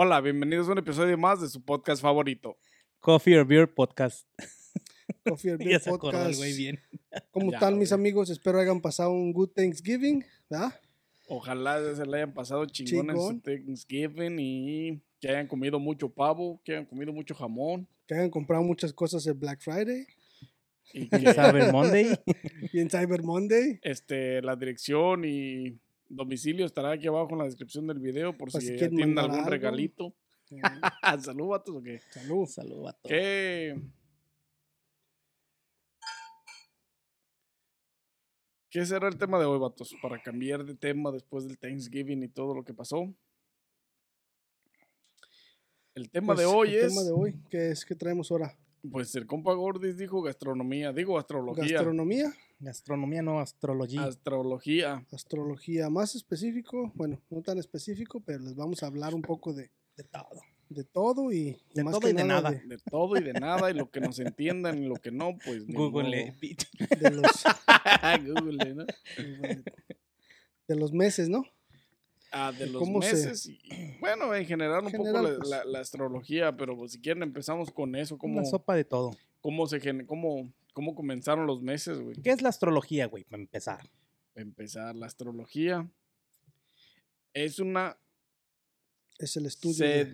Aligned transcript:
Hola, 0.00 0.20
bienvenidos 0.20 0.68
a 0.68 0.72
un 0.72 0.78
episodio 0.78 1.18
más 1.18 1.40
de 1.40 1.48
su 1.48 1.60
podcast 1.60 2.00
favorito. 2.00 2.56
Coffee 3.00 3.36
or 3.36 3.44
Beer 3.44 3.68
Podcast. 3.74 4.28
Coffee 5.24 5.50
or 5.50 5.58
Ya 5.62 5.64
Beer 5.66 5.80
se 5.80 5.90
acordó 5.90 6.18
el 6.18 6.24
Podcast. 6.26 6.38
güey 6.38 6.56
bien. 6.56 6.80
¿Cómo 7.32 7.50
Ya, 7.50 7.56
están 7.56 7.78
mis 7.80 7.88
güey. 7.90 8.00
amigos? 8.00 8.30
Espero 8.30 8.60
hayan 8.60 8.80
pasado 8.80 9.10
un 9.10 9.32
good 9.32 9.48
Thanksgiving, 9.50 10.24
¿verdad? 10.48 10.72
Ojalá 11.26 11.80
se 11.96 12.06
le 12.06 12.16
hayan 12.18 12.32
pasado 12.32 12.64
chingón 12.66 13.10
en 13.10 13.16
su 13.16 13.22
Chingón. 13.22 13.40
Thanksgiving 13.42 14.36
y 14.38 15.02
que 15.20 15.30
hayan 15.30 15.48
comido 15.48 15.80
mucho 15.80 16.08
pavo, 16.08 16.60
que 16.64 16.72
hayan 16.74 16.86
comido 16.86 17.12
mucho 17.12 17.34
jamón 17.34 17.88
Que 18.06 18.14
hayan 18.14 18.30
comprado 18.30 18.62
muchas 18.62 18.92
cosas 18.92 19.26
el 19.26 19.34
Black 19.34 19.60
Friday 19.60 20.06
y 20.94 21.08
que 21.08 21.18
Cyber 21.34 21.70
Monday. 21.72 22.18
y 22.72 22.78
en 22.78 22.88
Cyber 22.88 23.22
Monday. 23.24 23.80
este, 23.82 24.40
la 24.42 24.54
dirección 24.56 25.24
y 25.26 25.78
domicilio 26.08 26.66
estará 26.66 26.92
aquí 26.92 27.06
abajo 27.06 27.32
en 27.32 27.38
la 27.38 27.44
descripción 27.44 27.86
del 27.86 27.98
video 27.98 28.36
por 28.36 28.50
Por 28.50 28.60
si, 28.60 28.68
si 28.68 28.76
tienen 28.76 29.18
algún 29.18 29.38
algo. 29.40 29.50
regalito. 29.50 30.14
Eh, 30.50 30.60
Salud, 31.20 31.48
vatos, 31.48 31.76
o 31.76 31.82
qué? 31.82 32.00
Salud. 32.10 32.46
Saludos 32.46 32.88
a 32.88 32.92
todos. 32.94 33.08
¿Qué? 33.10 33.76
¿Qué 38.70 38.84
será 38.84 39.08
el 39.08 39.16
tema 39.16 39.38
de 39.38 39.46
hoy, 39.46 39.58
vatos? 39.58 39.94
Para 40.02 40.20
cambiar 40.22 40.64
de 40.64 40.74
tema 40.74 41.10
después 41.10 41.46
del 41.46 41.58
Thanksgiving 41.58 42.22
y 42.22 42.28
todo 42.28 42.54
lo 42.54 42.64
que 42.64 42.74
pasó. 42.74 43.12
El 45.94 46.10
tema 46.10 46.34
de 46.34 46.44
Pues, 46.44 46.54
hoy 46.54 46.68
el 46.74 46.84
es, 46.84 46.88
tema 46.94 47.02
de 47.02 47.12
hoy, 47.12 47.34
¿qué 47.50 47.70
es? 47.70 47.84
¿Qué 47.84 47.94
traemos 47.94 48.30
ahora? 48.30 48.56
Pues 48.90 49.14
el 49.14 49.26
compa 49.26 49.52
Gordis 49.54 49.96
dijo 49.96 50.22
gastronomía, 50.22 50.92
digo 50.92 51.18
astrología. 51.18 51.64
Gastronomía, 51.64 52.32
Gastronomía, 52.60 53.22
no 53.22 53.40
astrología. 53.40 54.04
Astrología. 54.04 55.06
astrología 55.12 55.90
más 55.90 56.14
específico, 56.14 56.90
bueno, 56.94 57.20
no 57.30 57.42
tan 57.42 57.58
específico, 57.58 58.20
pero 58.20 58.40
les 58.40 58.56
vamos 58.56 58.82
a 58.82 58.86
hablar 58.86 59.14
un 59.14 59.22
poco 59.22 59.52
de, 59.52 59.70
de 59.96 60.04
todo. 60.04 60.40
de 60.68 60.84
todo 60.84 61.32
y, 61.32 61.56
De 61.74 61.84
más 61.84 61.92
todo 61.92 62.00
que 62.00 62.10
y 62.10 62.12
de 62.14 62.24
nada. 62.24 62.50
de, 62.50 62.60
De 62.66 62.78
todo 62.78 63.16
y 63.16 63.22
de 63.22 63.32
nada, 63.34 63.70
y 63.70 63.74
lo 63.74 63.90
que 63.90 64.00
nos 64.00 64.18
entiendan 64.18 64.82
y 64.82 64.86
lo 64.86 64.96
que 64.96 65.12
no, 65.12 65.36
pues. 65.44 65.66
Google. 65.66 66.34
de 66.40 67.10
los, 67.10 67.44
Google, 68.26 68.74
¿no? 68.74 68.86
de 70.66 70.76
los 70.76 70.92
meses, 70.92 71.28
¿no? 71.28 71.44
Ah, 72.30 72.52
de 72.52 72.66
los 72.66 72.84
se- 72.84 72.90
meses. 72.92 73.46
y, 73.46 73.58
bueno, 74.00 74.34
en 74.34 74.44
general 74.46 74.84
un 74.84 74.90
General, 74.90 75.12
poco 75.14 75.28
la, 75.28 75.36
pues. 75.38 75.48
la- 75.48 75.64
la 75.64 75.80
astrología, 75.80 76.56
pero 76.56 76.76
pues, 76.76 76.92
si 76.92 77.00
quieren 77.00 77.22
empezamos 77.22 77.70
con 77.70 77.94
eso. 77.96 78.18
¿Cómo, 78.18 78.34
Una 78.38 78.44
sopa 78.44 78.74
de 78.74 78.84
todo. 78.84 79.16
cómo, 79.40 79.66
se, 79.66 79.80
cómo, 80.06 80.52
cómo 80.74 80.94
comenzaron 80.94 81.46
los 81.46 81.62
meses, 81.62 81.98
güey? 82.00 82.16
¿Qué 82.22 82.30
es 82.30 82.42
la 82.42 82.50
astrología, 82.50 83.06
güey? 83.06 83.24
Para 83.24 83.42
empezar. 83.42 83.90
Para 84.34 84.42
empezar, 84.44 84.94
la 84.94 85.06
astrología 85.06 85.90
es 87.32 87.58
una 87.58 87.96
Es 89.18 89.36
el 89.36 89.46
estudio. 89.46 89.74
se- 89.74 89.84
de- 90.04 90.12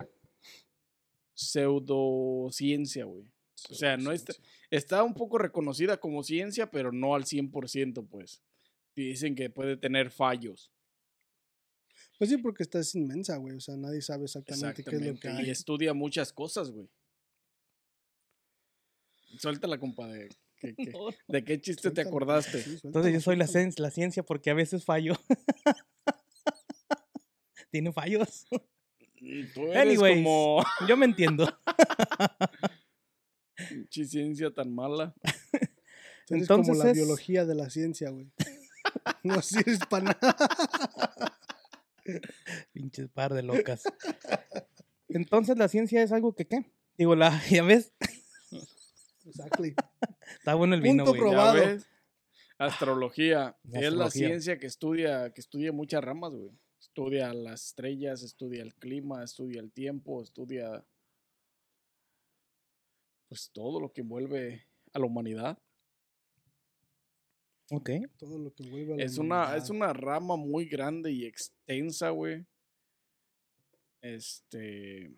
pseudociencia, 1.35 3.05
güey. 3.05 3.25
O 3.70 3.75
sea, 3.75 3.97
no 3.97 4.12
está, 4.12 4.35
está 4.70 5.03
un 5.03 5.15
poco 5.15 5.39
reconocida 5.39 5.97
como 5.97 6.23
ciencia, 6.23 6.70
pero 6.70 6.92
no 6.92 7.14
al 7.14 7.25
100%, 7.25 8.07
pues. 8.07 8.42
Dicen 8.95 9.35
que 9.35 9.51
puede 9.51 9.77
tener 9.77 10.11
fallos. 10.11 10.70
Pues 12.19 12.30
sí, 12.30 12.39
porque 12.39 12.63
esta 12.63 12.79
es 12.79 12.95
inmensa, 12.95 13.36
güey. 13.36 13.57
O 13.57 13.61
sea, 13.61 13.77
nadie 13.77 14.01
sabe 14.01 14.25
exactamente, 14.25 14.85
qué 14.85 14.97
es 14.97 15.02
lo 15.02 15.19
que 15.19 15.29
hay. 15.29 15.47
Y 15.47 15.51
estudia 15.51 15.92
muchas 15.95 16.33
cosas, 16.33 16.70
güey. 16.70 16.89
Suéltala, 19.39 19.79
compa, 19.79 20.07
de, 20.07 20.29
que- 20.61 20.75
que- 20.77 20.92
¿de 21.29 21.45
qué 21.45 21.61
chiste 21.61 21.91
te 21.91 22.02
acordaste? 22.02 22.63
sí, 22.63 22.79
Entonces 22.85 23.13
yo 23.13 23.20
soy 23.20 23.36
la, 23.36 23.47
ciencia 23.91 24.23
porque 24.23 24.51
a 24.51 24.55
veces 24.55 24.85
fallo. 24.85 25.14
Tiene 27.70 27.92
fallos. 27.92 28.46
Mm, 29.20 29.42
Tú 29.52 29.63
eres 29.64 29.77
Anyways. 29.79 30.17
como 30.19 30.63
Yo 30.89 30.96
me 30.96 31.07
entiendo. 31.07 31.48
pinche 33.69 34.05
ciencia 34.05 34.52
tan 34.52 34.73
mala. 34.73 35.13
Eres 36.31 36.46
como 36.46 36.61
Entonces 36.63 36.77
la 36.79 36.91
es- 36.91 36.96
biología 36.96 37.45
de 37.45 37.55
la 37.57 37.69
ciencia, 37.70 38.11
güey. 38.11 38.31
No 39.25 39.42
sirves 39.42 39.81
para 39.91 40.17
nada. 40.20 40.36
Pinches 42.73 43.09
par 43.11 43.35
de 43.35 43.42
locas. 43.42 43.85
Entonces 45.09 45.57
la 45.59 45.69
ciencia 45.69 46.03
es 46.03 46.13
algo 46.13 46.35
que 46.35 46.47
qué? 46.47 46.73
Digo, 46.98 47.15
la, 47.17 47.31
ya 47.51 47.63
ves, 47.63 47.92
Exactly. 49.27 49.75
está 50.39 50.55
bueno 50.55 50.75
el 50.75 50.83
vino, 50.83 51.05
Punto 51.05 51.19
güey. 51.19 51.31
¿Ya 51.31 51.37
Probado. 51.37 51.55
ves? 51.55 51.87
Astrología. 52.59 53.57
Es 53.64 53.73
la 53.73 53.79
Astrología. 53.81 54.11
ciencia 54.29 54.59
que 54.59 54.67
estudia, 54.67 55.33
que 55.33 55.41
estudia 55.41 55.73
muchas 55.73 56.05
ramas, 56.05 56.33
güey. 56.33 56.51
Estudia 56.81 57.33
las 57.33 57.67
estrellas, 57.67 58.23
estudia 58.23 58.63
el 58.63 58.75
clima, 58.75 59.25
estudia 59.25 59.61
el 59.61 59.73
tiempo, 59.73 60.23
estudia 60.23 60.85
pues 63.29 63.51
todo 63.53 63.81
lo 63.81 63.93
que 63.93 64.03
envuelve 64.03 64.67
a 64.93 64.98
la 64.98 65.07
humanidad. 65.07 65.59
Ok. 67.70 67.91
Todo 68.19 68.39
lo 68.39 68.52
que 68.55 68.69
vuelve 68.69 68.95
a 68.95 68.97
la 68.97 69.05
Es 69.05 69.19
una, 69.19 69.57
es 69.57 69.70
una 69.70 69.92
rama 69.92 70.36
muy 70.36 70.67
grande 70.67 71.11
y 71.13 71.25
extensa, 71.25 72.11
güey. 72.11 72.47
Este. 74.02 75.17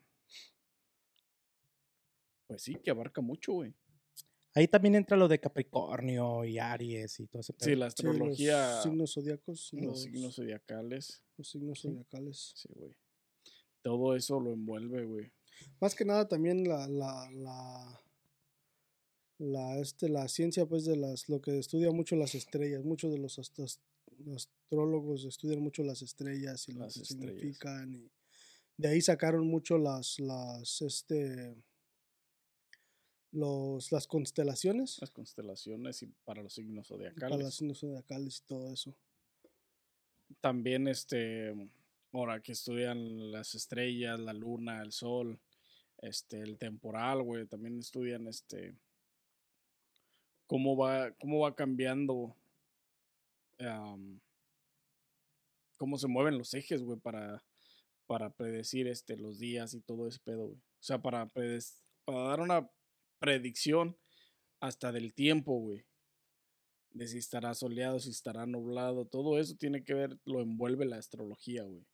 Pues 2.47 2.63
sí, 2.63 2.77
que 2.77 2.91
abarca 2.91 3.21
mucho, 3.21 3.53
güey. 3.55 3.75
Ahí 4.55 4.69
también 4.69 4.95
entra 4.95 5.17
lo 5.19 5.29
de 5.29 5.39
Capricornio 5.39 6.45
y 6.45 6.59
Aries 6.59 7.21
y 7.21 7.27
todo 7.27 7.41
ese 7.41 7.53
Sí, 7.59 7.75
la 7.75 7.91
Sí, 7.91 8.03
los 8.05 8.15
astrología. 8.15 8.81
signos 8.83 9.13
zodiacos. 9.13 9.71
los 9.73 9.83
Los, 9.83 10.03
signos 10.03 10.35
zodiacales. 10.37 11.23
los 11.37 11.51
signos 11.51 11.81
zodiacales. 11.83 12.53
Sí, 12.55 12.69
güey. 12.75 12.95
Todo 13.83 14.17
eso 14.17 14.41
lo 14.41 14.53
envuelve, 14.53 15.05
güey. 15.05 15.33
Más 15.81 15.95
que 15.95 16.05
nada 16.05 16.27
también 16.29 16.67
la, 16.67 16.87
la, 16.89 17.29
la, 17.33 18.01
la, 19.39 19.79
este, 19.79 20.09
la 20.09 20.29
ciencia, 20.29 20.67
pues, 20.67 20.85
de 20.85 20.97
las, 20.97 21.29
lo 21.29 21.41
que 21.41 21.59
estudia 21.59 21.91
mucho 21.91 22.17
las 22.17 22.35
estrellas. 22.35 22.85
Muchos 22.85 23.13
de 23.13 23.19
los 23.19 23.39
astros- 23.39 23.81
astrólogos 24.35 25.25
estudian 25.25 25.61
mucho 25.61 25.83
las 25.83 26.03
estrellas 26.03 26.69
y 26.69 26.73
lo 26.73 26.81
Las 26.81 26.95
que 26.95 27.01
estrellas. 27.03 27.35
significan. 27.35 27.95
Y 27.95 28.11
de 28.79 28.89
ahí 28.89 29.01
sacaron 29.01 29.47
mucho 29.47 29.77
las, 29.79 30.19
las, 30.21 30.81
este, 30.83 31.55
los, 33.33 33.93
las 33.93 34.07
constelaciones. 34.07 34.99
Las 35.01 35.11
constelaciones 35.11 36.03
y 36.03 36.07
para 36.25 36.43
los 36.43 36.55
signos 36.55 36.89
Para 36.89 36.99
zodiacales. 36.99 37.41
los 37.41 37.55
signos 37.55 37.79
zodiacales 37.81 38.39
y 38.39 38.47
todo 38.47 38.73
eso. 38.73 38.95
También, 40.41 40.89
este. 40.89 41.55
Ahora 42.13 42.41
que 42.41 42.53
estudian 42.53 43.31
las 43.31 43.55
estrellas, 43.55 44.19
la 44.19 44.33
luna, 44.33 44.81
el 44.83 44.93
sol, 44.93 45.39
este, 45.99 46.41
el 46.41 46.57
temporal, 46.57 47.23
güey. 47.23 47.47
También 47.47 47.79
estudian, 47.79 48.27
este. 48.27 48.75
Cómo 50.47 50.77
va, 50.77 51.13
cómo 51.13 51.41
va 51.41 51.55
cambiando. 51.55 52.37
am, 53.59 54.21
cómo 55.77 55.99
se 55.99 56.09
mueven 56.09 56.39
los 56.39 56.55
ejes, 56.55 56.83
güey, 56.83 56.99
para, 56.99 57.45
para 58.07 58.31
predecir 58.31 58.87
este, 58.89 59.17
los 59.17 59.39
días 59.39 59.75
y 59.75 59.81
todo 59.81 60.09
ese 60.09 60.21
pedo, 60.21 60.47
güey. 60.47 60.59
O 60.59 60.83
sea, 60.83 61.01
para, 61.01 61.27
para 61.27 62.19
dar 62.29 62.41
una 62.41 62.71
predicción 63.19 63.97
hasta 64.61 64.93
del 64.93 65.13
tiempo, 65.15 65.59
güey. 65.59 65.85
De 66.91 67.07
si 67.07 67.19
estará 67.19 67.55
soleado, 67.55 67.99
si 68.01 68.11
estará 68.11 68.47
nublado, 68.47 69.05
todo 69.05 69.39
eso 69.39 69.55
tiene 69.57 69.85
que 69.85 69.95
ver, 69.95 70.19
lo 70.25 70.41
envuelve 70.41 70.87
la 70.87 70.97
astrología, 70.97 71.63
güey. 71.65 71.85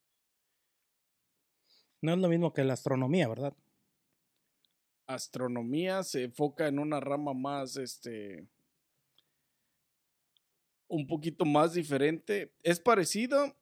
No 2.00 2.12
es 2.14 2.18
lo 2.18 2.28
mismo 2.28 2.52
que 2.52 2.64
la 2.64 2.74
astronomía, 2.74 3.28
¿verdad? 3.28 3.56
Astronomía 5.14 6.02
se 6.02 6.24
enfoca 6.24 6.68
en 6.68 6.78
una 6.78 7.00
rama 7.00 7.34
más, 7.34 7.76
este, 7.76 8.46
un 10.88 11.06
poquito 11.06 11.44
más 11.44 11.74
diferente. 11.74 12.52
Es 12.62 12.80
parecido, 12.80 13.56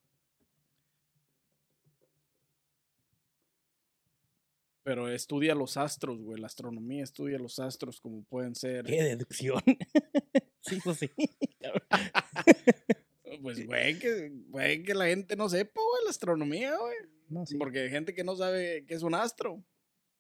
pero 4.83 5.09
estudia 5.09 5.55
los 5.55 5.77
astros, 5.77 6.21
güey. 6.23 6.41
La 6.41 6.47
astronomía 6.47 7.05
estudia 7.05 7.39
los 7.39 7.59
astros 7.59 8.01
como 8.01 8.25
pueden 8.25 8.55
ser. 8.55 8.85
¿Qué 8.85 9.03
deducción? 9.03 9.63
sí, 10.61 10.79
pues 10.83 10.99
sí. 10.99 11.11
Pues, 13.43 13.65
güey, 13.65 13.99
que, 13.99 14.31
güey, 14.49 14.83
que 14.83 14.93
la 14.93 15.07
gente 15.07 15.35
no 15.37 15.49
sepa, 15.49 15.81
güey, 15.81 16.05
la 16.05 16.11
astronomía, 16.11 16.77
güey. 16.77 16.97
No, 17.29 17.47
sí. 17.47 17.57
Porque 17.57 17.79
hay 17.79 17.89
gente 17.89 18.13
que 18.13 18.25
no 18.25 18.37
sabe 18.37 18.85
qué 18.87 18.95
es 18.95 19.03
un 19.03 19.15
astro. 19.15 19.65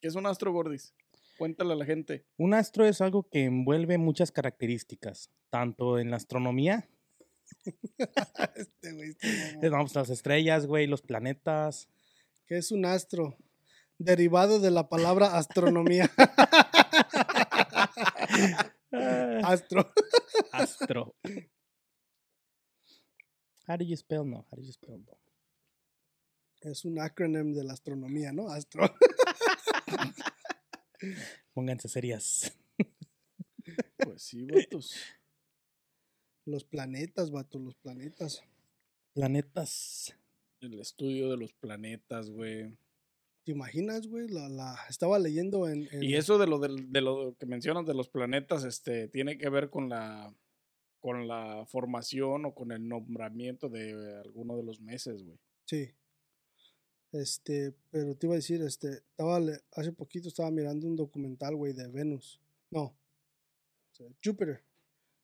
¿Qué 0.00 0.08
es 0.08 0.14
un 0.14 0.26
astro, 0.26 0.52
Gordis? 0.52 0.94
Cuéntale 1.40 1.72
a 1.72 1.76
la 1.76 1.86
gente. 1.86 2.26
Un 2.36 2.52
astro 2.52 2.84
es 2.84 3.00
algo 3.00 3.26
que 3.30 3.46
envuelve 3.46 3.96
muchas 3.96 4.30
características, 4.30 5.30
tanto 5.48 5.98
en 5.98 6.10
la 6.10 6.18
astronomía, 6.18 6.86
Este 8.56 8.92
güey, 8.92 9.08
este 9.10 9.26
mamón. 9.26 9.64
eh, 9.64 9.68
vamos, 9.70 9.94
las 9.94 10.10
estrellas, 10.10 10.66
güey, 10.66 10.86
los 10.86 11.00
planetas. 11.00 11.88
que 12.46 12.58
es 12.58 12.70
un 12.72 12.84
astro, 12.84 13.38
derivado 13.96 14.60
de 14.60 14.70
la 14.70 14.90
palabra 14.90 15.38
astronomía. 15.38 16.10
Astro. 19.42 19.90
astro. 20.52 21.14
How 23.66 23.78
do 23.78 23.84
you 23.84 23.96
spell 23.96 24.26
no? 24.26 24.44
How 24.50 24.56
do 24.56 24.62
you 24.62 24.72
spell 24.72 25.02
no? 25.06 25.16
Es 26.60 26.84
un 26.84 27.00
acronym 27.00 27.54
de 27.54 27.64
la 27.64 27.72
astronomía, 27.72 28.30
¿no? 28.30 28.50
Astro. 28.50 28.82
Pónganse 31.54 31.88
serias. 31.88 32.56
Pues 34.02 34.22
sí, 34.22 34.44
vatos. 34.46 34.94
Los 36.46 36.64
planetas, 36.64 37.30
vato, 37.30 37.58
los 37.58 37.76
planetas. 37.76 38.42
Planetas. 39.14 40.16
El 40.60 40.80
estudio 40.80 41.30
de 41.30 41.36
los 41.36 41.52
planetas, 41.52 42.30
güey. 42.30 42.76
¿Te 43.44 43.52
imaginas, 43.52 44.06
güey? 44.08 44.26
La, 44.28 44.48
la, 44.48 44.76
estaba 44.88 45.18
leyendo 45.18 45.68
en... 45.68 45.86
en- 45.92 46.02
Y 46.02 46.14
eso 46.14 46.38
de 46.38 46.46
lo, 46.46 46.58
del- 46.58 46.90
de 46.90 47.00
lo 47.02 47.34
que 47.38 47.46
mencionas 47.46 47.86
de 47.86 47.94
los 47.94 48.08
planetas, 48.08 48.64
este, 48.64 49.06
tiene 49.08 49.38
que 49.38 49.48
ver 49.50 49.70
con 49.70 49.88
la, 49.88 50.34
con 50.98 51.28
la 51.28 51.64
formación 51.66 52.46
o 52.46 52.54
con 52.54 52.72
el 52.72 52.88
nombramiento 52.88 53.68
de 53.68 54.18
alguno 54.24 54.56
de 54.56 54.64
los 54.64 54.80
meses, 54.80 55.22
güey. 55.22 55.38
Sí. 55.66 55.90
Este, 57.12 57.74
pero 57.90 58.14
te 58.14 58.26
iba 58.26 58.34
a 58.34 58.36
decir, 58.36 58.62
este, 58.62 58.88
estaba, 59.10 59.40
hace 59.72 59.92
poquito 59.92 60.28
estaba 60.28 60.50
mirando 60.50 60.86
un 60.86 60.96
documental, 60.96 61.56
güey, 61.56 61.72
de 61.72 61.88
Venus. 61.88 62.40
No. 62.70 62.94
Júpiter. 64.24 64.62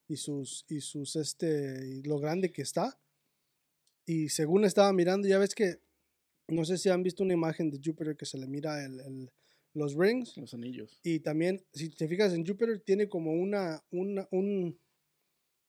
Y 0.07 0.17
sus, 0.17 0.65
y 0.69 0.81
sus, 0.81 1.15
este, 1.15 1.85
y 1.85 2.03
lo 2.03 2.19
grande 2.19 2.51
que 2.51 2.61
está. 2.61 2.99
Y 4.05 4.29
según 4.29 4.63
estaba 4.65 4.93
mirando, 4.93 5.27
ya 5.27 5.37
ves 5.39 5.53
que, 5.55 5.79
no 6.47 6.63
sé 6.63 6.77
si 6.77 6.89
han 6.89 7.03
visto 7.03 7.23
una 7.23 7.33
imagen 7.33 7.69
de 7.69 7.79
Júpiter 7.83 8.15
que 8.15 8.25
se 8.25 8.37
le 8.37 8.47
mira 8.47 8.83
el, 8.85 8.99
el- 9.01 9.31
los 9.73 9.95
rings. 9.95 10.35
Los 10.37 10.53
anillos. 10.53 10.99
Y 11.03 11.19
también, 11.19 11.63
si 11.73 11.89
te 11.89 12.07
fijas 12.07 12.33
en 12.33 12.45
Júpiter, 12.45 12.79
tiene 12.79 13.07
como 13.09 13.31
una, 13.33 13.83
una, 13.91 14.27
un, 14.31 14.79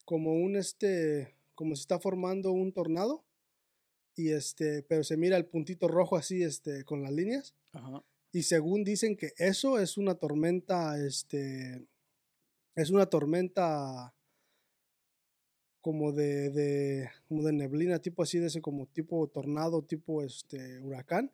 como 0.05 0.33
un, 0.33 0.57
este, 0.57 1.35
como 1.55 1.75
se 1.77 1.83
está 1.83 1.99
formando 1.99 2.53
un 2.53 2.73
tornado. 2.73 3.25
Y 4.19 4.33
este, 4.33 4.83
pero 4.83 5.05
se 5.05 5.17
mira 5.17 5.37
el 5.37 5.47
puntito 5.47 5.87
rojo 5.87 6.17
así, 6.17 6.43
este, 6.43 6.83
con 6.85 7.03
las 7.05 7.13
líneas. 7.13 7.55
Ajá. 7.73 8.03
Y 8.33 8.43
según 8.43 8.83
dicen 8.83 9.17
que 9.17 9.33
eso 9.37 9.79
es 9.79 9.97
una 9.97 10.17
tormenta, 10.17 10.99
este, 10.99 11.87
es 12.75 12.91
una 12.91 13.07
tormenta 13.07 14.13
como 15.81 16.11
de, 16.11 16.51
de, 16.51 17.11
como 17.29 17.45
de 17.45 17.53
neblina, 17.53 18.01
tipo 18.01 18.25
así, 18.25 18.41
de 18.41 18.49
ese 18.49 18.61
como 18.61 18.87
tipo 18.87 19.29
tornado, 19.29 19.83
tipo 19.83 20.25
este 20.25 20.81
huracán, 20.81 21.31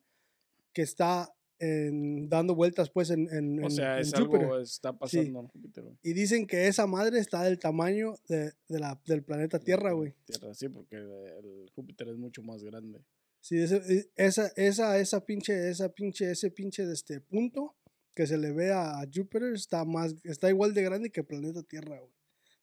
que 0.75 0.83
está 0.83 1.35
en- 1.59 2.29
dando 2.29 2.55
vueltas 2.55 2.91
pues 2.91 3.11
en, 3.11 3.29
en, 3.33 3.65
O 3.65 3.71
sea, 3.71 3.95
en 3.97 4.03
es 4.03 4.13
Júpiter. 4.15 4.41
algo 4.43 4.59
está 4.61 4.93
pasando 4.93 5.41
en 5.41 5.49
Júpiter, 5.49 5.85
güey. 5.85 5.97
Y 6.03 6.13
dicen 6.13 6.47
que 6.47 6.67
esa 6.67 6.87
madre 6.87 7.19
está 7.19 7.43
del 7.45 7.59
tamaño 7.59 8.15
de, 8.29 8.53
de 8.69 8.79
la, 8.81 9.01
del 9.07 9.23
planeta 9.23 9.59
Tierra, 9.59 9.93
güey. 9.93 10.15
Tierra, 10.27 10.53
sí, 10.55 10.69
porque 10.69 10.97
el 10.97 11.71
Júpiter 11.75 12.09
es 12.09 12.17
mucho 12.17 12.43
más 12.43 12.63
grande. 12.65 13.01
Sí, 13.41 13.59
ese- 13.59 14.11
esa, 14.17 14.49
esa, 14.57 14.99
esa 14.99 15.25
pinche, 15.25 15.69
esa 15.69 15.89
pinche, 15.91 16.31
ese 16.31 16.51
pinche 16.51 16.87
de 16.87 16.95
este 16.95 17.21
punto 17.21 17.75
que 18.15 18.27
se 18.27 18.39
le 18.39 18.53
ve 18.53 18.73
a 18.73 19.03
Júpiter 19.13 19.53
está 19.55 19.85
más, 19.85 20.15
está 20.25 20.49
igual 20.49 20.73
de 20.75 20.83
grande 20.83 21.11
que 21.11 21.21
el 21.21 21.27
planeta 21.27 21.63
Tierra, 21.63 21.99
güey. 21.99 22.13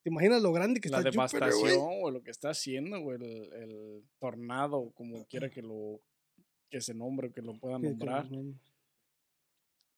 ¿Te 0.03 0.09
imaginas 0.09 0.41
lo 0.41 0.51
grande 0.51 0.79
que 0.81 0.89
la 0.89 0.97
está 0.99 1.11
Júpiter, 1.11 1.39
güey? 1.51 1.61
devastación, 1.73 1.99
güey, 1.99 2.13
lo 2.13 2.23
que 2.23 2.31
está 2.31 2.49
haciendo, 2.49 2.99
güey, 3.01 3.17
el, 3.21 3.53
el 3.53 4.03
tornado, 4.17 4.89
como 4.95 5.25
quiera 5.25 5.49
que 5.51 5.61
lo 5.61 6.01
que 6.71 6.81
se 6.81 6.93
nombre, 6.95 7.31
que 7.31 7.41
lo 7.41 7.53
que 7.59 7.67
nombrar. 7.67 8.31
no- 8.31 8.55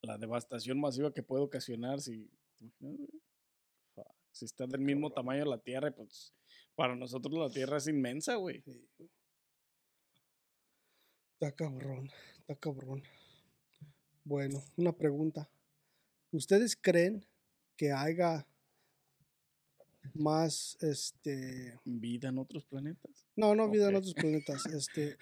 La 0.03 0.17
devastación 0.17 0.79
masiva 0.79 1.13
que 1.13 1.23
puede 1.23 1.43
ocasionar 1.43 1.99
si, 1.99 2.29
si 4.31 4.45
está 4.45 4.67
del 4.67 4.81
mismo 4.81 5.11
tamaño 5.11 5.45
la 5.45 5.57
Tierra, 5.57 5.91
pues 5.91 6.33
para 6.75 6.95
nosotros 6.95 7.33
la 7.33 7.49
Tierra 7.49 7.77
es 7.77 7.87
inmensa, 7.87 8.35
güey. 8.35 8.61
sí. 8.61 9.09
Está 11.33 11.51
cabrón, 11.51 12.09
está 12.39 12.55
cabrón. 12.55 13.03
Bueno, 14.23 14.63
una 14.77 14.93
pregunta. 14.93 15.49
¿Ustedes 16.31 16.77
creen 16.79 17.25
que 17.75 17.91
haya 17.91 18.45
más, 20.13 20.77
este, 20.81 21.79
Vida 21.85 22.29
en 22.29 22.37
otros 22.37 22.65
planetas. 22.65 23.25
No, 23.35 23.55
no 23.55 23.69
vida 23.69 23.89
en 23.89 23.95
otros 23.95 24.13
planetas. 24.13 24.65
Este, 24.67 25.17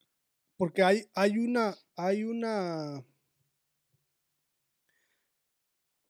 porque 0.56 0.82
hay, 0.82 1.04
hay 1.14 1.38
una, 1.38 1.76
hay 1.96 2.24
una, 2.24 3.04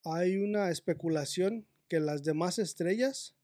hay 0.04 0.36
una 0.38 0.70
especulación 0.70 1.66
que 1.88 2.00
las 2.00 2.22
demás 2.22 2.58
estrellas 2.58 3.34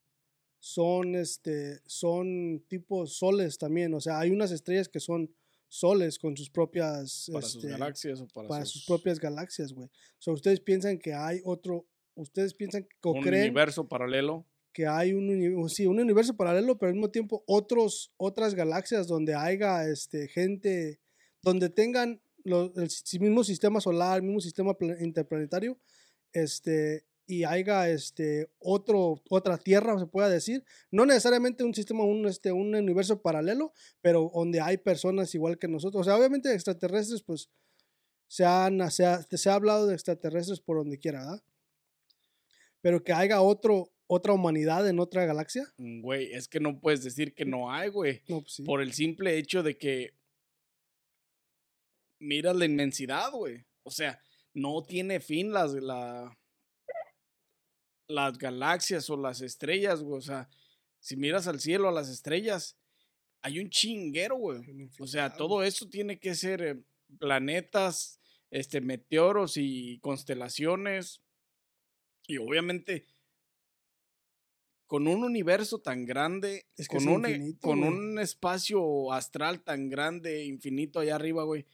son, 0.60 1.14
este, 1.14 1.81
son 1.87 2.64
tipo 2.69 3.06
soles 3.06 3.58
también. 3.58 3.94
O 3.94 4.00
sea, 4.00 4.19
hay 4.19 4.31
unas 4.31 4.50
estrellas 4.50 4.88
que 4.88 5.00
son 5.00 5.31
soles 5.69 6.19
con 6.19 6.37
sus 6.37 6.50
propias, 6.50 7.28
Para 7.32 7.46
sus 7.46 7.56
este, 7.56 7.69
galaxias 7.69 8.20
o 8.20 8.26
para, 8.28 8.49
para 8.49 8.64
sus 8.64 8.84
propias 8.87 9.20
galaxias, 9.20 9.72
güey. 9.72 9.87
O 9.88 10.20
sea, 10.22 10.32
ustedes 10.32 10.60
piensan 10.60 10.99
que 10.99 11.12
hay 11.14 11.40
otro, 11.44 11.87
ustedes 12.14 12.55
piensan 12.55 12.88
o 13.02 13.12
un 13.12 13.22
creen 13.22 13.43
universo 13.44 13.87
paralelo. 13.87 14.46
que 14.72 14.87
hay 14.87 15.12
un, 15.12 15.69
sí, 15.69 15.87
un 15.87 16.00
universo 16.00 16.34
paralelo, 16.37 16.78
pero 16.78 16.88
al 16.88 16.94
mismo 16.94 17.10
tiempo 17.10 17.44
otros, 17.46 18.12
otras 18.16 18.55
galaxias 18.55 19.06
donde 19.06 19.34
haya 19.34 19.87
este, 19.88 20.26
gente, 20.28 20.99
donde 21.43 21.69
tengan 21.69 22.20
el 22.44 22.88
mismo 23.20 23.44
sistema 23.44 23.81
solar, 23.81 24.16
el 24.16 24.22
mismo 24.22 24.40
sistema 24.40 24.72
pla- 24.76 24.96
interplanetario, 25.00 25.78
este, 26.32 27.04
y 27.26 27.44
haya 27.44 27.90
este, 27.90 28.50
otro, 28.58 29.22
otra 29.28 29.58
tierra, 29.58 29.98
se 29.98 30.06
pueda 30.06 30.28
decir, 30.30 30.64
no 30.90 31.04
necesariamente 31.04 31.62
un 31.62 31.75
sistema, 31.75 32.02
un, 32.04 32.26
este, 32.26 32.52
un 32.52 32.75
universo 32.75 33.20
paralelo, 33.20 33.72
pero 34.00 34.30
donde 34.34 34.60
hay 34.60 34.78
personas 34.78 35.34
igual 35.34 35.58
que 35.58 35.69
nosotros. 35.69 36.00
O 36.00 36.04
sea, 36.04 36.16
obviamente 36.16 36.52
extraterrestres, 36.52 37.22
pues, 37.22 37.50
se, 38.28 38.44
han, 38.44 38.90
se, 38.90 39.04
ha, 39.04 39.22
se 39.22 39.50
ha 39.50 39.54
hablado 39.54 39.86
de 39.86 39.94
extraterrestres 39.94 40.60
por 40.60 40.79
donde 40.79 40.98
quiera, 40.98 41.20
¿verdad? 41.20 41.43
Pero 42.81 43.03
que 43.05 43.12
haya 43.12 43.41
otro, 43.43 43.91
otra 44.06 44.32
humanidad 44.32 44.88
en 44.88 44.98
otra 44.98 45.26
galaxia. 45.26 45.67
Mm, 45.76 46.00
Güey, 46.00 46.32
es 46.32 46.48
que 46.48 46.60
no 46.60 46.81
puedes 46.81 47.05
decir 47.05 47.34
que 47.34 47.44
no 47.44 47.70
hay, 47.70 47.91
güey. 47.91 48.22
No, 48.29 48.41
pues 48.41 48.55
sí. 48.55 48.62
Por 48.62 48.81
el 48.81 48.93
simple 48.94 49.36
hecho 49.36 49.62
de 49.62 49.76
que 49.76 50.14
miras 52.19 52.56
la 52.56 52.64
inmensidad, 52.64 53.31
güey. 53.32 53.67
O 53.82 53.91
sea, 53.91 54.20
no 54.58 54.82
tiene 54.82 55.20
fin 55.20 55.53
las, 55.53 55.72
la, 55.74 56.38
las 58.08 58.38
galaxias 58.38 59.08
o 59.10 59.17
las 59.17 59.41
estrellas, 59.41 60.03
güey. 60.03 60.19
O 60.19 60.22
sea, 60.22 60.48
si 61.00 61.17
miras 61.17 61.46
al 61.46 61.60
cielo, 61.60 61.88
a 61.88 61.93
las 61.93 62.08
estrellas, 62.08 62.77
hay 63.41 63.60
un 63.60 63.70
chinguero, 63.70 64.36
güey. 64.36 64.91
O 64.98 65.06
sea, 65.06 65.34
todo 65.36 65.62
eso 65.62 65.88
tiene 65.88 66.19
que 66.19 66.34
ser 66.34 66.62
eh, 66.62 66.82
planetas, 67.19 68.20
este, 68.50 68.81
meteoros 68.81 69.56
y 69.56 69.98
constelaciones. 70.00 71.22
Y 72.27 72.38
obviamente, 72.38 73.06
con 74.86 75.06
un 75.06 75.22
universo 75.22 75.79
tan 75.81 76.05
grande, 76.05 76.67
Es 76.77 76.88
que 76.88 76.96
con, 76.96 77.08
es 77.08 77.15
un, 77.15 77.27
e- 77.27 77.31
infinito, 77.31 77.60
con 77.60 77.84
un 77.84 78.19
espacio 78.19 79.12
astral 79.12 79.62
tan 79.62 79.88
grande, 79.88 80.44
infinito 80.44 80.98
allá 80.98 81.15
arriba, 81.15 81.44
güey, 81.44 81.67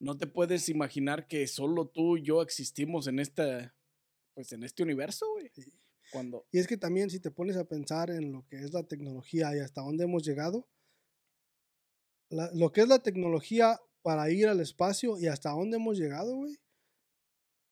no 0.00 0.16
te 0.16 0.26
puedes 0.26 0.68
imaginar 0.68 1.26
que 1.28 1.46
solo 1.46 1.86
tú 1.88 2.16
y 2.16 2.22
yo 2.22 2.42
existimos 2.42 3.06
en 3.06 3.18
esta, 3.20 3.74
pues 4.34 4.52
en 4.52 4.64
este 4.64 4.82
universo, 4.82 5.26
güey. 5.32 5.50
Sí. 5.54 5.72
Cuando, 6.12 6.46
Y 6.52 6.58
es 6.58 6.66
que 6.66 6.76
también 6.76 7.08
si 7.10 7.18
te 7.20 7.30
pones 7.30 7.56
a 7.56 7.64
pensar 7.64 8.10
en 8.10 8.30
lo 8.32 8.46
que 8.46 8.56
es 8.56 8.72
la 8.72 8.82
tecnología 8.82 9.56
y 9.56 9.60
hasta 9.60 9.80
dónde 9.80 10.04
hemos 10.04 10.24
llegado, 10.24 10.68
la- 12.30 12.50
lo 12.54 12.72
que 12.72 12.82
es 12.82 12.88
la 12.88 13.02
tecnología 13.02 13.80
para 14.02 14.30
ir 14.30 14.48
al 14.48 14.60
espacio 14.60 15.18
y 15.18 15.26
hasta 15.28 15.50
dónde 15.50 15.76
hemos 15.76 15.96
llegado, 15.98 16.36
güey, 16.36 16.56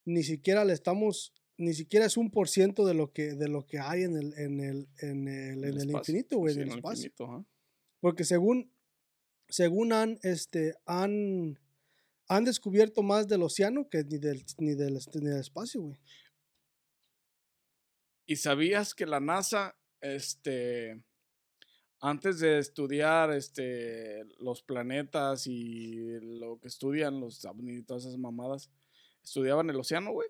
ni 0.05 0.23
siquiera 0.23 0.65
le 0.65 0.73
estamos, 0.73 1.33
ni 1.57 1.73
siquiera 1.73 2.05
es 2.05 2.17
un 2.17 2.31
por 2.31 2.49
ciento 2.49 2.85
de 2.85 2.93
lo 2.95 3.11
que, 3.13 3.35
de 3.35 3.47
lo 3.47 3.65
que 3.65 3.79
hay 3.79 4.03
en 4.03 4.17
el, 4.17 4.33
en 4.37 4.59
el, 4.59 4.87
en 4.99 5.27
el, 5.27 5.63
en 5.63 5.63
el 5.65 5.77
espacio. 5.77 5.97
infinito, 6.15 6.37
güey, 6.39 6.53
Sí, 6.55 6.59
en 6.59 6.63
el 6.63 6.67
en 6.69 6.73
el 6.73 6.79
espacio. 6.79 7.05
infinito. 7.05 7.45
Porque 8.01 8.23
según, 8.25 8.73
según 9.47 9.93
han, 9.93 10.19
este, 10.23 10.73
han, 10.85 11.59
han 12.35 12.45
descubierto 12.45 13.03
más 13.03 13.27
del 13.27 13.43
océano 13.43 13.87
que 13.89 14.03
ni 14.03 14.17
del, 14.17 14.43
ni 14.57 14.75
del, 14.75 14.97
este, 14.97 15.19
ni 15.19 15.29
del 15.29 15.39
espacio, 15.39 15.81
güey. 15.81 15.99
¿Y 18.25 18.37
sabías 18.37 18.93
que 18.93 19.05
la 19.05 19.19
NASA 19.19 19.75
este, 20.01 21.03
antes 21.99 22.39
de 22.39 22.59
estudiar 22.59 23.31
este, 23.31 24.25
los 24.39 24.61
planetas 24.61 25.47
y 25.47 26.19
lo 26.39 26.59
que 26.59 26.67
estudian 26.67 27.19
los 27.19 27.43
ovnis 27.45 27.79
y 27.79 27.83
todas 27.83 28.03
esas 28.03 28.17
mamadas, 28.17 28.69
estudiaban 29.23 29.69
el 29.69 29.77
océano, 29.77 30.11
güey. 30.11 30.27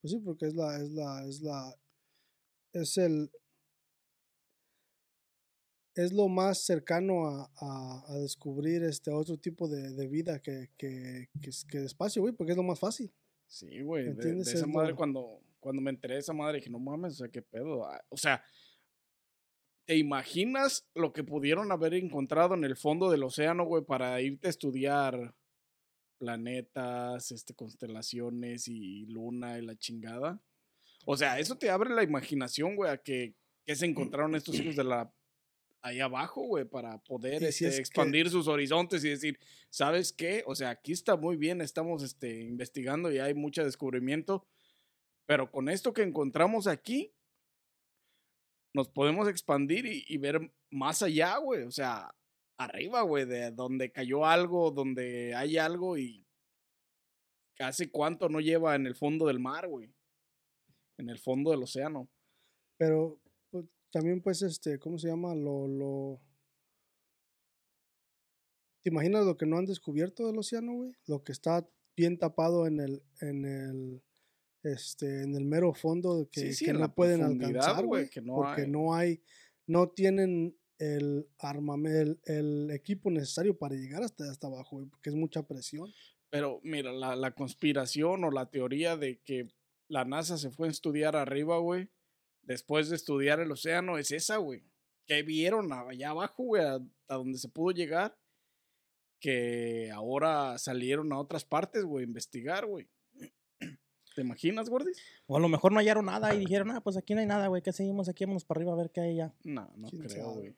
Pues 0.00 0.12
sí, 0.12 0.18
porque 0.18 0.46
es 0.46 0.54
la, 0.54 0.76
es 0.76 0.90
la, 0.90 1.24
es 1.24 1.40
la, 1.42 1.76
es 2.72 2.98
el, 2.98 3.30
es 5.94 6.12
lo 6.12 6.28
más 6.28 6.62
cercano 6.64 7.26
a, 7.26 7.50
a- 7.56 8.04
a 8.08 8.18
descubrir 8.18 8.82
este 8.84 9.10
otro 9.10 9.36
tipo 9.38 9.68
de, 9.68 9.92
de 9.92 10.06
vida 10.08 10.40
que, 10.40 10.70
que, 10.76 11.28
que, 11.40 11.50
que 11.68 11.78
el 11.78 11.84
espacio, 11.86 12.22
güey, 12.22 12.34
porque 12.34 12.52
es 12.52 12.56
lo 12.56 12.62
más 12.62 12.78
fácil. 12.78 13.12
Sí, 13.46 13.80
güey. 13.82 14.12
De, 14.14 14.40
esa 14.40 14.52
Es 14.58 14.66
madre, 14.68 14.94
cuando, 14.94 15.40
cuando 15.58 15.82
me 15.82 15.90
enteré 15.90 16.14
de 16.14 16.20
esa 16.20 16.32
madre, 16.32 16.58
dije, 16.58 16.70
no 16.70 16.78
mames, 16.78 17.14
o 17.14 17.16
sea, 17.16 17.28
qué 17.28 17.42
pedo. 17.42 17.84
Ah, 17.84 18.00
O 18.08 18.16
sea, 18.16 18.42
¿te 19.86 19.96
imaginas 19.96 20.88
lo 20.94 21.12
que 21.12 21.24
pudieron 21.24 21.72
haber 21.72 21.94
encontrado 21.94 22.54
en 22.54 22.62
el 22.64 22.76
fondo 22.76 23.10
del 23.10 23.24
océano, 23.24 23.64
güey, 23.64 23.84
para 23.84 24.20
irte 24.22 24.46
a 24.46 24.50
estudiar 24.50 25.34
planetas, 26.18 27.32
este, 27.32 27.54
constelaciones 27.54 28.68
y 28.68 29.06
luna 29.06 29.58
y 29.58 29.62
la 29.62 29.76
chingada? 29.76 30.40
O 31.06 31.16
sea, 31.16 31.38
eso 31.38 31.56
te 31.56 31.70
abre 31.70 31.90
la 31.94 32.02
imaginación, 32.04 32.76
güey, 32.76 32.90
a 32.92 32.98
que, 32.98 33.34
que 33.64 33.74
se 33.74 33.86
encontraron 33.86 34.34
estos 34.36 34.54
hijos 34.60 34.76
de 34.76 34.84
la 34.84 35.12
ahí 35.82 36.00
abajo, 36.00 36.42
güey, 36.42 36.64
para 36.64 36.98
poder 36.98 37.40
si 37.52 37.64
este, 37.64 37.70
que- 37.70 37.76
expandir 37.80 38.28
sus 38.30 38.48
horizontes 38.48 39.04
y 39.04 39.08
decir, 39.10 39.38
¿sabes 39.70 40.12
qué? 40.12 40.42
O 40.46 40.54
sea, 40.54 40.70
aquí 40.70 40.92
está 40.92 41.16
muy 41.16 41.36
bien, 41.36 41.60
estamos 41.60 42.02
este, 42.02 42.42
investigando 42.42 43.10
y 43.10 43.18
hay 43.18 43.34
mucho 43.34 43.64
descubrimiento, 43.64 44.46
pero 45.26 45.50
con 45.50 45.68
esto 45.68 45.92
que 45.92 46.02
encontramos 46.02 46.66
aquí, 46.66 47.14
nos 48.72 48.88
podemos 48.88 49.28
expandir 49.28 49.86
y, 49.86 50.04
y 50.06 50.18
ver 50.18 50.52
más 50.70 51.02
allá, 51.02 51.36
güey, 51.38 51.62
o 51.62 51.70
sea, 51.70 52.14
arriba, 52.56 53.02
güey, 53.02 53.24
de 53.24 53.50
donde 53.50 53.90
cayó 53.90 54.26
algo, 54.26 54.70
donde 54.70 55.34
hay 55.34 55.56
algo 55.56 55.96
y 55.98 56.26
hace 57.58 57.90
cuánto 57.90 58.28
no 58.28 58.40
lleva 58.40 58.74
en 58.74 58.86
el 58.86 58.94
fondo 58.94 59.26
del 59.26 59.40
mar, 59.40 59.68
güey, 59.68 59.92
en 60.98 61.08
el 61.10 61.18
fondo 61.18 61.50
del 61.50 61.62
océano. 61.62 62.08
Pero 62.78 63.19
también, 63.90 64.20
pues, 64.20 64.42
este, 64.42 64.78
¿cómo 64.78 64.98
se 64.98 65.08
llama? 65.08 65.34
Lo, 65.34 65.66
lo... 65.66 66.20
¿Te 68.82 68.90
imaginas 68.90 69.26
lo 69.26 69.36
que 69.36 69.46
no 69.46 69.58
han 69.58 69.66
descubierto 69.66 70.26
del 70.26 70.38
océano, 70.38 70.74
güey? 70.74 70.92
Lo 71.06 71.22
que 71.22 71.32
está 71.32 71.68
bien 71.96 72.18
tapado 72.18 72.66
en 72.66 72.80
el, 72.80 73.02
en 73.20 73.44
el, 73.44 74.02
este, 74.62 75.22
en 75.22 75.34
el 75.34 75.44
mero 75.44 75.74
fondo 75.74 76.28
que, 76.32 76.40
Sí, 76.40 76.52
sí, 76.54 76.64
que 76.64 76.72
no 76.72 76.94
pueden 76.94 77.22
alcanzar, 77.22 77.84
güey, 77.84 78.08
no 78.22 78.36
porque 78.36 78.62
hay. 78.62 78.70
no 78.70 78.94
hay, 78.94 79.22
no 79.66 79.90
tienen 79.90 80.56
el 80.78 81.28
armamento, 81.38 82.00
el, 82.00 82.20
el 82.24 82.70
equipo 82.70 83.10
necesario 83.10 83.58
para 83.58 83.74
llegar 83.74 84.02
hasta, 84.02 84.30
hasta 84.30 84.46
abajo, 84.46 84.76
güey, 84.76 84.86
porque 84.86 85.10
es 85.10 85.16
mucha 85.16 85.46
presión. 85.46 85.92
Pero 86.30 86.60
mira, 86.62 86.92
la, 86.92 87.16
la 87.16 87.34
conspiración 87.34 88.24
o 88.24 88.30
la 88.30 88.50
teoría 88.50 88.96
de 88.96 89.20
que 89.20 89.48
la 89.88 90.04
NASA 90.04 90.38
se 90.38 90.50
fue 90.50 90.68
a 90.68 90.70
estudiar 90.70 91.16
arriba, 91.16 91.58
güey, 91.58 91.90
después 92.42 92.88
de 92.88 92.96
estudiar 92.96 93.40
el 93.40 93.50
océano, 93.52 93.98
es 93.98 94.10
esa, 94.10 94.36
güey. 94.38 94.62
Que 95.06 95.22
vieron 95.22 95.72
allá 95.72 96.10
abajo, 96.10 96.42
güey, 96.44 96.62
a, 96.64 96.74
a 97.08 97.14
donde 97.16 97.38
se 97.38 97.48
pudo 97.48 97.72
llegar, 97.72 98.16
que 99.18 99.90
ahora 99.92 100.56
salieron 100.58 101.12
a 101.12 101.18
otras 101.18 101.44
partes, 101.44 101.84
güey, 101.84 102.04
a 102.04 102.08
investigar, 102.08 102.66
güey. 102.66 102.88
¿Te 104.14 104.20
imaginas, 104.22 104.68
Gordis? 104.70 104.98
O 105.26 105.36
a 105.36 105.40
lo 105.40 105.48
mejor 105.48 105.72
no 105.72 105.78
hallaron 105.78 106.06
nada 106.06 106.34
y 106.34 106.38
dijeron, 106.38 106.70
ah, 106.70 106.80
pues 106.80 106.96
aquí 106.96 107.14
no 107.14 107.20
hay 107.20 107.26
nada, 107.26 107.48
güey, 107.48 107.62
¿qué 107.62 107.72
seguimos 107.72 108.08
aquí? 108.08 108.24
Vámonos 108.24 108.44
para 108.44 108.58
arriba 108.58 108.72
a 108.72 108.76
ver 108.76 108.90
qué 108.90 109.00
hay 109.00 109.16
ya. 109.16 109.34
No, 109.44 109.70
no 109.76 109.88
¿Quién 109.88 110.02
creo, 110.02 110.32
güey. 110.34 110.54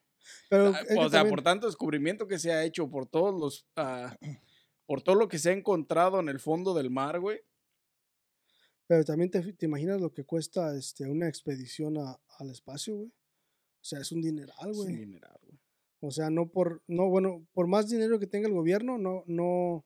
Pero, 0.48 0.68
Ah, 0.68 0.80
O 0.82 1.08
sea, 1.08 1.10
también- 1.10 1.30
por 1.34 1.42
tanto 1.42 1.66
descubrimiento 1.66 2.28
que 2.28 2.38
se 2.38 2.52
ha 2.52 2.62
hecho, 2.64 2.88
por 2.88 3.06
todos 3.06 3.34
los. 3.38 3.66
ah, 3.76 4.16
por 4.86 5.02
todo 5.02 5.16
lo 5.16 5.28
que 5.28 5.38
se 5.38 5.50
ha 5.50 5.52
encontrado 5.52 6.20
en 6.20 6.28
el 6.28 6.38
fondo 6.38 6.74
del 6.74 6.90
mar, 6.90 7.18
güey. 7.18 7.40
Pero 8.88 9.04
también 9.04 9.30
te, 9.30 9.40
te 9.52 9.66
imaginas 9.66 10.00
lo 10.00 10.12
que 10.12 10.24
cuesta 10.24 10.76
este, 10.76 11.06
una 11.08 11.28
expedición 11.28 11.96
a- 11.98 12.20
al 12.38 12.50
espacio, 12.50 12.96
güey. 12.96 13.08
O 13.08 13.84
sea, 13.84 14.00
es 14.00 14.12
un 14.12 14.20
dineral, 14.22 14.70
Es 14.70 14.76
un 14.78 14.84
güey. 14.84 14.96
dineral, 14.96 15.38
güey. 15.42 15.58
O 16.00 16.10
sea, 16.10 16.30
no 16.30 16.50
por, 16.50 16.82
no, 16.88 17.08
bueno, 17.08 17.46
por 17.52 17.66
más 17.68 17.88
dinero 17.88 18.18
que 18.18 18.26
tenga 18.26 18.48
el 18.48 18.54
gobierno, 18.54 18.98
no, 18.98 19.22
no, 19.26 19.84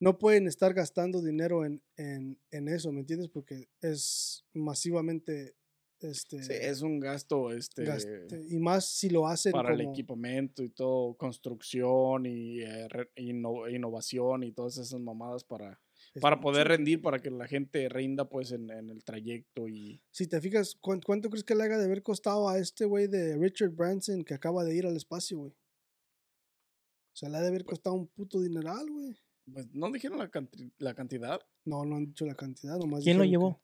no 0.00 0.18
pueden 0.18 0.46
estar 0.46 0.74
gastando 0.74 1.22
dinero 1.22 1.64
en, 1.64 1.82
en, 1.96 2.38
en 2.50 2.68
eso, 2.68 2.92
¿me 2.92 3.00
entiendes? 3.00 3.28
Porque 3.30 3.68
es 3.80 4.44
masivamente, 4.52 5.56
este, 6.00 6.42
Sí, 6.42 6.52
es 6.52 6.82
un 6.82 7.00
gasto, 7.00 7.52
este. 7.52 7.84
gaste- 7.84 8.44
y 8.50 8.58
más 8.58 8.84
si 8.86 9.08
lo 9.08 9.26
hacen 9.26 9.52
para 9.52 9.72
el 9.72 9.80
equipamiento 9.80 10.62
y 10.62 10.68
todo, 10.68 11.14
construcción 11.16 12.26
y 12.26 12.60
eh, 12.60 12.88
re- 12.88 13.10
inno- 13.16 13.66
innovación 13.74 14.42
y 14.42 14.52
todas 14.52 14.76
esas 14.76 15.00
mamadas 15.00 15.42
para, 15.44 15.80
es 16.14 16.22
para 16.22 16.36
mucho. 16.36 16.42
poder 16.44 16.68
rendir, 16.68 17.02
para 17.02 17.18
que 17.18 17.30
la 17.30 17.46
gente 17.48 17.88
rinda 17.88 18.28
pues 18.28 18.52
en, 18.52 18.70
en 18.70 18.88
el 18.90 19.02
trayecto 19.04 19.68
y 19.68 20.00
Si 20.10 20.26
te 20.26 20.40
fijas, 20.40 20.76
¿cuán- 20.80 21.00
¿cuánto, 21.00 21.28
crees 21.28 21.44
que 21.44 21.54
le 21.54 21.64
haga 21.64 21.76
de 21.78 21.84
haber 21.84 22.02
costado 22.02 22.48
a 22.48 22.58
este 22.58 22.84
güey 22.84 23.06
de 23.08 23.36
Richard 23.36 23.70
Branson 23.70 24.22
que 24.24 24.34
acaba 24.34 24.64
de 24.64 24.76
ir 24.76 24.86
al 24.86 24.96
espacio, 24.96 25.38
güey? 25.38 25.50
O 25.52 27.16
sea, 27.16 27.28
le 27.28 27.36
ha 27.38 27.40
de 27.42 27.48
haber 27.48 27.64
costado 27.64 27.94
un 27.96 28.06
puto 28.08 28.40
dineral, 28.40 28.88
güey. 28.90 29.16
pues 29.52 29.66
no 29.74 29.90
dijeron 29.92 30.18
la, 30.18 30.30
canti- 30.30 30.72
la 30.78 30.94
cantidad. 30.94 31.40
No, 31.64 31.84
no 31.84 31.96
han 31.96 32.06
dicho 32.06 32.24
la 32.26 32.34
cantidad, 32.34 32.76
nomás 32.78 33.04
¿Quién 33.04 33.18
lo 33.18 33.24
llevó? 33.24 33.60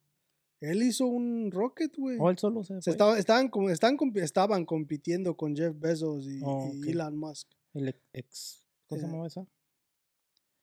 Él 0.61 0.83
hizo 0.83 1.07
un 1.07 1.51
rocket, 1.51 1.97
güey. 1.97 2.19
¿O 2.21 2.29
él 2.31 2.37
solo 2.37 2.63
se 2.65 2.81
Se 2.83 2.91
estaba, 2.91 3.19
estaban, 3.19 3.51
compi- 3.51 4.21
estaban 4.23 4.67
compitiendo 4.67 5.35
con 5.37 5.57
Jeff 5.57 5.75
Bezos 5.79 6.27
y, 6.27 6.41
Oh, 6.45 6.71
y. 6.75 6.91
Elon 6.91 7.17
Musk. 7.17 7.49
El 7.73 7.95
ex-. 8.13 8.63
¿Cómo 8.87 9.01
se 9.01 9.07
Eh, 9.07 9.09
llamaba 9.09 9.27
esa? 9.27 9.47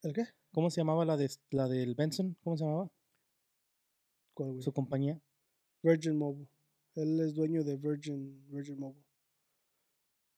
¿El 0.02 0.12
qué? 0.12 0.24
¿Cómo 0.58 0.70
se 0.70 0.80
llamaba 0.80 1.04
la, 1.04 1.16
de, 1.16 1.30
la 1.50 1.68
del 1.68 1.94
Benson? 1.94 2.36
¿Cómo 2.42 2.56
se 2.56 2.64
llamaba? 2.64 2.90
¿Cuál, 4.34 4.50
güey? 4.50 4.62
Su 4.64 4.72
compañía. 4.72 5.22
Virgin 5.84 6.18
Mobile. 6.18 6.48
Él 6.96 7.20
es 7.20 7.36
dueño 7.36 7.62
de 7.62 7.76
Virgin, 7.76 8.44
Virgin 8.50 8.76
Mobile. 8.76 9.06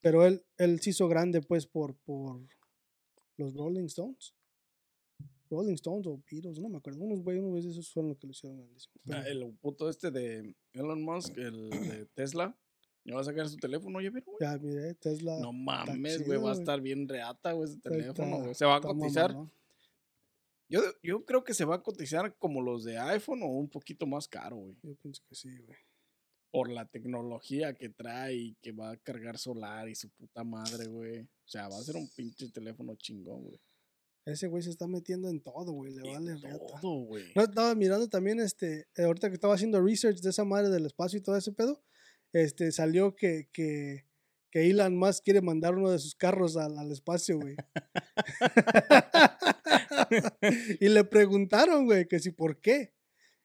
Pero 0.03 0.27
él, 0.27 0.45
él 0.59 0.79
se 0.81 0.91
hizo 0.91 1.09
grande, 1.09 1.41
pues, 1.41 1.67
por, 1.67 1.97
por 2.05 2.39
los 3.39 3.55
Rolling 3.55 3.87
Stones. 3.87 4.35
Rolling 5.49 5.77
Stones 5.77 6.07
o 6.07 6.23
Beatles, 6.31 6.59
no 6.59 6.69
me 6.69 6.77
acuerdo. 6.77 7.03
Unos 7.03 7.23
güeyes, 7.23 7.41
unos 7.41 7.53
güeyes 7.53 7.73
esos 7.73 7.91
fueron 7.91 8.11
los 8.11 8.19
que 8.19 8.27
lo 8.27 8.33
hicieron 8.33 8.59
grandísimo. 8.59 8.95
Ah, 9.13 9.25
El 9.27 9.55
puto 9.55 9.89
este 9.89 10.11
de 10.11 10.55
Elon 10.75 11.03
Musk, 11.03 11.35
el 11.39 11.71
de 11.71 12.05
Tesla, 12.13 12.55
ya 13.07 13.15
va 13.15 13.23
a 13.23 13.25
sacar 13.25 13.49
su 13.49 13.57
teléfono, 13.57 14.03
¿ya 14.03 14.11
vieron, 14.11 14.27
güey? 14.27 14.37
ya, 14.39 14.59
mire, 14.59 14.93
Tesla. 14.97 15.41
No 15.41 15.55
mames, 15.55 16.27
güey, 16.27 16.39
va 16.39 16.51
a 16.51 16.53
estar 16.53 16.79
bien 16.83 17.09
reata, 17.09 17.53
güey, 17.53 17.71
ese 17.71 17.81
teléfono, 17.81 18.43
güey. 18.43 18.55
Se 18.55 18.67
va 18.67 18.77
a 18.77 18.81
cotizar. 18.83 19.35
Yo, 20.71 20.81
yo 21.03 21.25
creo 21.25 21.43
que 21.45 21.53
se 21.53 21.65
va 21.65 21.75
a 21.77 21.83
cotizar 21.83 22.37
como 22.39 22.63
los 22.63 22.85
de 22.85 22.97
iPhone 22.97 23.43
o 23.43 23.47
un 23.47 23.69
poquito 23.69 24.07
más 24.07 24.29
caro, 24.29 24.57
güey. 24.57 24.77
Yo 24.83 24.95
pienso 24.95 25.23
que 25.29 25.35
sí, 25.35 25.59
güey. 25.59 25.77
Por 26.53 26.71
la 26.71 26.87
tecnología 26.87 27.75
que 27.75 27.89
trae 27.89 28.35
y 28.35 28.55
que 28.63 28.73
va 28.73 28.93
a 28.93 28.97
cargar 28.97 29.37
solar 29.39 29.89
y 29.89 29.95
su 29.95 30.09
puta 30.11 30.45
madre, 30.45 30.87
güey. 30.87 31.21
O 31.23 31.49
sea, 31.49 31.69
va 31.69 31.77
a 31.77 31.83
ser 31.83 31.97
un 31.97 32.09
pinche 32.09 32.49
teléfono 32.51 32.95
chingón, 32.95 33.43
güey. 33.45 33.61
Ese 34.25 34.47
güey 34.49 34.63
se 34.63 34.71
está 34.71 34.87
metiendo 34.87 35.29
en 35.29 35.41
todo, 35.41 35.73
güey. 35.73 35.93
Le 35.93 36.09
En 36.09 36.15
vale 36.15 36.37
reata. 36.37 36.81
todo, 36.81 37.05
güey. 37.05 37.25
No, 37.35 37.43
estaba 37.43 37.75
mirando 37.75 38.09
también, 38.09 38.39
este, 38.39 38.87
eh, 38.97 39.03
ahorita 39.03 39.29
que 39.29 39.35
estaba 39.35 39.55
haciendo 39.55 39.81
research 39.81 40.21
de 40.21 40.31
esa 40.31 40.45
madre 40.45 40.69
del 40.71 40.87
espacio 40.87 41.19
y 41.19 41.23
todo 41.23 41.37
ese 41.37 41.53
pedo, 41.53 41.83
este, 42.33 42.71
salió 42.71 43.17
que, 43.17 43.49
que, 43.53 44.05
que 44.51 44.69
Elon 44.69 44.97
Musk 44.97 45.25
quiere 45.25 45.41
mandar 45.41 45.77
uno 45.77 45.91
de 45.91 45.99
sus 45.99 46.15
carros 46.15 46.57
al, 46.57 46.77
al 46.79 46.91
espacio, 46.91 47.39
güey. 47.39 47.57
y 50.81 50.89
le 50.89 51.05
preguntaron, 51.05 51.85
güey, 51.87 52.07
que 52.07 52.19
si 52.19 52.31
por 52.31 52.61
qué. 52.61 52.93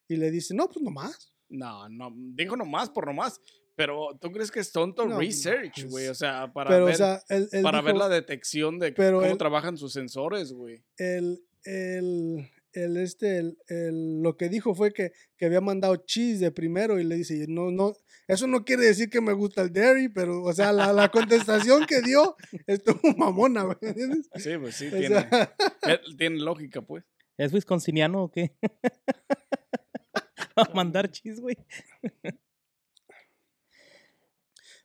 Y 0.07 0.17
le 0.17 0.31
dice, 0.31 0.53
no, 0.53 0.67
pues 0.69 0.83
nomás. 0.83 1.33
No, 1.49 1.87
no, 1.89 2.11
dijo 2.15 2.55
nomás 2.55 2.89
por 2.89 3.07
nomás. 3.07 3.41
Pero 3.75 4.17
tú 4.21 4.31
crees 4.31 4.51
que 4.51 4.59
es 4.61 4.71
tonto 4.71 5.05
No, 5.05 5.15
pues, 5.15 5.27
research, 5.27 5.85
güey. 5.89 6.05
es- 6.05 6.11
O 6.11 6.15
sea, 6.15 6.51
para, 6.53 6.69
pero, 6.69 6.85
ver, 6.85 6.93
o 6.93 6.97
sea, 6.97 7.21
él, 7.29 7.49
él 7.51 7.61
para 7.61 7.81
ver 7.81 7.95
la 7.95 8.07
detección 8.07 8.79
de 8.79 8.93
pero 8.93 9.19
cómo 9.19 9.31
él- 9.31 9.37
trabajan 9.37 9.77
sus 9.77 9.91
sensores, 9.93 10.53
güey. 10.53 10.83
el, 10.97 11.43
el, 11.65 12.49
el, 12.75 12.97
este, 12.97 13.37
el, 13.39 13.57
el- 13.67 14.21
lo 14.21 14.37
que 14.37 14.49
dijo 14.49 14.75
fue 14.75 14.93
que, 14.93 15.11
que 15.37 15.45
había 15.45 15.61
mandado 15.61 15.95
cheese 15.97 16.39
de 16.39 16.51
primero 16.51 16.99
y 16.99 17.03
le 17.03 17.15
dice, 17.15 17.45
no, 17.47 17.71
no, 17.71 17.93
eso 18.27 18.47
no 18.47 18.63
quiere 18.65 18.83
decir 18.85 19.09
que 19.09 19.21
me 19.21 19.33
gusta 19.33 19.61
el 19.61 19.71
dairy, 19.73 20.09
pero, 20.09 20.43
o 20.43 20.53
sea, 20.53 20.71
la, 20.71 20.91
la 20.93 21.09
contestación 21.09 21.85
que 21.85 22.01
dio 22.01 22.35
estuvo 22.67 22.99
mamona, 23.17 23.63
güey, 23.63 23.77
¿entiendes? 23.81 24.29
Sí, 24.35 24.51
pues 24.59 24.75
sí, 24.75 24.87
O 24.87 24.91
tiene, 24.91 25.07
sea, 25.07 25.55
eh, 25.87 25.99
tiene 26.17 26.39
lógica, 26.39 26.81
pues. 26.81 27.03
¿Es 27.37 27.51
wisconsiniano 27.53 28.23
o 28.23 28.31
qué? 28.31 28.55
a 30.55 30.73
mandar 30.73 31.11
chis, 31.11 31.39
güey. 31.41 31.57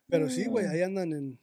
pero 0.07 0.29
sí, 0.29 0.45
güey, 0.45 0.65
Mm. 0.65 0.69
ahí 0.71 0.81
andan 0.81 1.13
en... 1.13 1.39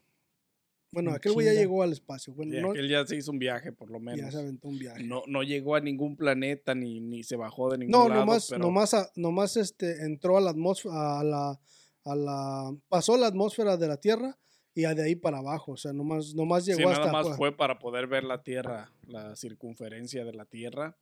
Bueno, 0.91 1.11
En 1.11 1.17
aquel 1.17 1.33
güey 1.33 1.47
ya 1.47 1.53
llegó 1.53 1.83
al 1.83 1.93
espacio, 1.93 2.33
bueno, 2.33 2.57
Y 2.57 2.63
no, 2.63 2.71
aquel 2.71 2.89
ya 2.89 3.07
se 3.07 3.17
hizo 3.17 3.31
un 3.31 3.39
viaje, 3.39 3.73
por 3.73 3.91
lo 3.91 3.99
ya 3.99 4.05
menos. 4.05 4.33
se 4.33 4.41
aventó 4.41 4.69
un 4.69 4.79
viaje. 4.79 5.03
No, 5.05 5.23
no 5.27 5.43
llegó 5.43 5.75
a 5.75 5.81
ningún 5.81 6.17
planeta 6.17 6.75
ni, 6.75 7.01
ni 7.01 7.23
se 7.25 7.37
bajó 7.37 7.71
de 7.71 7.79
ningún 7.79 7.93
No, 7.93 8.09
lado. 8.09 8.21
nomás, 8.21 8.47
pero 8.49 8.61
nomás, 8.63 8.95
a- 8.95 9.11
nomás 9.17 9.57
este, 9.59 10.05
entró 10.05 10.39
a 10.39 10.41
la 10.41 10.51
atmósfera, 10.51 11.21
a 11.21 11.25
la, 11.25 11.61
a 12.05 12.15
la, 12.17 12.77
pasó 12.89 13.17
la 13.19 13.27
atmósfera 13.27 13.77
de 13.77 13.87
la 13.89 13.99
Tierra 13.99 14.39
y 14.75 14.83
de 14.83 15.03
ahí 15.03 15.15
para 15.17 15.39
abajo, 15.39 15.73
o 15.73 15.77
sea, 15.77 15.93
nomás, 15.93 16.35
nomás 16.35 16.65
llegó 16.65 16.79
Sí, 16.79 16.85
nada 16.85 16.97
hasta... 16.99 17.13
más 17.13 17.27
pues, 17.27 17.37
fue 17.37 17.57
para 17.57 17.79
poder 17.79 18.07
ver 18.07 18.25
la 18.25 18.43
Tierra, 18.43 18.91
la 19.07 19.37
circunferencia 19.37 20.25
de 20.25 20.33
la 20.33 20.45
Tierra 20.47 20.97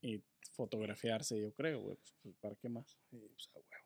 y 0.00 0.22
fotografiarse, 0.52 1.38
yo 1.38 1.52
creo, 1.52 1.80
güey. 1.82 1.98
Pues, 2.22 2.34
¿Para 2.40 2.54
qué 2.54 2.68
más? 2.70 2.86
Sí, 3.10 3.18
pues, 3.18 3.50
a 3.54 3.58
huevo. 3.58 3.85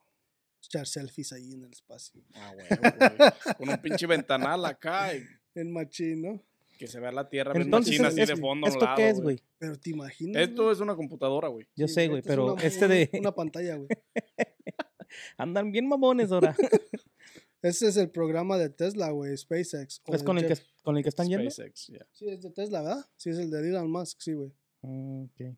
Echar 0.63 0.87
selfies 0.87 1.33
ahí 1.33 1.53
en 1.53 1.63
el 1.63 1.71
espacio. 1.71 2.21
Ah, 2.33 2.53
huevo, 2.55 2.75
güey. 2.81 3.55
Con 3.57 3.69
un 3.69 3.77
pinche 3.81 4.05
ventanal 4.07 4.63
acá 4.65 5.13
y 5.15 5.23
El 5.55 5.69
machín, 5.69 6.21
¿no? 6.21 6.41
que 6.77 6.87
se 6.87 6.99
vea 6.99 7.11
la 7.11 7.29
Tierra 7.29 7.53
Entonces, 7.55 7.91
machina 7.91 8.07
así 8.07 8.21
es- 8.21 8.27
de 8.29 8.35
fondo. 8.37 8.65
a 8.65 8.69
un 8.69 8.73
¿esto 8.73 8.85
lado, 8.85 8.97
qué 8.97 9.09
es, 9.09 9.21
güey? 9.21 9.39
Pero 9.59 9.75
te 9.77 9.89
imaginas. 9.91 10.41
Esto 10.41 10.63
güey? 10.63 10.73
es 10.73 10.79
una 10.79 10.95
computadora, 10.95 11.47
güey. 11.49 11.67
Yo 11.75 11.87
Sí, 11.87 11.93
sé, 11.93 12.07
güey, 12.07 12.21
es 12.21 12.25
pero 12.25 12.53
una- 12.53 12.63
este 12.63 12.87
de... 12.87 13.09
Una 13.19 13.35
pantalla, 13.35 13.75
güey. 13.75 13.87
Andan 15.37 15.71
bien 15.71 15.87
mamones 15.87 16.31
ahora. 16.31 16.55
Ese 17.61 17.87
es 17.87 17.97
el 17.97 18.09
programa 18.09 18.57
de 18.57 18.69
Tesla, 18.69 19.11
güey, 19.11 19.37
SpaceX. 19.37 20.01
¿Es 20.07 20.23
con 20.23 20.39
el, 20.39 20.47
que, 20.47 20.57
con 20.81 20.97
el 20.97 21.03
que 21.03 21.09
están 21.09 21.27
yendo? 21.27 21.51
SpaceX, 21.51 21.87
ya. 21.89 22.07
Sí, 22.11 22.27
es 22.27 22.41
de 22.41 22.49
Tesla, 22.49 22.81
¿verdad? 22.81 23.05
Sí, 23.17 23.29
es 23.29 23.37
el 23.37 23.51
de 23.51 23.59
Elon 23.69 23.91
Musk, 23.91 24.19
sí, 24.19 24.33
güey. 24.33 24.51
Mm, 24.81 25.23
ok. 25.25 25.55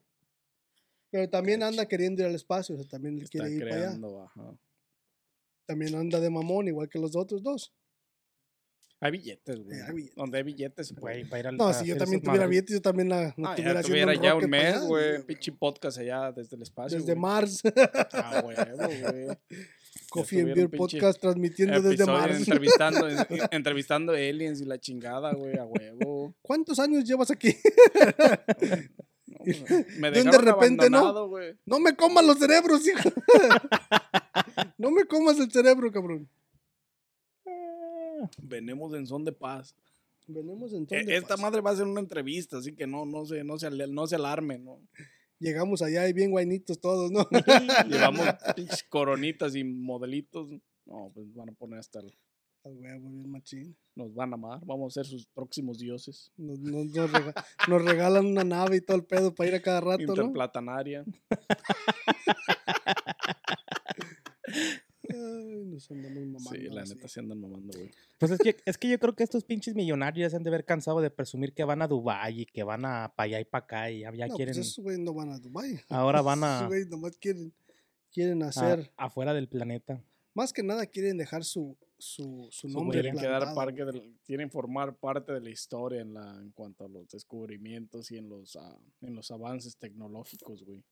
Pero 1.12 1.30
también 1.30 1.64
anda 1.64 1.86
queriendo 1.88 2.22
ir 2.24 2.28
al 2.28 2.36
espacio, 2.36 2.76
o 2.76 2.78
sea, 2.80 2.88
también 2.90 3.18
Está 3.20 3.30
quiere 3.30 3.52
ir 3.52 3.70
para 3.70 3.92
allá. 3.92 4.00
ajá. 4.26 4.58
También 5.66 5.96
anda 5.96 6.20
de 6.20 6.30
mamón, 6.30 6.68
igual 6.68 6.90
que 6.90 7.00
los 7.00 7.16
otros 7.16 7.42
dos. 7.44 7.74
Hay 9.00 9.12
billetes, 9.12 9.60
güey. 9.64 9.82
hay 9.82 9.94
billetes. 9.94 10.16
Donde 10.16 10.38
hay 10.38 10.44
billetes, 10.44 10.94
Güey, 10.96 11.26
para 11.26 11.40
ir 11.42 11.48
al- 11.48 11.58
No, 11.58 11.74
si 11.74 11.86
yo 11.88 11.98
también 11.98 12.22
tuviera 12.22 12.44
madres. 12.46 12.50
billetes, 12.52 12.74
yo 12.76 12.82
también 12.82 13.10
la, 13.10 13.34
no 13.36 13.50
Ah, 13.50 13.52
estuviera 13.52 13.82
ya 13.82 13.88
tuviera 13.88 14.14
ya 14.16 14.36
un 14.36 14.50
mes, 14.50 14.82
güey. 14.82 15.24
pinche 15.26 15.52
podcast 15.52 15.98
allá 15.98 16.32
desde 16.32 16.56
el 16.56 16.62
espacio. 16.62 16.98
Desde 16.98 17.12
güey. 17.14 17.22
Mars. 17.22 17.62
Ah, 18.14 18.42
huevo, 18.46 18.88
güey. 18.88 19.28
Coffee 20.10 20.40
and 20.40 20.50
tuviera 20.52 20.68
Beer 20.70 20.78
Podcast 20.80 21.20
transmitiendo 21.20 21.82
desde 21.82 22.06
Mars. 22.06 22.38
Entrevistando, 22.40 23.10
en- 23.10 23.18
entrevistando 23.52 24.14
aliens 24.14 24.62
y 24.62 24.66
la 24.66 24.80
chingada, 24.80 25.34
güey, 25.34 25.58
a 25.58 25.66
huevo. 25.66 26.34
¿Cuántos 26.42 26.80
años 26.80 27.04
llevas 27.04 27.30
aquí? 27.30 27.54
Me 30.00 30.12
De 30.12 30.22
un 30.22 30.26
de 30.26 30.32
dejaron 30.32 30.46
repente, 30.46 30.90
¿no? 30.90 31.28
güey. 31.28 31.56
No 31.66 31.80
me 31.80 31.96
comas 31.96 32.26
los 32.26 32.38
cerebros, 32.38 32.88
hijo. 32.88 33.10
no 34.78 34.92
me 34.92 35.06
comas 35.06 35.40
el 35.40 35.52
cerebro, 35.52 35.92
cabrón. 35.92 36.30
Venimos 38.42 38.94
en 38.94 39.06
son 39.08 39.26
de 39.26 39.32
paz. 39.32 39.76
Venimos 40.28 40.74
en 40.74 40.84
E- 40.84 40.86
ton 40.88 41.06
de 41.06 41.16
Esta 41.18 41.30
paz. 41.36 41.40
madre 41.42 41.62
va 41.62 41.72
a 41.72 41.76
ser 41.76 41.86
una 41.86 42.00
entrevista, 42.00 42.58
así 42.58 42.74
que 42.74 42.88
no, 42.88 43.06
no 43.06 43.26
se, 43.26 43.44
no 43.44 43.58
se, 43.60 43.70
no 43.88 44.08
se 44.08 44.16
alarme, 44.16 44.58
¿no? 44.60 44.80
Llegamos 45.40 45.82
allá 45.82 46.08
y 46.08 46.14
bien 46.14 46.32
guainitos 46.32 46.80
todos, 46.80 47.12
¿no? 47.12 47.28
Llevamos 47.90 48.26
pinches 48.56 48.84
coronitas 48.84 49.56
y 49.56 49.64
modelitos. 49.64 50.50
No, 50.86 51.12
pues 51.14 51.34
van 51.34 51.50
a 51.50 51.54
poner 51.54 51.80
hasta 51.80 52.00
el- 52.00 52.14
huevo, 52.70 53.10
bien 53.10 53.30
machín. 53.32 53.76
nos 53.96 54.14
van 54.14 54.32
a 54.32 54.36
amar. 54.36 54.60
Vamos 54.66 54.92
a 54.98 55.04
ser 55.04 55.06
sus 55.06 55.26
próximos 55.28 55.78
dioses. 55.80 56.32
Nos, 56.38 56.60
nos- 56.60 56.86
nos 56.94 57.12
rega- 57.12 57.34
nos 57.70 57.84
regalan 57.86 58.26
una 58.26 58.44
nave 58.44 58.78
y 58.78 58.82
todo 58.82 58.98
el 58.98 59.06
pedo 59.06 59.34
para 59.36 59.50
ir 59.50 59.56
a 59.56 59.62
cada 59.62 59.82
rato, 59.82 60.04
¿no? 60.04 60.14
Interplatanaria. 60.14 61.04
Ay, 65.10 65.66
nos 65.66 65.92
andamos 65.92 66.24
mamando. 66.26 66.50
Sí, 66.52 66.62
la 66.70 66.82
así. 66.82 66.96
neta 66.96 67.08
se 67.08 67.20
andan 67.20 67.40
mamando, 67.40 67.74
güey. 67.78 67.92
Pues 68.18 68.32
es 68.32 68.40
que, 68.40 68.56
es 68.66 68.78
que 68.78 68.90
yo 68.90 69.00
creo 69.00 69.14
que 69.16 69.24
estos 69.24 69.44
pinches 69.44 69.76
millonarios 69.76 70.26
ya 70.26 70.30
se 70.30 70.36
han 70.38 70.44
de 70.44 70.50
haber 70.50 70.66
cansado 70.66 71.02
de 71.02 71.10
presumir 71.12 71.54
que 71.54 71.64
van 71.66 71.82
a 71.82 71.88
Dubái 71.88 72.42
y 72.42 72.46
que 72.46 72.64
van 72.64 72.86
a 72.86 73.14
para 73.16 73.26
allá 73.26 73.40
y 73.42 73.46
para 73.46 73.64
acá 73.66 73.92
y 73.92 74.00
ya, 74.02 74.14
ya 74.14 74.28
no, 74.28 74.36
quieren... 74.36 74.56
pues 74.56 74.68
esos 74.68 74.84
güey 74.84 75.00
no 75.00 75.14
van 75.14 75.32
a 75.32 75.40
Dubai. 75.40 75.80
Ahora 75.90 76.22
van 76.22 76.44
a, 76.44 76.58
Esos 76.58 76.68
güey 76.68 76.86
nomás 76.86 77.18
quieren, 77.18 77.54
quieren 78.12 78.44
a- 78.44 78.48
hacer, 78.48 78.92
afuera 78.98 79.34
del 79.34 79.50
planeta. 79.50 80.02
Más 80.34 80.52
que 80.54 80.64
nada 80.64 80.86
quieren 80.86 81.18
dejar 81.18 81.44
su, 81.44 81.78
su, 81.98 82.48
su 82.52 82.68
nombre 82.68 83.02
Quieren 83.02 83.18
quedar 83.20 83.54
parte 83.54 83.86
del- 83.86 84.18
quieren 84.26 84.50
formar 84.50 84.96
parte 84.96 85.32
de 85.34 85.40
la 85.42 85.50
historia 85.50 86.02
en 86.02 86.14
la 86.14 86.36
en 86.42 86.52
cuanto 86.52 86.86
a 86.86 86.88
los 86.90 87.08
descubrimientos 87.10 88.12
y 88.12 88.18
en 88.18 88.30
los 88.30 88.56
ah, 88.56 88.78
en 89.02 89.16
los 89.16 89.30
avances 89.32 89.78
tecnológicos, 89.78 90.64
güey. 90.64 90.84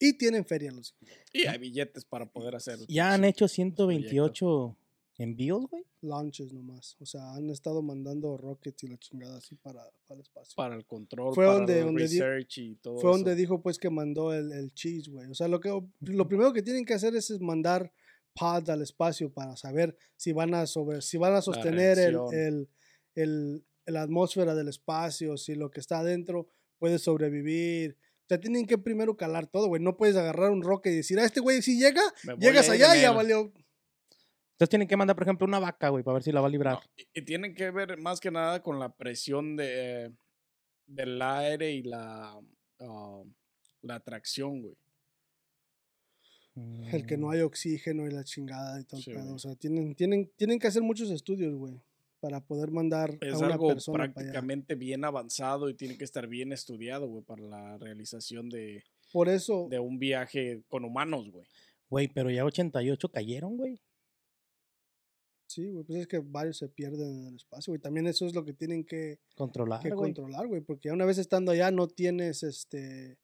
Y 0.00 0.16
tienen 0.16 0.44
feria 0.44 0.70
los 0.70 0.94
Y 1.32 1.46
hay 1.46 1.58
billetes 1.58 2.04
para 2.04 2.24
poder 2.26 2.54
hacer. 2.54 2.78
Ya 2.88 3.12
han 3.12 3.24
hecho 3.24 3.46
proyecto. 3.46 3.54
128 3.54 4.76
envíos, 5.18 5.66
güey. 5.68 5.84
launches 6.00 6.52
nomás. 6.52 6.96
O 7.00 7.06
sea, 7.06 7.32
han 7.34 7.50
estado 7.50 7.82
mandando 7.82 8.36
rockets 8.36 8.84
y 8.84 8.86
la 8.88 8.96
chingada 8.98 9.38
así 9.38 9.56
para, 9.56 9.82
para 10.06 10.14
el 10.18 10.20
espacio. 10.22 10.54
para 10.56 10.76
el 10.76 10.86
control, 10.86 11.34
Fue 11.34 11.44
para 11.44 11.58
donde- 11.58 11.78
el 11.80 11.84
donde 11.86 12.02
di- 12.08 12.20
research 12.20 12.58
y 12.58 12.74
todo 12.76 12.98
Fue 13.00 13.10
donde 13.10 13.34
dijo 13.34 13.60
pues 13.60 13.78
que 13.78 13.90
mandó 13.90 14.32
el, 14.32 14.52
el 14.52 14.72
cheese, 14.74 15.10
güey. 15.10 15.26
O 15.28 15.34
sea, 15.34 15.48
lo, 15.48 15.58
que, 15.60 15.70
lo 16.00 16.28
primero 16.28 16.52
que 16.52 16.62
tienen 16.62 16.84
que 16.84 16.94
hacer 16.94 17.14
es, 17.16 17.30
es 17.30 17.40
mandar 17.40 17.92
pods 18.34 18.68
al 18.68 18.80
espacio 18.82 19.32
para 19.32 19.56
saber 19.56 19.96
si 20.16 20.32
van 20.32 20.54
a 20.54 20.66
sobre, 20.66 21.02
si 21.02 21.18
van 21.18 21.34
a 21.34 21.42
sostener 21.42 21.98
el, 21.98 22.16
el, 22.32 22.68
el- 23.16 23.64
la 23.86 24.02
atmósfera 24.02 24.54
del 24.54 24.68
espacio, 24.68 25.36
si 25.36 25.54
lo 25.56 25.70
que 25.70 25.80
está 25.80 25.98
adentro 26.00 26.46
puede 26.78 26.98
sobrevivir. 27.00 27.96
O 28.24 28.28
sea, 28.28 28.38
tienen 28.38 28.66
que 28.66 28.76
primero 28.78 29.16
calar 29.16 29.46
todo, 29.46 29.66
güey. 29.68 29.82
No 29.82 29.96
puedes 29.96 30.14
agarrar 30.14 30.50
un 30.50 30.62
rocket 30.62 30.92
y 30.92 30.96
decir, 30.96 31.18
a 31.18 31.24
este 31.24 31.40
güey 31.40 31.62
si 31.62 31.78
llega, 31.80 32.02
llegas 32.38 32.68
allá 32.68 32.96
y 32.96 33.00
ya 33.00 33.10
valió. 33.12 33.50
Entonces 34.58 34.70
tienen 34.70 34.88
que 34.88 34.96
mandar, 34.96 35.14
por 35.14 35.22
ejemplo, 35.22 35.46
una 35.46 35.60
vaca, 35.60 35.88
güey, 35.88 36.02
para 36.02 36.14
ver 36.14 36.24
si 36.24 36.32
la 36.32 36.40
va 36.40 36.48
a 36.48 36.50
librar. 36.50 36.74
No, 36.74 36.80
y, 36.96 37.06
y 37.20 37.22
tienen 37.22 37.54
que 37.54 37.70
ver 37.70 37.96
más 37.98 38.18
que 38.18 38.32
nada 38.32 38.60
con 38.60 38.80
la 38.80 38.88
presión 38.92 39.54
de, 39.54 40.10
del 40.84 41.22
aire 41.22 41.70
y 41.70 41.84
la, 41.84 42.40
ah, 42.80 43.22
la 43.82 43.94
atracción, 43.94 44.62
güey. 44.62 44.74
El 46.90 47.06
que 47.06 47.16
no 47.16 47.28
Mm, 47.28 47.30
hay 47.30 47.40
oxígeno 47.42 48.04
y 48.08 48.10
la 48.10 48.24
chingada 48.24 48.80
y 48.80 48.84
todo 48.84 48.98
el 48.98 49.14
pedo. 49.14 49.34
O 49.34 49.38
sea, 49.38 49.54
tienen, 49.54 49.94
tienen, 49.94 50.28
tienen 50.34 50.58
que 50.58 50.66
hacer 50.66 50.82
muchos 50.82 51.08
estudios, 51.12 51.54
güey, 51.54 51.80
para 52.18 52.40
poder 52.40 52.72
mandar 52.72 53.16
Es 53.20 53.34
a 53.34 53.38
una 53.38 53.52
algo 53.52 53.68
persona 53.68 53.92
para 53.98 54.04
allá. 54.06 54.14
prácticamente 54.14 54.74
bien 54.74 55.04
avanzado 55.04 55.68
y 55.68 55.74
tiene 55.74 55.96
que 55.96 56.02
estar 56.02 56.26
bien 56.26 56.52
estudiado, 56.52 57.06
güey, 57.06 57.22
para 57.22 57.42
la 57.42 57.78
realización 57.78 58.48
de, 58.48 58.82
Por 59.12 59.28
eso, 59.28 59.68
de 59.70 59.78
un 59.78 60.00
viaje 60.00 60.62
con 60.68 60.84
humanos, 60.84 61.30
güey. 61.30 61.46
Güey, 61.90 62.08
pero 62.08 62.28
ya 62.28 62.44
88 62.44 63.08
cayeron, 63.10 63.56
güey. 63.56 63.80
Sí, 65.58 65.70
güey, 65.70 65.84
pues 65.84 66.00
es 66.00 66.06
que 66.06 66.18
varios 66.20 66.58
se 66.58 66.68
pierden 66.68 67.18
en 67.18 67.26
el 67.26 67.34
espacio, 67.34 67.72
güey. 67.72 67.80
También 67.80 68.06
eso 68.06 68.26
es 68.26 68.34
lo 68.34 68.44
que 68.44 68.52
tienen 68.52 68.84
que, 68.84 69.18
Controlar, 69.34 69.80
que 69.80 69.90
güey. 69.90 70.12
controlar, 70.14 70.46
güey, 70.46 70.60
porque 70.60 70.92
una 70.92 71.04
vez 71.04 71.18
estando 71.18 71.50
allá 71.50 71.72
no 71.72 71.88
tienes, 71.88 72.44
este, 72.44 73.18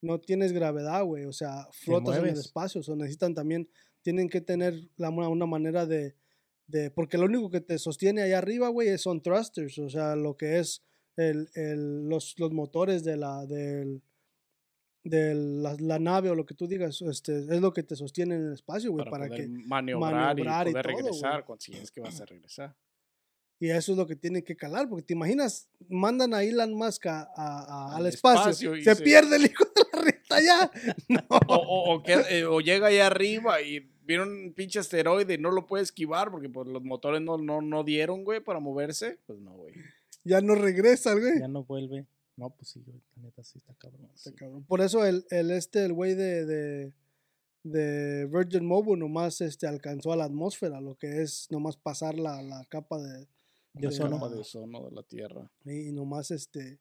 no 0.00 0.20
tienes 0.20 0.52
gravedad, 0.52 1.02
güey, 1.04 1.24
o 1.24 1.32
sea, 1.32 1.66
flotas 1.72 2.18
en 2.18 2.26
el 2.26 2.38
espacio, 2.38 2.80
o 2.80 2.84
sea, 2.84 2.94
necesitan 2.94 3.34
también, 3.34 3.68
tienen 4.02 4.28
que 4.28 4.40
tener 4.40 4.74
la, 4.96 5.10
una, 5.10 5.46
manera 5.46 5.84
de, 5.84 6.14
de, 6.68 6.92
porque 6.92 7.18
lo 7.18 7.24
único 7.24 7.50
que 7.50 7.60
te 7.60 7.78
sostiene 7.78 8.22
allá 8.22 8.38
arriba, 8.38 8.68
güey, 8.68 8.88
es- 8.88 9.02
son 9.02 9.20
thrusters, 9.20 9.76
o 9.78 9.88
sea, 9.88 10.14
lo 10.14 10.36
que 10.36 10.60
es 10.60 10.84
el, 11.16 11.48
el, 11.54 12.08
los, 12.08 12.38
los 12.38 12.52
motores 12.52 13.02
de 13.02 13.16
la, 13.16 13.44
del, 13.46 14.02
de 15.04 15.34
la, 15.34 15.74
la 15.80 15.98
nave 15.98 16.30
o 16.30 16.34
lo 16.34 16.46
que 16.46 16.54
tú 16.54 16.66
digas, 16.68 17.02
este, 17.02 17.38
es 17.38 17.60
lo 17.60 17.72
que 17.72 17.82
te 17.82 17.96
sostiene 17.96 18.36
en 18.36 18.46
el 18.48 18.52
espacio, 18.54 18.92
güey, 18.92 19.04
Para, 19.04 19.10
para, 19.10 19.26
poder 19.28 19.42
que, 19.42 19.48
maniobrar, 19.66 20.12
maniobrar 20.36 20.66
y 20.66 20.70
y 20.70 20.72
poder 20.72 20.86
todo, 20.86 20.96
regresar 20.96 21.44
cuando 21.44 21.60
si 21.60 21.72
es 21.74 21.90
que 21.90 22.00
vas 22.00 22.20
a 22.20 22.24
regresar. 22.26 22.76
y 23.58 23.70
eso 23.70 23.92
es 23.92 23.98
lo 23.98 24.06
que 24.06 24.16
tienen 24.16 24.42
que 24.42 24.54
calar, 24.56 24.88
porque 24.88 25.02
te 25.04 25.12
imaginas, 25.14 25.68
mandan 25.88 26.34
a 26.34 26.42
Elon 26.44 26.72
Musk 26.74 27.06
a- 27.06 27.22
a- 27.22 27.26
a- 27.36 27.96
al 27.96 28.02
Al 28.02 28.06
espacio, 28.06 28.52
se 28.76 28.94
se- 28.94 29.02
pierde 29.02 29.36
el 29.36 29.46
hijo 29.46 29.64
de 29.64 29.82
la 29.92 30.02
reta 30.02 30.40
ya. 30.40 30.70
No. 31.08 31.20
O, 31.48 31.54
o, 31.56 31.94
o 31.94 32.02
que- 32.02 32.24
eh, 32.30 32.44
o 32.44 32.60
llega 32.60 32.86
ahí 32.88 32.98
arriba 32.98 33.60
y 33.60 33.88
viene 34.04 34.22
un 34.24 34.52
pinche 34.52 34.78
asteroide 34.80 35.34
y 35.34 35.38
no 35.38 35.50
lo 35.50 35.66
puede 35.66 35.82
esquivar 35.84 36.30
porque 36.30 36.48
pues, 36.48 36.66
los 36.68 36.82
motores 36.82 37.20
no, 37.22 37.38
no, 37.38 37.60
no 37.60 37.84
dieron, 37.84 38.24
güey, 38.24 38.40
para 38.40 38.58
moverse. 38.60 39.18
Pues 39.26 39.38
no, 39.40 39.52
güey. 39.52 39.74
ya 40.24 40.40
no 40.40 40.54
regresa, 40.54 41.12
güey. 41.14 41.38
Ya 41.40 41.48
no 41.48 41.64
vuelve. 41.64 42.06
No, 42.36 42.50
pues 42.50 42.68
sí, 42.70 42.82
güey. 42.86 43.00
La 43.16 43.22
neta 43.24 43.42
sí 43.44 43.58
está 43.58 43.74
cabrón. 43.74 44.08
Está 44.14 44.30
Sí. 44.30 44.36
cabrón. 44.36 44.64
Por 44.64 44.80
eso 44.80 45.04
el, 45.04 45.24
el 45.30 45.50
este, 45.50 45.84
el 45.84 45.92
güey 45.92 46.14
de, 46.14 46.46
de, 46.46 46.92
de 47.62 48.26
Virgin 48.26 48.66
Mobile 48.66 48.96
nomás 48.98 49.40
este, 49.40 49.66
alcanzó 49.66 50.12
a 50.12 50.16
la 50.16 50.24
atmósfera, 50.24 50.80
lo 50.80 50.94
que 50.96 51.22
es 51.22 51.48
nomás 51.50 51.76
pasar 51.76 52.14
la, 52.18 52.42
la 52.42 52.64
capa 52.68 52.98
de, 53.00 53.18
de 53.18 53.26
la- 53.82 54.28
de 54.28 54.38
ozono 54.38 54.84
de 54.88 54.90
la 54.94 55.02
Tierra. 55.02 55.50
y 55.66 55.92
nomás 55.92 56.30
este, 56.30 56.78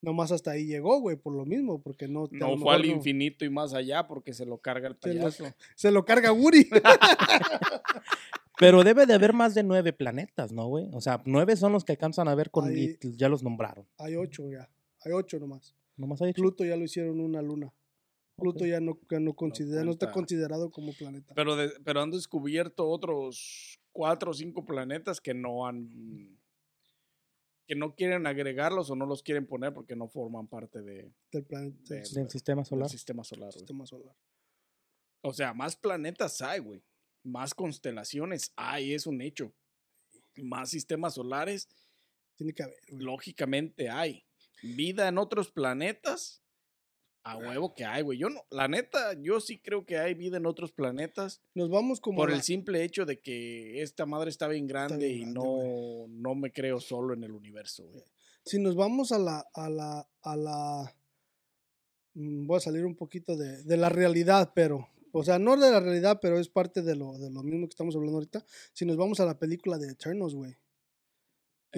nomás 0.00 0.30
hasta 0.32 0.52
ahí 0.52 0.66
llegó, 0.66 1.00
güey, 1.00 1.16
por 1.16 1.34
lo 1.34 1.44
mismo, 1.44 1.80
porque 1.82 2.06
no, 2.08 2.28
No 2.30 2.56
fue 2.58 2.74
al 2.74 2.82
no- 2.82 2.86
infinito 2.88 3.44
y 3.44 3.50
más 3.50 3.74
allá 3.74 4.06
porque 4.06 4.32
se 4.32 4.46
lo 4.46 4.58
carga 4.58 4.88
el 4.88 4.96
Se 5.02 5.14
lo- 5.14 5.20
payaso. 5.20 5.44
se 5.76 5.90
lo 5.90 6.04
carga 6.04 6.32
Woody. 6.32 6.68
Pero 8.58 8.84
debe 8.84 9.06
de 9.06 9.14
haber 9.14 9.32
más 9.32 9.54
de 9.54 9.62
nueve 9.64 9.92
planetas, 9.92 10.52
¿no, 10.52 10.66
güey? 10.68 10.88
O 10.92 11.00
sea, 11.00 11.20
nueve 11.24 11.56
son 11.56 11.72
los 11.72 11.84
que 11.84 11.92
alcanzan 11.92 12.28
a 12.28 12.34
ver 12.34 12.50
con... 12.50 12.68
Ahí- 12.68 12.96
y 13.00 13.16
ya 13.16 13.28
los 13.28 13.42
nombraron. 13.42 13.86
hay 13.98 14.14
ocho 14.16 14.48
ya, 14.48 14.68
hay 15.04 15.12
ocho 15.12 15.38
nomás. 15.38 15.74
Nomás 15.96 16.20
hay 16.22 16.30
ocho. 16.30 16.42
Pluto 16.42 16.64
ya 16.64 16.76
lo 16.76 16.84
hicieron 16.84 17.20
una 17.20 17.42
luna. 17.42 17.72
Pluto 18.36 18.64
ya 18.66 18.80
no, 18.80 18.98
ya 19.10 19.20
no, 19.20 19.34
considera, 19.34 19.84
no 19.84 19.90
está 19.92 20.10
considerado 20.10 20.70
como 20.70 20.92
planeta. 20.94 21.34
Pero, 21.34 21.54
de- 21.54 21.78
pero 21.84 22.00
han 22.00 22.10
descubierto 22.10 22.88
otros 22.88 23.78
cuatro 23.92 24.30
o 24.30 24.34
cinco 24.34 24.64
planetas 24.64 25.20
que 25.20 25.34
no 25.34 25.66
han. 25.66 26.38
que 27.66 27.76
no 27.76 27.94
quieren 27.94 28.26
agregarlos 28.26 28.90
o 28.90 28.96
no 28.96 29.06
los 29.06 29.22
quieren 29.22 29.46
poner 29.46 29.72
porque 29.72 29.94
no 29.94 30.08
forman 30.08 30.48
parte 30.48 30.82
de, 30.82 31.12
del 31.30 31.44
planeta 31.44 31.94
del- 31.94 32.02
Del 32.10 32.28
sistema 32.30 32.62
del 32.62 32.66
solar. 32.66 32.88
sistema 32.88 33.22
solar. 33.24 33.52
sistema 33.52 33.86
solar. 33.86 34.16
O 35.22 35.32
sea, 35.32 35.54
más 35.54 35.76
planetas 35.76 36.40
hay, 36.42 36.58
güey. 36.58 36.82
Más 37.22 37.54
constelaciones 37.54 38.52
hay, 38.56 38.94
es 38.94 39.06
un 39.06 39.20
hecho. 39.20 39.52
Más 40.36 40.70
sistemas 40.70 41.14
solares, 41.14 41.68
Tiene 42.36 42.52
que 42.54 42.62
haber, 42.64 42.76
güey. 42.90 43.04
lógicamente 43.04 43.88
hay. 43.88 44.24
Vida 44.62 45.08
en 45.08 45.18
otros 45.18 45.50
planetas, 45.50 46.42
a 47.24 47.36
huevo 47.36 47.74
que 47.74 47.84
hay, 47.84 48.02
güey. 48.02 48.18
Yo 48.18 48.30
no, 48.30 48.44
la 48.50 48.66
neta, 48.68 49.12
yo 49.20 49.40
sí 49.40 49.58
creo 49.58 49.84
que 49.86 49.98
hay 49.98 50.14
vida 50.14 50.38
en 50.38 50.46
otros 50.46 50.72
planetas. 50.72 51.40
Nos 51.54 51.70
vamos 51.70 52.00
como. 52.00 52.16
por 52.16 52.30
a 52.30 52.32
el 52.32 52.38
la- 52.38 52.42
simple 52.44 52.82
hecho 52.82 53.04
de 53.06 53.20
que 53.20 53.80
esta 53.82 54.06
madre 54.06 54.30
está 54.30 54.48
bien 54.48 54.66
grande 54.66 55.06
bien 55.08 55.28
y 55.28 55.32
no, 55.32 56.06
no 56.08 56.34
me 56.34 56.52
creo 56.52 56.80
solo 56.80 57.14
en 57.14 57.22
el 57.24 57.32
universo, 57.32 57.84
güey. 57.86 58.04
si 58.44 58.58
nos 58.58 58.74
vamos 58.74 59.12
a 59.12 59.18
la, 59.20 59.46
a 59.54 59.68
la, 59.70 60.08
a 60.22 60.36
la, 60.36 60.94
mm, 62.14 62.46
voy 62.46 62.56
a 62.56 62.60
salir 62.60 62.84
un 62.84 62.96
poquito 62.96 63.36
de, 63.36 63.62
de 63.62 63.76
la 63.76 63.88
realidad, 63.88 64.52
pero, 64.54 64.88
o 65.12 65.22
sea, 65.22 65.38
no 65.38 65.56
de 65.56 65.70
la 65.70 65.78
realidad, 65.80 66.18
pero 66.20 66.38
es 66.40 66.48
parte 66.48 66.82
de 66.82 66.96
lo, 66.96 67.18
de 67.18 67.30
lo 67.30 67.42
mismo 67.44 67.66
que 67.68 67.72
estamos 67.72 67.94
hablando 67.94 68.16
ahorita. 68.18 68.44
Si 68.72 68.84
nos 68.84 68.96
vamos 68.96 69.20
a 69.20 69.26
la 69.26 69.38
película 69.38 69.78
de 69.78 69.90
Eternals, 69.92 70.34
güey. 70.34 70.56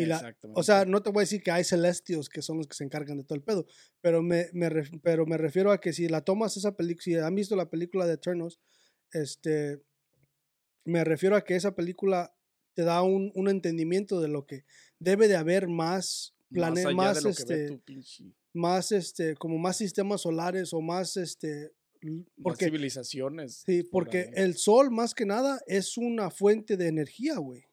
Y 0.03 0.07
la-. 0.07 0.19
O 0.55 0.63
sea, 0.63 0.85
no 0.85 1.03
te 1.03 1.11
voy 1.11 1.21
a 1.21 1.27
decir 1.27 1.43
que 1.43 1.51
hay 1.51 1.65
celestios 1.65 2.29
que 2.29 2.43
son 2.43 2.59
los 2.59 2.67
que 2.67 2.75
se 2.75 2.85
encargan 2.85 3.17
de 3.19 3.25
todo 3.25 3.37
el 3.37 3.43
pedo, 3.45 3.67
pero 4.01 4.23
me, 4.23 4.49
me 4.53 4.69
ref- 4.69 5.01
pero 5.03 5.25
me 5.27 5.37
refiero 5.39 5.71
a 5.73 5.81
que 5.81 5.93
si 5.93 6.09
la 6.09 6.23
tomas 6.23 6.57
esa 6.57 6.77
película, 6.77 7.03
si 7.05 7.15
han 7.15 7.35
visto 7.35 7.55
la 7.57 7.71
película 7.71 8.07
de 8.07 8.15
Eternals, 8.15 8.61
este, 9.13 9.83
me 10.85 11.05
refiero 11.05 11.37
a 11.37 11.45
que 11.45 11.57
esa 11.57 11.75
película 11.75 12.35
te 12.75 12.83
da 12.83 13.03
un, 13.03 13.31
un 13.35 13.49
entendimiento 13.49 14.21
de 14.21 14.29
lo 14.29 14.47
que 14.47 14.65
debe 14.99 15.29
de 15.29 15.37
haber 15.37 15.69
más 15.69 16.35
planetas, 16.51 16.95
más, 16.95 17.17
este, 17.41 17.67
más 18.53 18.93
este, 18.93 19.35
como 19.37 19.59
más 19.59 19.77
sistemas 19.77 20.23
solares 20.23 20.73
o 20.73 20.81
más 20.81 21.17
este, 21.17 21.71
más 22.37 22.59
civilizaciones. 22.67 23.63
Sí, 23.67 23.83
por 23.85 24.05
porque 24.05 24.31
el 24.43 24.57
sol 24.57 24.91
más 24.91 25.15
que 25.15 25.25
nada 25.25 25.61
es 25.67 25.97
una 25.97 26.31
fuente 26.31 26.77
de 26.77 26.89
energía, 26.89 27.39
güey. 27.39 27.65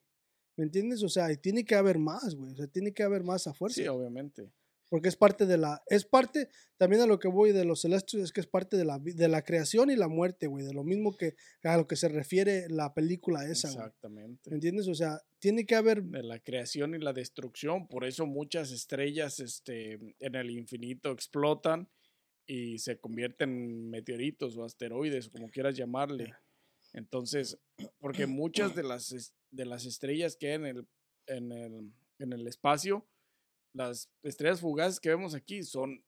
¿Me 0.61 0.65
entiendes? 0.65 1.01
O 1.01 1.09
sea, 1.09 1.35
tiene 1.37 1.65
que 1.65 1.73
haber 1.73 1.97
más, 1.97 2.35
güey. 2.35 2.51
O 2.51 2.55
sea, 2.55 2.67
tiene 2.67 2.93
que 2.93 3.01
haber 3.01 3.23
más 3.23 3.47
a 3.47 3.53
fuerza. 3.55 3.81
Sí, 3.81 3.87
obviamente. 3.87 4.51
porque 4.89 5.09
es 5.09 5.15
parte 5.15 5.47
de 5.47 5.57
la, 5.57 5.81
es 5.87 6.05
parte 6.05 6.49
también 6.77 7.01
a 7.01 7.07
lo 7.07 7.17
que 7.17 7.27
voy 7.27 7.51
de 7.51 7.65
los 7.65 7.81
celestes, 7.81 8.21
es 8.21 8.31
que 8.31 8.41
es 8.41 8.45
parte 8.45 8.77
de 8.77 8.85
la, 8.85 8.99
de 8.99 9.27
la 9.27 9.41
creación 9.41 9.89
y 9.89 9.95
la 9.95 10.07
muerte, 10.07 10.45
güey. 10.45 10.63
De 10.63 10.75
lo 10.75 10.83
mismo 10.83 11.17
que 11.17 11.33
a 11.63 11.77
lo 11.77 11.87
que 11.87 11.95
se 11.95 12.09
refiere 12.09 12.69
la 12.69 12.93
película 12.93 13.43
esa, 13.43 13.69
güey. 13.69 13.79
Exactamente. 13.79 14.51
¿Me 14.51 14.57
entiendes? 14.57 14.87
O 14.87 14.93
sea, 14.93 15.19
tiene 15.39 15.65
que 15.65 15.73
haber, 15.73 16.03
de 16.03 16.21
la 16.21 16.37
creación 16.37 16.93
y 16.93 16.99
la 16.99 17.13
destrucción. 17.13 17.87
Por 17.87 18.05
eso 18.05 18.27
muchas 18.27 18.71
estrellas 18.71 19.39
este, 19.39 19.93
en 20.19 20.35
el 20.35 20.51
infinito 20.51 21.11
explotan 21.11 21.89
y 22.45 22.77
se 22.77 22.99
convierten 22.99 23.49
en 23.49 23.89
meteoritos 23.89 24.55
o 24.57 24.63
asteroides, 24.63 25.27
como 25.29 25.49
quieras 25.49 25.75
llamarle. 25.75 26.35
Entonces, 26.93 27.57
porque 27.99 28.27
muchas 28.27 28.75
de 28.75 28.83
las, 28.83 29.33
de 29.51 29.65
las 29.65 29.85
estrellas 29.85 30.35
que 30.35 30.47
hay 30.47 30.53
en 30.55 30.65
el, 30.65 30.87
en, 31.27 31.51
el, 31.51 31.93
en 32.19 32.33
el 32.33 32.47
espacio, 32.47 33.05
las 33.73 34.09
estrellas 34.23 34.59
fugaces 34.59 34.99
que 34.99 35.09
vemos 35.09 35.33
aquí 35.33 35.63
son, 35.63 36.03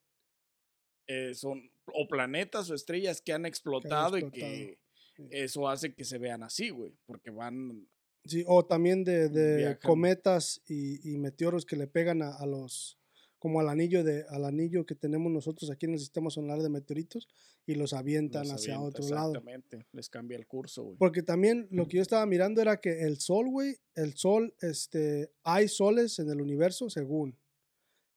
eh, 1.08 1.34
son 1.34 1.72
o 1.93 2.08
planetas 2.08 2.69
o 2.69 2.76
estrellas 2.76 3.22
que 3.22 3.34
han 3.34 3.46
explotado, 3.46 4.17
y 4.17 4.22
explotado, 4.22 4.52
que 4.52 4.80
sí. 5.15 5.28
eso 5.32 5.67
hace 5.67 5.93
que 5.93 6.04
se 6.04 6.17
vean 6.17 6.43
así, 6.43 6.69
güey, 6.69 6.93
porque 7.06 7.30
van 7.30 7.88
sí, 8.26 8.43
o 8.48 8.65
también 8.65 9.04
de, 9.04 9.78
cometas 9.84 10.62
y, 10.67 11.10
y 11.10 11.17
meteoros 11.17 11.65
que 11.65 11.76
le 11.76 11.88
pegan 11.88 12.22
a, 12.22 12.36
a 12.36 12.46
los, 12.46 12.98
como 13.43 13.60
al 13.60 13.67
anillo 13.67 14.06
de, 14.06 14.23
al 14.29 14.45
anillo 14.45 14.86
que 14.86 14.95
tenemos 14.95 15.29
nosotros 15.29 15.69
aquí 15.69 15.86
en 15.86 15.91
el 15.91 15.99
sistema 15.99 16.29
solar 16.29 16.62
de 16.62 16.69
meteoritos 16.69 17.27
y 17.65 17.75
los 17.75 17.91
avientan 17.91 18.43
los 18.43 18.53
hacia 18.53 18.75
avienta, 18.75 19.01
otro 19.01 19.13
lado. 19.13 19.32
Exactamente, 19.32 19.86
les 19.91 20.08
cambia 20.08 20.38
el 20.38 20.47
curso, 20.47 20.84
güey. 20.84 20.97
Porque 20.97 21.23
también 21.23 21.67
lo 21.69 21.86
que 21.86 21.97
yo 21.97 22.01
estaba 22.01 22.25
mirando 22.25 22.62
era 22.62 22.79
que 22.79 23.01
el 23.01 23.19
sol, 23.19 23.49
güey, 23.49 23.75
el 23.95 24.13
sol, 24.13 24.56
este, 24.62 25.34
hay 25.43 25.67
soles 25.67 26.19
en 26.19 26.29
el 26.29 26.39
universo, 26.39 26.89
según, 26.89 27.38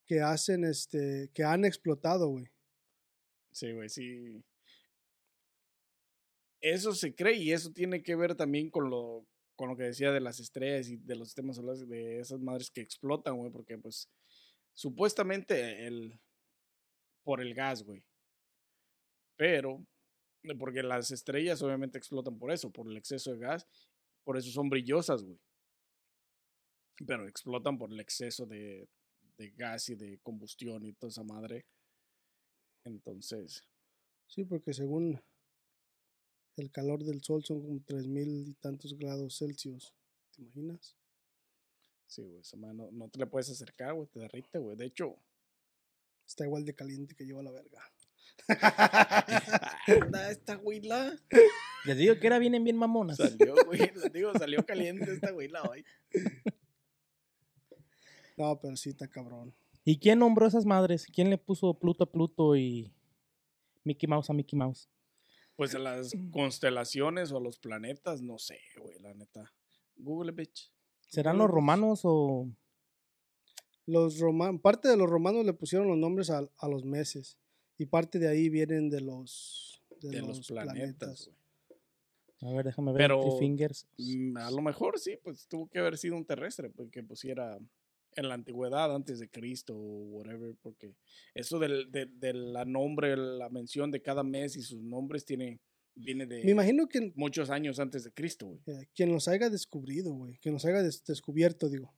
que 0.05 0.21
hacen, 0.21 0.63
este, 0.63 1.29
que 1.33 1.43
han 1.43 1.65
explotado, 1.65 2.29
güey. 2.29 2.45
Sí, 3.51 3.73
güey, 3.73 3.89
sí. 3.89 4.41
Eso 6.61 6.93
se 6.93 7.13
cree 7.15 7.35
y 7.35 7.51
eso 7.51 7.73
tiene 7.73 8.01
que 8.01 8.15
ver 8.15 8.35
también 8.35 8.69
con 8.69 8.89
lo, 8.89 9.27
con 9.57 9.67
lo 9.67 9.75
que 9.75 9.83
decía 9.83 10.13
de 10.13 10.21
las 10.21 10.39
estrellas 10.39 10.87
y 10.87 10.95
de 10.95 11.15
los 11.17 11.27
sistemas 11.27 11.57
solares, 11.57 11.85
de 11.85 12.21
esas 12.21 12.39
madres 12.39 12.71
que 12.71 12.79
explotan, 12.79 13.35
güey, 13.35 13.51
porque 13.51 13.77
pues 13.77 14.09
supuestamente 14.77 15.87
el, 15.87 16.19
por 17.23 17.41
el 17.41 17.53
gas, 17.53 17.83
güey. 17.83 18.03
Pero, 19.35 19.85
eh, 20.43 20.55
porque 20.55 20.83
las 20.83 21.11
estrellas 21.11 21.61
obviamente 21.61 21.97
explotan 21.97 22.37
por 22.37 22.51
eso, 22.51 22.71
por 22.71 22.87
el 22.89 22.97
exceso 22.97 23.31
de 23.31 23.39
gas, 23.39 23.67
por 24.23 24.37
eso 24.37 24.51
son 24.51 24.69
brillosas, 24.69 25.23
güey. 25.23 25.39
Pero 27.05 27.27
explotan 27.27 27.77
por 27.77 27.91
el 27.91 27.99
exceso 27.99 28.45
de, 28.45 28.87
de 29.37 29.49
gas 29.51 29.89
y 29.89 29.95
de 29.95 30.19
combustión 30.19 30.85
y 30.85 30.93
toda 30.93 31.09
esa 31.09 31.23
madre. 31.23 31.65
Entonces, 32.83 33.63
Sí, 34.27 34.43
porque 34.43 34.73
según 34.73 35.21
el 36.57 36.69
calor 36.69 37.03
del 37.03 37.23
sol 37.23 37.43
son 37.45 37.61
como 37.61 37.81
tres 37.85 38.07
mil 38.07 38.49
y 38.49 38.53
tantos 38.55 38.93
grados 38.97 39.37
Celsius. 39.37 39.93
¿Te 40.31 40.41
imaginas? 40.41 40.95
Sí, 42.07 42.23
güey, 42.23 42.41
esa 42.41 42.57
madre 42.57 42.75
no, 42.75 42.91
no 42.91 43.09
te 43.09 43.19
le 43.19 43.27
puedes 43.27 43.49
acercar, 43.49 43.93
güey, 43.93 44.07
te 44.07 44.19
derrite, 44.19 44.57
güey. 44.57 44.75
De 44.75 44.85
hecho, 44.85 45.17
Está 46.27 46.43
igual 46.43 46.65
de 46.65 46.75
caliente 46.75 47.15
que 47.15 47.25
lleva 47.25 47.41
la 47.41 47.51
verga. 47.51 47.81
esta 50.29 50.57
huila. 50.57 51.17
Les 51.85 51.97
digo 51.97 52.19
que 52.19 52.27
era 52.27 52.37
vienen 52.37 52.65
bien 52.65 52.75
mamonas. 52.75 53.15
Salió, 53.17 53.55
güey, 53.65 53.79
les 53.79 54.11
digo, 54.11 54.33
salió 54.37 54.65
caliente 54.65 55.09
esta 55.09 55.33
huila 55.33 55.63
hoy. 55.63 55.85
No, 58.35 58.59
pero 58.59 58.75
sí 58.75 58.89
está 58.89 59.07
cabrón. 59.07 59.55
¿Y 59.85 59.99
quién 59.99 60.19
nombró 60.19 60.45
esas 60.47 60.65
madres? 60.65 61.07
¿Quién 61.07 61.29
le 61.29 61.37
puso 61.37 61.73
Pluto 61.79 62.03
a 62.03 62.11
Pluto 62.11 62.57
y 62.57 62.93
Mickey 63.85 64.07
Mouse 64.07 64.29
a 64.29 64.33
Mickey 64.33 64.59
Mouse? 64.59 64.89
Pues 65.55 65.73
a 65.75 65.79
las 65.79 66.11
constelaciones 66.31 67.31
o 67.31 67.37
a 67.37 67.41
los 67.41 67.57
planetas, 67.57 68.21
no 68.21 68.37
sé, 68.37 68.59
güey, 68.79 68.99
la 68.99 69.13
neta. 69.13 69.53
Google, 69.95 70.33
bitch. 70.33 70.69
¿Serán 71.07 71.37
los 71.37 71.49
romanos 71.49 72.01
o 72.03 72.47
Los 73.85 74.19
romanos, 74.19 74.61
parte 74.61 74.87
de 74.89 74.97
los 74.97 75.09
romanos 75.09 75.45
le 75.45 75.53
pusieron 75.53 75.87
los 75.87 75.97
nombres 75.97 76.29
a, 76.29 76.47
a 76.57 76.67
los 76.67 76.83
meses 76.85 77.37
y 77.77 77.85
parte 77.85 78.19
de 78.19 78.27
ahí 78.27 78.49
vienen 78.49 78.89
de 78.89 79.01
los, 79.01 79.81
de 80.01 80.09
De 80.09 80.19
los, 80.21 80.37
los 80.37 80.47
planetas, 80.47 81.27
güey. 81.27 81.37
A 82.41 82.55
ver, 82.55 82.65
déjame 82.65 82.91
ver. 82.91 83.01
Pero, 83.01 83.37
Fingers. 83.39 83.87
Mm, 83.97 84.37
A 84.37 84.51
lo 84.51 84.61
mejor 84.61 84.99
sí, 84.99 85.17
pues 85.23 85.47
tuvo 85.47 85.67
que 85.69 85.79
haber 85.79 85.97
sido 85.97 86.15
un 86.15 86.25
terrestre, 86.25 86.69
porque 86.69 87.01
pusiera 87.01 87.57
en 88.15 88.27
la 88.27 88.35
antigüedad, 88.35 88.93
antes 88.93 89.19
de 89.19 89.29
Cristo 89.29 89.75
o 89.75 90.03
whatever, 90.09 90.55
porque 90.61 90.95
eso 91.33 91.57
del, 91.59 91.91
de, 91.91 92.05
de 92.05 92.33
la 92.33 92.65
nombre, 92.65 93.15
la 93.17 93.49
mención 93.49 93.89
de 93.91 94.01
cada 94.01 94.23
mes 94.23 94.55
y 94.55 94.61
sus 94.61 94.81
nombres 94.81 95.25
tiene, 95.25 95.59
viene 95.97 96.25
de 96.25 96.43
Me 96.43 96.51
imagino 96.51 96.87
que 96.87 97.11
muchos 97.15 97.49
años 97.49 97.79
antes 97.79 98.03
de 98.03 98.11
Cristo, 98.13 98.45
güey. 98.47 98.61
eh, 98.67 98.87
quien 98.95 99.11
los 99.11 99.27
haya 99.27 99.49
descubrido, 99.49 100.13
güey, 100.13 100.37
quien 100.37 100.53
los 100.53 100.63
haya 100.65 100.81
des- 100.81 101.03
descubierto, 101.03 101.69
digo, 101.69 101.93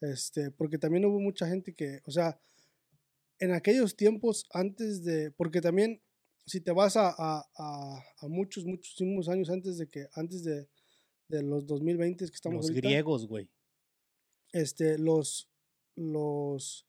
este, 0.00 0.50
porque 0.50 0.78
también 0.78 1.04
hubo 1.06 1.18
mucha 1.20 1.46
gente 1.48 1.74
que, 1.74 2.00
o 2.04 2.10
sea, 2.10 2.38
en 3.38 3.52
aquellos 3.52 3.96
tiempos 3.96 4.46
antes 4.52 5.04
de, 5.04 5.30
porque 5.30 5.60
también 5.60 6.00
si 6.46 6.60
te 6.60 6.72
vas 6.72 6.96
a, 6.96 7.08
a, 7.10 7.44
a, 7.56 8.04
a 8.20 8.28
muchos, 8.28 8.64
muchísimos 8.64 9.28
años 9.28 9.50
antes 9.50 9.78
de 9.78 9.88
que, 9.88 10.06
antes 10.14 10.44
de, 10.44 10.68
de 11.28 11.42
los 11.42 11.66
2020 11.66 12.24
que 12.26 12.34
estamos 12.34 12.58
Los 12.58 12.70
ahorita, 12.70 12.88
griegos, 12.88 13.26
güey. 13.26 13.48
este, 14.52 14.96
los, 14.98 15.50
los, 15.96 16.86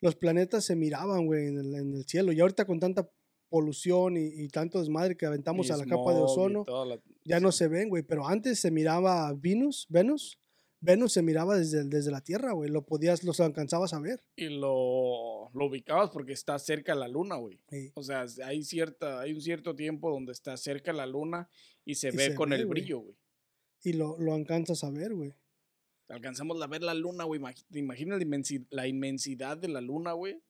los 0.00 0.16
planetas 0.16 0.64
se 0.64 0.74
miraban, 0.76 1.26
güey, 1.26 1.48
en 1.48 1.58
el, 1.58 1.74
en 1.74 1.94
el 1.94 2.04
cielo. 2.06 2.32
Y 2.32 2.40
ahorita 2.40 2.64
con 2.64 2.80
tanta 2.80 3.10
polución 3.48 4.16
y, 4.16 4.26
y 4.26 4.48
tanto 4.48 4.78
desmadre 4.80 5.16
que 5.16 5.26
aventamos 5.26 5.68
Y 5.68 5.72
a 5.72 5.76
la 5.76 5.84
capa 5.86 6.14
de 6.14 6.20
ozono, 6.20 6.64
la- 6.86 7.00
ya 7.24 7.40
no 7.40 7.52
se 7.52 7.68
ven, 7.68 7.88
güey. 7.88 8.02
Pero 8.02 8.26
antes 8.26 8.60
se 8.60 8.70
miraba 8.70 9.32
Venus, 9.34 9.86
Venus, 9.88 10.38
Venus 10.80 11.12
se 11.12 11.22
miraba 11.22 11.56
desde, 11.58 11.84
desde 11.84 12.10
la 12.10 12.20
Tierra, 12.20 12.52
güey. 12.52 12.70
Lo 12.70 12.86
podías, 12.86 13.24
los 13.24 13.40
alcanzabas 13.40 13.92
a 13.94 14.00
ver. 14.00 14.22
Y 14.36 14.48
lo, 14.48 15.50
lo 15.52 15.66
ubicabas 15.66 16.10
porque 16.10 16.32
está 16.32 16.58
cerca 16.58 16.94
de 16.94 17.00
la 17.00 17.08
luna, 17.08 17.36
güey. 17.36 17.58
O 17.94 18.02
sea, 18.02 18.26
hay, 18.44 18.62
cierta, 18.62 19.20
hay 19.20 19.32
un 19.32 19.40
cierto 19.40 19.74
tiempo 19.74 20.10
donde 20.10 20.32
está 20.32 20.56
cerca 20.56 20.92
la 20.92 21.06
luna 21.06 21.48
y 21.84 21.96
se 21.96 22.08
Y 22.08 22.16
ve 22.16 22.26
se 22.28 22.34
con 22.34 22.50
ve, 22.50 22.56
el 22.56 22.66
brillo, 22.66 23.00
güey. 23.00 23.16
y 23.82 23.92
lo, 23.94 24.18
lo 24.20 24.34
alcanzas 24.34 24.84
a 24.84 24.90
ver, 24.90 25.14
güey. 25.14 25.34
Alcanzamos 26.08 26.60
a 26.62 26.66
ver 26.66 26.82
la 26.82 26.94
luna, 26.94 27.24
güey. 27.24 27.40
imagi- 27.40 27.64
¿Te 27.70 27.78
imaginas 27.78 28.18
la, 28.18 28.24
inmensi- 28.24 28.66
la 28.70 28.86
inmensidad 28.86 29.56
de 29.58 29.68
la 29.68 29.80
luna, 29.80 30.12
güey? 30.12 30.40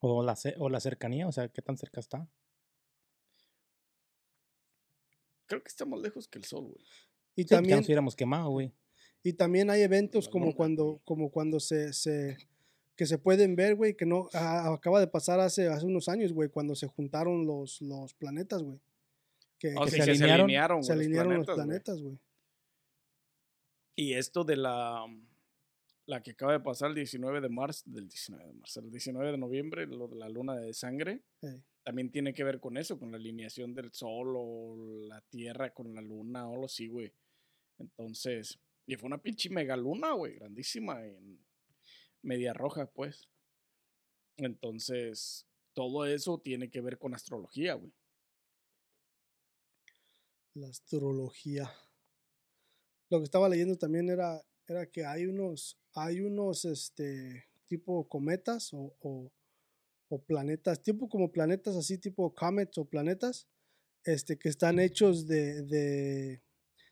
O 0.00 0.22
la, 0.22 0.36
o 0.58 0.68
la 0.68 0.80
cercanía, 0.80 1.26
o 1.26 1.32
sea, 1.32 1.48
qué 1.48 1.60
tan 1.62 1.76
cerca 1.76 2.00
está. 2.00 2.28
Creo 5.46 5.62
que 5.62 5.68
está 5.68 5.84
más 5.86 6.00
lejos 6.00 6.28
que 6.28 6.38
el 6.38 6.44
sol, 6.44 6.64
güey. 6.64 6.84
Y 7.34 7.42
Sí, 7.42 7.48
también, 7.48 7.78
nos 7.78 7.86
hubiéramos 7.86 8.16
quemado, 8.16 8.50
güey. 8.50 8.72
y 9.22 9.32
también 9.32 9.70
hay 9.70 9.82
eventos 9.82 10.28
como 10.28 10.46
luna, 10.46 10.56
cuando, 10.56 11.00
como 11.04 11.30
cuando 11.30 11.58
se, 11.60 11.92
se, 11.92 12.36
que 12.96 13.06
se 13.06 13.18
pueden 13.18 13.56
ver, 13.56 13.74
güey, 13.76 13.94
que 13.96 14.04
no, 14.06 14.28
a- 14.32 14.72
acaba 14.72 15.00
de 15.00 15.06
pasar 15.06 15.40
hace, 15.40 15.68
hace 15.68 15.86
unos 15.86 16.08
años, 16.08 16.32
güey, 16.32 16.48
cuando 16.48 16.74
se 16.74 16.86
juntaron 16.86 17.46
los, 17.46 17.80
los 17.80 18.14
planetas, 18.14 18.62
güey. 18.62 18.78
Que, 19.58 19.74
O 19.76 19.84
que 19.84 19.90
sea, 19.90 20.04
se 20.04 20.10
que 20.12 20.18
se 20.18 20.24
alinearon- 20.24 20.44
alinearon, 20.44 20.84
se 20.84 20.92
alinearon 20.92 21.34
los 21.38 21.46
planetas, 21.46 22.00
güey. 22.00 22.18
Y 23.96 24.12
esto 24.14 24.44
de 24.44 24.56
la, 24.56 25.04
la 26.08 26.22
que 26.22 26.30
acaba 26.30 26.52
de 26.52 26.60
pasar 26.60 26.88
el 26.88 26.94
19 26.94 27.42
de 27.42 27.50
marzo, 27.50 27.84
del 27.86 28.08
19 28.08 28.46
de 28.46 28.54
marzo, 28.54 28.80
el 28.80 28.90
19 28.90 29.30
de 29.30 29.36
noviembre, 29.36 29.86
lo 29.86 30.08
de 30.08 30.16
la 30.16 30.30
luna 30.30 30.56
de 30.56 30.72
sangre, 30.72 31.22
también 31.84 32.10
tiene 32.10 32.32
que 32.32 32.44
ver 32.44 32.60
con 32.60 32.78
eso, 32.78 32.98
con 32.98 33.10
la 33.10 33.18
alineación 33.18 33.74
del 33.74 33.92
sol 33.92 34.34
o 34.34 34.76
la 35.06 35.20
tierra 35.28 35.74
con 35.74 35.94
la 35.94 36.00
luna 36.00 36.48
o 36.48 36.54
algo 36.54 36.64
así, 36.64 36.88
güey. 36.88 37.12
Entonces, 37.78 38.58
y 38.86 38.96
fue 38.96 39.08
una 39.08 39.20
pinche 39.20 39.50
mega 39.50 39.76
luna, 39.76 40.12
güey, 40.12 40.36
grandísima, 40.36 41.04
en 41.04 41.44
media 42.22 42.54
roja, 42.54 42.86
pues. 42.86 43.28
Entonces, 44.38 45.46
todo 45.74 46.06
eso 46.06 46.40
tiene 46.40 46.70
que 46.70 46.80
ver 46.80 46.98
con 46.98 47.14
astrología, 47.14 47.74
güey. 47.74 47.92
La 50.54 50.68
astrología. 50.68 51.70
Lo 53.10 53.18
que 53.18 53.24
estaba 53.24 53.50
leyendo 53.50 53.76
también 53.76 54.08
era, 54.08 54.42
era 54.66 54.90
que 54.90 55.04
hay 55.04 55.26
unos, 55.26 55.78
hay 56.02 56.20
unos, 56.20 56.64
este, 56.64 57.44
tipo 57.66 58.08
cometas 58.08 58.72
o, 58.74 58.94
o, 59.00 59.30
o 60.08 60.18
planetas, 60.22 60.82
tipo 60.82 61.08
como 61.08 61.30
planetas 61.30 61.76
así, 61.76 61.98
tipo 61.98 62.34
comets 62.34 62.78
o 62.78 62.84
planetas, 62.84 63.46
este, 64.04 64.38
que 64.38 64.48
están 64.48 64.78
hechos 64.78 65.26
de, 65.26 65.62
de, 65.62 66.42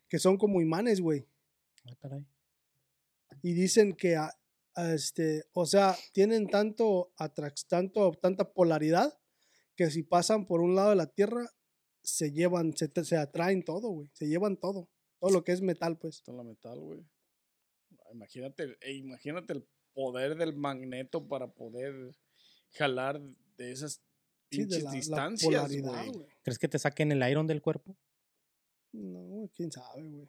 que 0.09 0.19
son 0.19 0.37
como 0.37 0.61
imanes, 0.61 1.01
güey. 1.01 1.27
Ah, 2.03 2.21
y 3.43 3.53
dicen 3.55 3.95
que 3.95 4.17
a- 4.17 4.33
a 4.75 4.93
este, 4.93 5.45
o 5.53 5.65
sea, 5.67 5.97
tienen 6.13 6.49
tanto 6.49 7.13
tanto 7.69 8.13
tanta 8.21 8.53
polaridad 8.53 9.19
que 9.75 9.91
si 9.91 10.03
pasan 10.03 10.47
por 10.47 10.61
un 10.61 10.75
lado 10.75 10.91
de 10.91 10.97
la 10.97 11.07
Tierra 11.07 11.47
se 12.03 12.33
llevan, 12.33 12.77
se, 12.77 12.91
se 13.05 13.17
atraen 13.17 13.65
todo, 13.65 13.89
güey, 13.91 14.11
se 14.13 14.27
llevan 14.27 14.57
todo, 14.57 14.89
todo 15.19 15.31
lo 15.31 15.45
que 15.45 15.53
es 15.53 15.63
metal, 15.63 15.97
pues. 15.99 16.17
Está 16.17 16.33
la 16.33 16.43
metal, 16.45 16.79
güey. 16.81 17.05
Imagínate, 18.17 18.77
e 18.81 18.95
imagínate 18.95 19.53
el 19.53 19.69
poder 19.93 20.37
del 20.37 20.57
magneto 20.57 21.29
para 21.29 21.53
poder 21.53 22.17
jalar 22.73 23.21
de 23.57 23.73
esas 23.73 24.03
Sí, 24.51 24.59
de 24.59 24.67
pinches 24.67 24.83
la, 24.85 24.91
la 24.91 24.97
distancias, 24.97 25.83
güey. 25.83 26.27
¿Crees 26.43 26.59
que 26.59 26.69
te 26.69 26.79
saquen 26.79 27.13
el 27.13 27.29
iron 27.29 27.47
del 27.47 27.61
cuerpo? 27.61 27.97
No, 28.93 29.21
güey, 29.21 29.49
quién 29.51 29.73
sabe, 29.73 30.09
güey. 30.09 30.29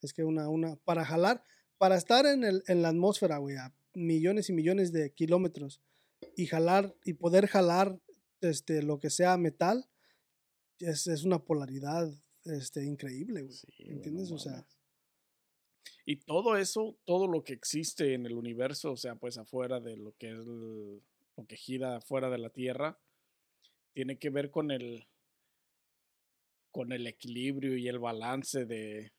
Es 0.00 0.12
que 0.12 0.24
una, 0.24 0.48
una, 0.48 0.76
para 0.76 1.04
jalar, 1.04 1.42
para 1.78 1.96
estar 1.96 2.26
en, 2.26 2.44
el, 2.44 2.62
en 2.66 2.82
la 2.82 2.88
atmósfera, 2.88 3.38
güey, 3.38 3.56
a 3.56 3.72
millones 3.94 4.48
y 4.48 4.52
millones 4.52 4.92
de 4.92 5.12
kilómetros 5.12 5.80
y 6.36 6.46
jalar, 6.46 6.96
y 7.04 7.14
poder 7.14 7.46
jalar 7.46 8.00
este, 8.40 8.82
lo 8.82 8.98
que 8.98 9.10
sea 9.10 9.36
metal, 9.36 9.88
es, 10.78 11.06
es 11.06 11.24
una 11.24 11.44
polaridad 11.44 12.12
este, 12.44 12.84
increíble, 12.84 13.42
güey. 13.42 13.54
Sí, 13.54 13.72
¿Entiendes? 13.78 14.32
o 14.32 14.38
sea, 14.38 14.52
mames. 14.52 14.81
Y 16.04 16.16
todo 16.16 16.56
eso, 16.56 16.96
todo 17.04 17.28
lo 17.28 17.44
que 17.44 17.52
existe 17.52 18.14
en 18.14 18.26
el 18.26 18.34
universo, 18.34 18.92
o 18.92 18.96
sea, 18.96 19.14
pues 19.16 19.38
afuera 19.38 19.80
de 19.80 19.96
lo 19.96 20.12
que 20.16 20.30
es 20.30 20.38
el- 20.38 21.02
lo 21.36 21.46
que 21.46 21.56
gira 21.56 21.96
afuera 21.96 22.28
de 22.30 22.38
la 22.38 22.50
Tierra, 22.50 22.98
tiene 23.94 24.18
que 24.18 24.30
ver 24.30 24.50
con 24.50 24.70
el 24.70 25.06
con 26.70 26.92
el 26.92 27.06
equilibrio 27.06 27.76
y 27.76 27.86
el 27.88 27.98
balance 27.98 28.64
de, 28.64 29.12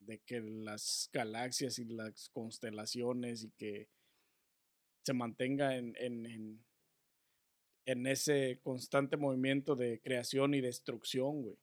de 0.00 0.20
que 0.20 0.40
las 0.40 1.10
galaxias 1.12 1.78
y 1.78 1.84
las 1.84 2.28
constelaciones 2.30 3.44
y 3.44 3.50
que 3.50 3.88
se 5.04 5.12
mantenga 5.12 5.76
en, 5.76 5.94
en, 5.98 6.26
en, 6.26 6.64
en 7.86 8.06
ese 8.08 8.58
constante 8.62 9.16
movimiento 9.16 9.76
de 9.76 10.00
creación 10.00 10.54
y 10.54 10.60
destrucción, 10.60 11.42
güey. 11.42 11.56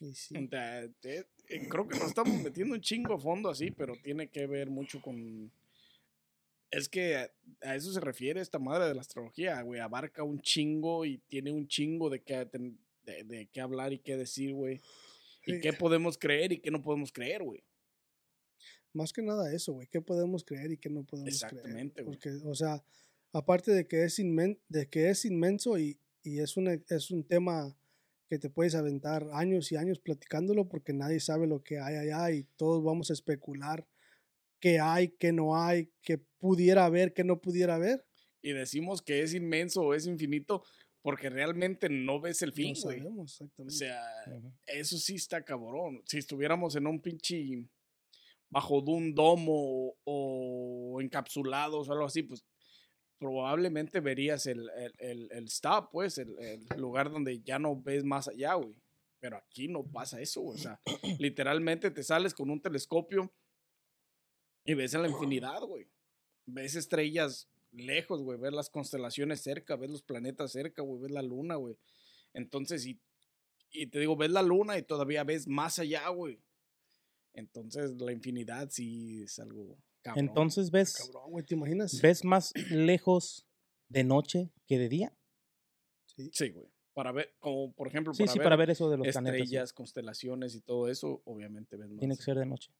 y 0.00 0.14
sí. 0.14 0.34
Eh, 1.52 1.68
creo 1.68 1.86
que 1.88 1.98
nos 1.98 2.08
estamos 2.08 2.40
metiendo 2.42 2.74
un 2.74 2.80
chingo 2.80 3.14
a 3.14 3.18
fondo 3.18 3.48
así, 3.50 3.70
pero 3.70 3.94
tiene 4.02 4.28
que 4.28 4.46
ver 4.46 4.70
mucho 4.70 5.00
con... 5.00 5.50
Es 6.70 6.88
que 6.88 7.16
a, 7.16 7.30
a 7.60 7.76
eso 7.76 7.92
se 7.92 8.00
refiere 8.00 8.40
esta 8.40 8.58
madre 8.58 8.88
de 8.88 8.94
la 8.94 9.02
astrología, 9.02 9.60
güey. 9.62 9.80
Abarca 9.80 10.22
un 10.22 10.40
chingo 10.40 11.04
y 11.04 11.18
tiene 11.28 11.52
un 11.52 11.68
chingo 11.68 12.08
de 12.08 12.22
qué, 12.22 12.46
de, 13.04 13.24
de 13.24 13.46
qué 13.52 13.60
hablar 13.60 13.92
y 13.92 13.98
qué 13.98 14.16
decir, 14.16 14.54
güey. 14.54 14.80
Y 15.46 15.54
Sí. 15.54 15.60
qué 15.60 15.72
podemos 15.72 16.16
creer 16.16 16.52
y 16.52 16.58
qué 16.60 16.70
no 16.70 16.80
podemos 16.80 17.12
creer, 17.12 17.42
güey. 17.42 17.62
Más 18.94 19.12
que 19.12 19.22
nada 19.22 19.52
eso, 19.52 19.72
güey. 19.72 19.86
¿Qué 19.88 20.00
podemos 20.00 20.44
creer 20.44 20.72
y 20.72 20.76
qué 20.78 20.88
no 20.88 21.02
podemos 21.04 21.32
Exactamente, 21.34 21.94
creer? 21.94 22.06
güey. 22.06 22.16
Porque, 22.18 22.30
o 22.48 22.54
sea, 22.54 22.82
aparte 23.32 23.72
de 23.72 23.86
que 23.86 24.04
es, 24.04 24.18
inmen 24.18 24.58
de 24.68 24.86
que 24.88 25.10
es 25.10 25.24
inmenso 25.24 25.78
y, 25.78 25.98
y 26.22 26.38
es, 26.40 26.56
una, 26.56 26.78
es 26.88 27.10
un 27.10 27.24
tema 27.24 27.76
que 28.32 28.38
te 28.38 28.48
puedes 28.48 28.74
aventar 28.74 29.28
años 29.34 29.70
y 29.72 29.76
años 29.76 30.00
platicándolo 30.00 30.66
porque 30.66 30.94
nadie 30.94 31.20
sabe 31.20 31.46
lo 31.46 31.62
que 31.62 31.78
hay 31.78 31.96
allá 31.96 32.30
y 32.30 32.44
todos 32.56 32.82
vamos 32.82 33.10
a 33.10 33.12
especular 33.12 33.86
qué 34.58 34.80
hay, 34.80 35.08
qué 35.18 35.32
no 35.32 35.54
hay, 35.54 35.92
qué 36.00 36.16
pudiera 36.38 36.86
haber, 36.86 37.12
qué 37.12 37.24
no 37.24 37.42
pudiera 37.42 37.74
haber. 37.74 38.06
Y 38.40 38.52
decimos 38.52 39.02
que 39.02 39.20
es 39.20 39.34
inmenso 39.34 39.82
o 39.82 39.92
es 39.92 40.06
infinito 40.06 40.64
porque 41.02 41.28
realmente 41.28 41.90
no 41.90 42.22
ves 42.22 42.40
el 42.40 42.54
fin, 42.54 42.70
no 42.70 42.76
sabemos 42.76 43.18
o 43.18 43.22
exactamente. 43.24 43.74
sea, 43.74 44.02
Ujú. 44.26 44.50
Eso 44.66 44.96
sí 44.96 45.16
está 45.16 45.44
cabrón. 45.44 46.02
Si 46.06 46.16
estuviéramos 46.16 46.74
en 46.74 46.86
un 46.86 47.02
pinche 47.02 47.68
bajo 48.48 48.80
de 48.80 48.92
un 48.92 49.14
domo 49.14 49.94
o 50.04 50.98
encapsulados 51.02 51.86
o 51.86 51.92
algo 51.92 52.06
así, 52.06 52.22
pues 52.22 52.46
probablemente 53.22 54.00
verías 54.00 54.46
el, 54.46 54.68
el, 54.76 54.94
el, 54.98 55.28
el 55.30 55.44
stop, 55.44 55.90
pues, 55.92 56.18
el, 56.18 56.36
el 56.40 56.80
lugar 56.80 57.08
donde 57.10 57.40
ya 57.42 57.60
no 57.60 57.80
ves 57.80 58.02
más 58.02 58.26
allá, 58.26 58.54
güey. 58.54 58.74
Pero 59.20 59.36
aquí 59.36 59.68
no 59.68 59.84
pasa 59.84 60.20
eso, 60.20 60.40
güey. 60.40 60.58
O 60.58 60.60
sea, 60.60 60.80
literalmente 61.20 61.92
te 61.92 62.02
sales 62.02 62.34
con 62.34 62.50
un 62.50 62.60
telescopio 62.60 63.32
y 64.64 64.74
ves 64.74 64.94
en 64.94 65.02
la 65.02 65.08
infinidad, 65.08 65.60
güey. 65.60 65.88
Ves 66.46 66.74
estrellas 66.74 67.48
lejos, 67.70 68.20
güey. 68.22 68.38
Ves 68.38 68.52
las 68.52 68.70
constelaciones 68.70 69.40
cerca, 69.40 69.76
ves 69.76 69.90
los 69.90 70.02
planetas 70.02 70.50
cerca, 70.50 70.82
güey. 70.82 71.02
Ves 71.02 71.12
la 71.12 71.22
luna, 71.22 71.54
güey. 71.54 71.76
Entonces, 72.34 72.84
y 72.86 73.00
y 73.72 73.86
te 73.86 73.98
digo, 73.98 74.16
ves 74.16 74.30
la 74.30 74.42
luna 74.42 74.76
y 74.76 74.82
todavía 74.82 75.24
ves 75.24 75.48
más 75.48 75.78
allá, 75.78 76.08
güey. 76.08 76.38
Entonces, 77.32 77.92
la 77.92 78.12
infinidad 78.12 78.68
sí 78.70 79.22
es 79.22 79.38
algo 79.38 79.78
cabrón. 80.02 80.26
Entonces 80.28 80.70
ves, 80.70 80.96
Cabrón, 81.12 81.30
güey, 81.30 81.44
¿te 81.44 81.54
imaginas? 81.54 82.00
ves 82.00 82.24
más 82.24 82.52
lejos 82.70 83.46
de 83.88 84.04
noche 84.04 84.50
que 84.66 84.78
de 84.78 84.88
día. 84.88 85.16
Sí. 86.06 86.30
Sí, 86.32 86.50
güey. 86.50 86.66
Para 86.94 87.10
ver, 87.12 87.34
como 87.38 87.72
por 87.72 87.88
ejemplo, 87.88 88.12
Sí, 88.12 88.24
para, 88.24 88.32
sí, 88.32 88.38
ver 88.38 88.44
para 88.44 88.56
ver 88.56 88.70
eso 88.70 88.90
de 88.90 88.98
los 88.98 89.08
planetas. 89.08 89.36
sí. 89.38 89.42
estrellas, 89.44 89.72
constelaciones 89.72 90.54
y 90.54 90.60
todo 90.60 90.88
eso, 90.88 91.22
obviamente 91.24 91.76
ves 91.76 91.88
más. 91.90 91.98
Tiene 91.98 92.16
que 92.16 92.22
ser 92.22 92.36
de 92.38 92.44
noche. 92.46 92.70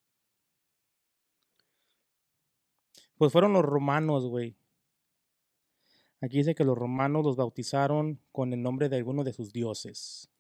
Pues 3.17 3.33
fueron 3.33 3.53
los 3.53 3.65
romanos, 3.65 4.27
güey. 4.27 4.57
Aquí 6.21 6.39
dice 6.39 6.55
que 6.55 6.65
los 6.65 6.77
romanos 6.77 7.25
los 7.25 7.37
bautizaron 7.37 8.21
con 8.33 8.53
el 8.53 8.63
nombre 8.63 8.89
de 8.89 8.97
alguno 8.97 9.25
de 9.25 9.33
sus 9.33 9.53
dioses. 9.53 10.31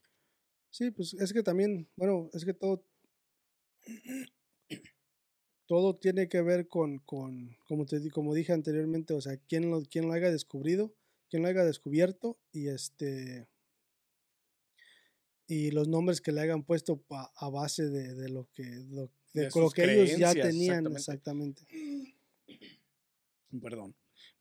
Sí, 0.70 0.90
pues 0.90 1.14
es 1.14 1.32
que 1.32 1.42
también, 1.42 1.88
bueno, 1.96 2.28
es 2.32 2.44
que 2.44 2.54
todo, 2.54 2.84
todo 5.72 5.96
tiene 5.96 6.28
que 6.28 6.42
ver 6.42 6.68
con, 6.68 6.98
con 6.98 7.56
como, 7.66 7.86
te, 7.86 8.10
como 8.10 8.34
dije 8.34 8.52
anteriormente, 8.52 9.14
o 9.14 9.22
sea, 9.22 9.38
quién 9.48 9.70
lo, 9.70 9.80
quién 9.84 10.06
lo 10.06 10.12
haya 10.12 10.30
descubrido, 10.30 10.92
quién 11.30 11.42
lo 11.42 11.48
haya 11.48 11.64
descubierto 11.64 12.38
y 12.52 12.68
este 12.68 13.48
y 15.46 15.70
los 15.70 15.88
nombres 15.88 16.20
que 16.20 16.30
le 16.30 16.42
hayan 16.42 16.62
puesto 16.62 17.00
pa- 17.00 17.32
a 17.36 17.48
base 17.48 17.88
de, 17.88 18.14
de 18.14 18.28
lo 18.28 18.50
que 18.52 18.64
lo, 18.90 19.10
de 19.32 19.48
lo 19.54 19.70
que 19.70 19.94
ellos 19.94 20.18
ya 20.18 20.34
tenían 20.34 20.92
exactamente. 20.92 21.62
exactamente. 21.62 22.16
Perdón. 23.62 23.94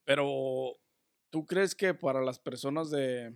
Pero, 0.04 0.82
¿tú 1.30 1.46
crees 1.46 1.76
que 1.76 1.94
para 1.94 2.22
las 2.22 2.40
personas 2.40 2.92
de, 2.92 3.34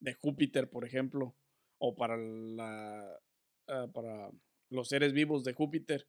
de 0.00 0.14
Júpiter, 0.14 0.70
por 0.70 0.86
ejemplo, 0.86 1.36
o 1.76 1.94
para, 1.94 2.16
la, 2.16 3.20
ah, 3.66 3.86
para 3.92 4.30
los 4.70 4.88
seres 4.88 5.12
vivos 5.12 5.44
de 5.44 5.52
Júpiter, 5.52 6.08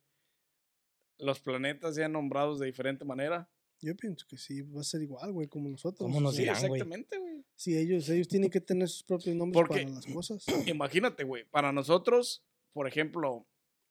los 1.19 1.39
planetas 1.39 1.95
sean 1.95 2.11
nombrados 2.13 2.59
de 2.59 2.65
diferente 2.67 3.05
manera? 3.05 3.49
Yo 3.81 3.95
pienso 3.95 4.25
que 4.27 4.37
sí, 4.37 4.61
va 4.61 4.81
a 4.81 4.83
ser 4.83 5.01
igual, 5.01 5.31
güey, 5.31 5.47
como 5.47 5.69
nosotros. 5.69 5.99
¿Cómo 6.05 6.17
o 6.17 6.21
nos 6.21 6.35
Sí, 6.35 6.41
dirán, 6.41 6.55
exactamente, 6.57 7.17
güey. 7.17 7.45
Sí, 7.55 7.77
ellos, 7.77 8.09
ellos 8.09 8.27
tienen 8.27 8.49
que 8.49 8.59
tener 8.59 8.89
sus 8.89 9.03
propios 9.03 9.35
nombres 9.35 9.61
Porque- 9.65 9.83
para 9.83 9.95
las 9.95 10.05
cosas. 10.07 10.45
Imagínate, 10.67 11.23
güey, 11.23 11.45
para 11.45 11.71
nosotros, 11.71 12.43
por 12.73 12.87
ejemplo, 12.87 13.47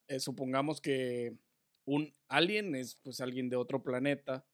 eh, 0.09 0.21
supongamos 0.21 0.81
que 0.81 1.35
un 1.87 2.13
alien 2.29 2.75
es 2.75 2.97
pues 2.97 3.21
alguien 3.23 3.49
de 3.49 3.57
otro 3.57 3.83
planeta 3.83 4.45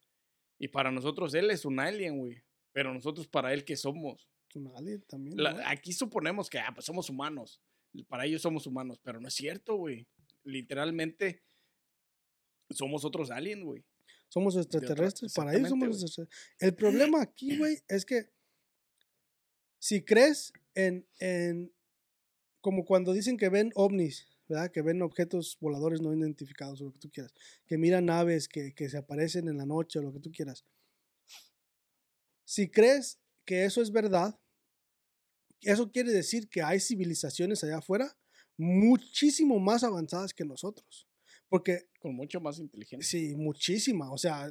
y 0.58 0.68
para 0.68 0.92
nosotros 0.92 1.34
él 1.34 1.50
es 1.50 1.64
un 1.64 1.80
alien, 1.80 2.18
güey. 2.18 2.42
Pero 2.72 2.92
nosotros 2.94 3.26
para 3.26 3.52
él, 3.52 3.64
¿qué 3.64 3.76
somos? 3.76 4.28
Un 4.54 4.68
alien 4.76 5.02
también. 5.08 5.36
La- 5.36 5.52
¿no? 5.52 5.60
aquí 5.66 5.92
suponemos 5.92 6.48
que, 6.48 6.60
ah, 6.60 6.70
pues 6.72 6.86
somos 6.86 7.10
humanos. 7.10 7.60
Para 8.08 8.24
ellos 8.24 8.42
somos 8.42 8.66
humanos, 8.68 9.00
pero 9.02 9.20
no 9.20 9.26
es 9.26 9.34
cierto, 9.34 9.74
güey. 9.74 10.06
Literalmente 10.44 11.42
somos 12.70 13.04
otros 13.04 13.30
aliens, 13.30 13.64
güey. 13.64 13.84
Somos 14.28 14.56
extraterrestres, 14.56 15.32
para 15.32 15.54
ellos 15.54 15.68
somos 15.68 15.88
exactamente, 15.88 16.06
extraterrestres. 16.06 16.58
El 16.58 16.74
problema 16.74 17.22
aquí, 17.22 17.56
güey, 17.58 17.78
es 17.88 18.04
que 18.04 18.30
si 19.78 20.02
crees 20.04 20.52
en, 20.74 21.06
en, 21.20 21.72
como 22.60 22.84
cuando 22.84 23.12
dicen 23.12 23.36
que 23.36 23.48
ven 23.48 23.70
ovnis, 23.74 24.26
¿verdad? 24.48 24.70
Que 24.70 24.82
ven 24.82 25.02
objetos 25.02 25.56
voladores 25.60 26.00
no 26.00 26.14
identificados 26.14 26.80
o 26.80 26.84
lo 26.84 26.92
que 26.92 26.98
tú 26.98 27.10
quieras, 27.10 27.32
que 27.66 27.78
miran 27.78 28.06
naves 28.06 28.48
que, 28.48 28.74
que 28.74 28.88
se 28.88 28.98
aparecen 28.98 29.48
en 29.48 29.56
la 29.56 29.66
noche 29.66 29.98
o 29.98 30.02
lo 30.02 30.12
que 30.12 30.20
tú 30.20 30.32
quieras. 30.32 30.64
Si 32.44 32.70
crees 32.70 33.20
que 33.44 33.64
eso 33.64 33.82
es 33.82 33.90
verdad, 33.90 34.38
eso 35.60 35.90
quiere 35.90 36.12
decir 36.12 36.48
que 36.48 36.62
hay 36.62 36.80
civilizaciones 36.80 37.62
allá 37.64 37.78
afuera 37.78 38.16
muchísimo 38.56 39.58
más 39.58 39.82
avanzadas 39.82 40.32
que 40.32 40.44
nosotros. 40.44 41.08
Porque, 41.54 41.86
Con 42.00 42.16
mucho 42.16 42.40
más 42.40 42.58
inteligencia. 42.58 43.08
sí, 43.08 43.36
muchísima, 43.36 44.10
o 44.12 44.18
sea, 44.18 44.50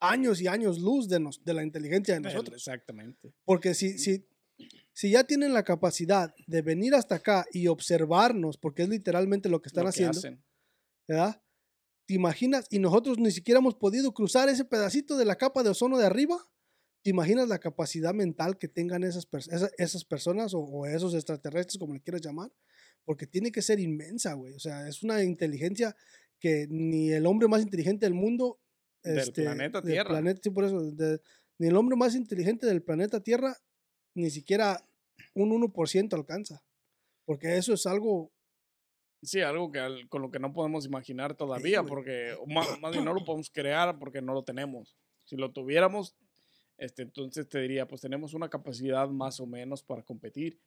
años 0.00 0.40
y 0.40 0.46
años 0.46 0.78
luz 0.78 1.08
de, 1.08 1.18
nos, 1.18 1.42
de 1.44 1.52
la 1.52 1.64
inteligencia 1.64 2.14
de 2.14 2.20
nosotros. 2.20 2.54
Exactamente. 2.56 3.34
Porque 3.44 3.74
si, 3.74 3.98
si, 3.98 4.24
si 4.92 5.10
ya 5.10 5.24
tienen 5.24 5.52
la 5.52 5.64
capacidad 5.64 6.32
de 6.46 6.62
venir 6.62 6.94
hasta 6.94 7.16
acá 7.16 7.44
y 7.52 7.66
observarnos, 7.66 8.56
porque 8.56 8.84
es 8.84 8.88
literalmente 8.88 9.48
lo 9.48 9.60
que 9.60 9.68
están 9.68 9.84
Lo 9.84 9.90
que 9.90 9.94
haciendo, 10.04 10.18
hacen. 10.18 10.44
¿verdad? 11.08 11.42
¿Te 12.06 12.14
imaginas? 12.14 12.66
Y 12.70 12.78
nosotros 12.78 13.18
ni 13.18 13.32
siquiera 13.32 13.58
hemos 13.58 13.74
podido 13.74 14.12
cruzar 14.14 14.48
ese 14.48 14.64
pedacito 14.64 15.16
de 15.16 15.24
la 15.24 15.34
capa 15.36 15.64
de 15.64 15.70
ozono 15.70 15.98
de 15.98 16.06
arriba. 16.06 16.38
¿Te 17.02 17.10
imaginas 17.10 17.48
la 17.48 17.58
capacidad 17.58 18.14
mental 18.14 18.58
que 18.58 18.68
tengan 18.68 19.02
esas, 19.02 19.28
pers- 19.28 19.52
esa- 19.52 19.70
esas 19.76 20.04
personas 20.04 20.54
o, 20.54 20.60
o 20.60 20.86
esos 20.86 21.14
extraterrestres, 21.14 21.78
como 21.78 21.94
le 21.94 22.00
quieras 22.00 22.22
llamar? 22.22 22.52
Porque 23.04 23.26
tiene 23.26 23.50
que 23.50 23.62
ser 23.62 23.80
inmensa, 23.80 24.34
güey. 24.34 24.54
O 24.54 24.58
sea, 24.60 24.86
es 24.88 25.02
una 25.02 25.22
inteligencia 25.24 25.96
que 26.40 26.66
ni 26.68 27.10
el 27.10 27.26
hombre 27.26 27.48
más 27.48 27.62
inteligente 27.62 28.06
del 28.06 28.14
mundo. 28.14 28.58
Del 29.02 29.32
planeta 29.32 29.80
Tierra. 29.82 30.08
planeta- 30.10 30.40
sí, 30.42 30.50
por 30.50 30.64
eso. 30.64 30.80
de- 30.90 31.20
ni 31.58 31.68
el 31.68 31.76
hombre 31.76 31.96
más 31.96 32.14
inteligente 32.14 32.66
del 32.66 32.82
planeta 32.82 33.20
Tierra, 33.20 33.56
ni 34.14 34.30
siquiera 34.30 34.84
un 35.34 35.50
1% 35.52 36.14
alcanza. 36.16 36.62
Porque 37.24 37.56
eso 37.56 37.72
es 37.74 37.86
algo 37.86 38.32
Sí, 39.22 39.40
algo 39.40 39.72
que 39.72 39.80
al- 39.80 40.08
con 40.08 40.22
lo 40.22 40.30
que 40.30 40.38
no 40.38 40.52
podemos 40.52 40.86
imaginar 40.86 41.34
todavía, 41.36 41.82
porque 41.82 42.36
ma- 42.46 42.76
más, 42.80 42.92
bien 42.92 43.04
no 43.04 43.12
lo 43.12 43.24
podemos 43.24 43.50
crear 43.50 43.98
porque 43.98 44.22
no 44.22 44.32
lo 44.32 44.44
tenemos. 44.44 44.96
Si 45.24 45.36
lo 45.36 45.50
tuviéramos, 45.52 46.14
este, 46.76 47.02
entonces 47.02 47.48
te 47.48 47.60
diría, 47.60 47.88
pues 47.88 48.00
tenemos 48.00 48.34
una 48.34 48.48
capacidad 48.48 49.08
más 49.08 49.40
o 49.40 49.46
menos 49.46 49.82
para 49.82 50.02
competir, 50.04 50.60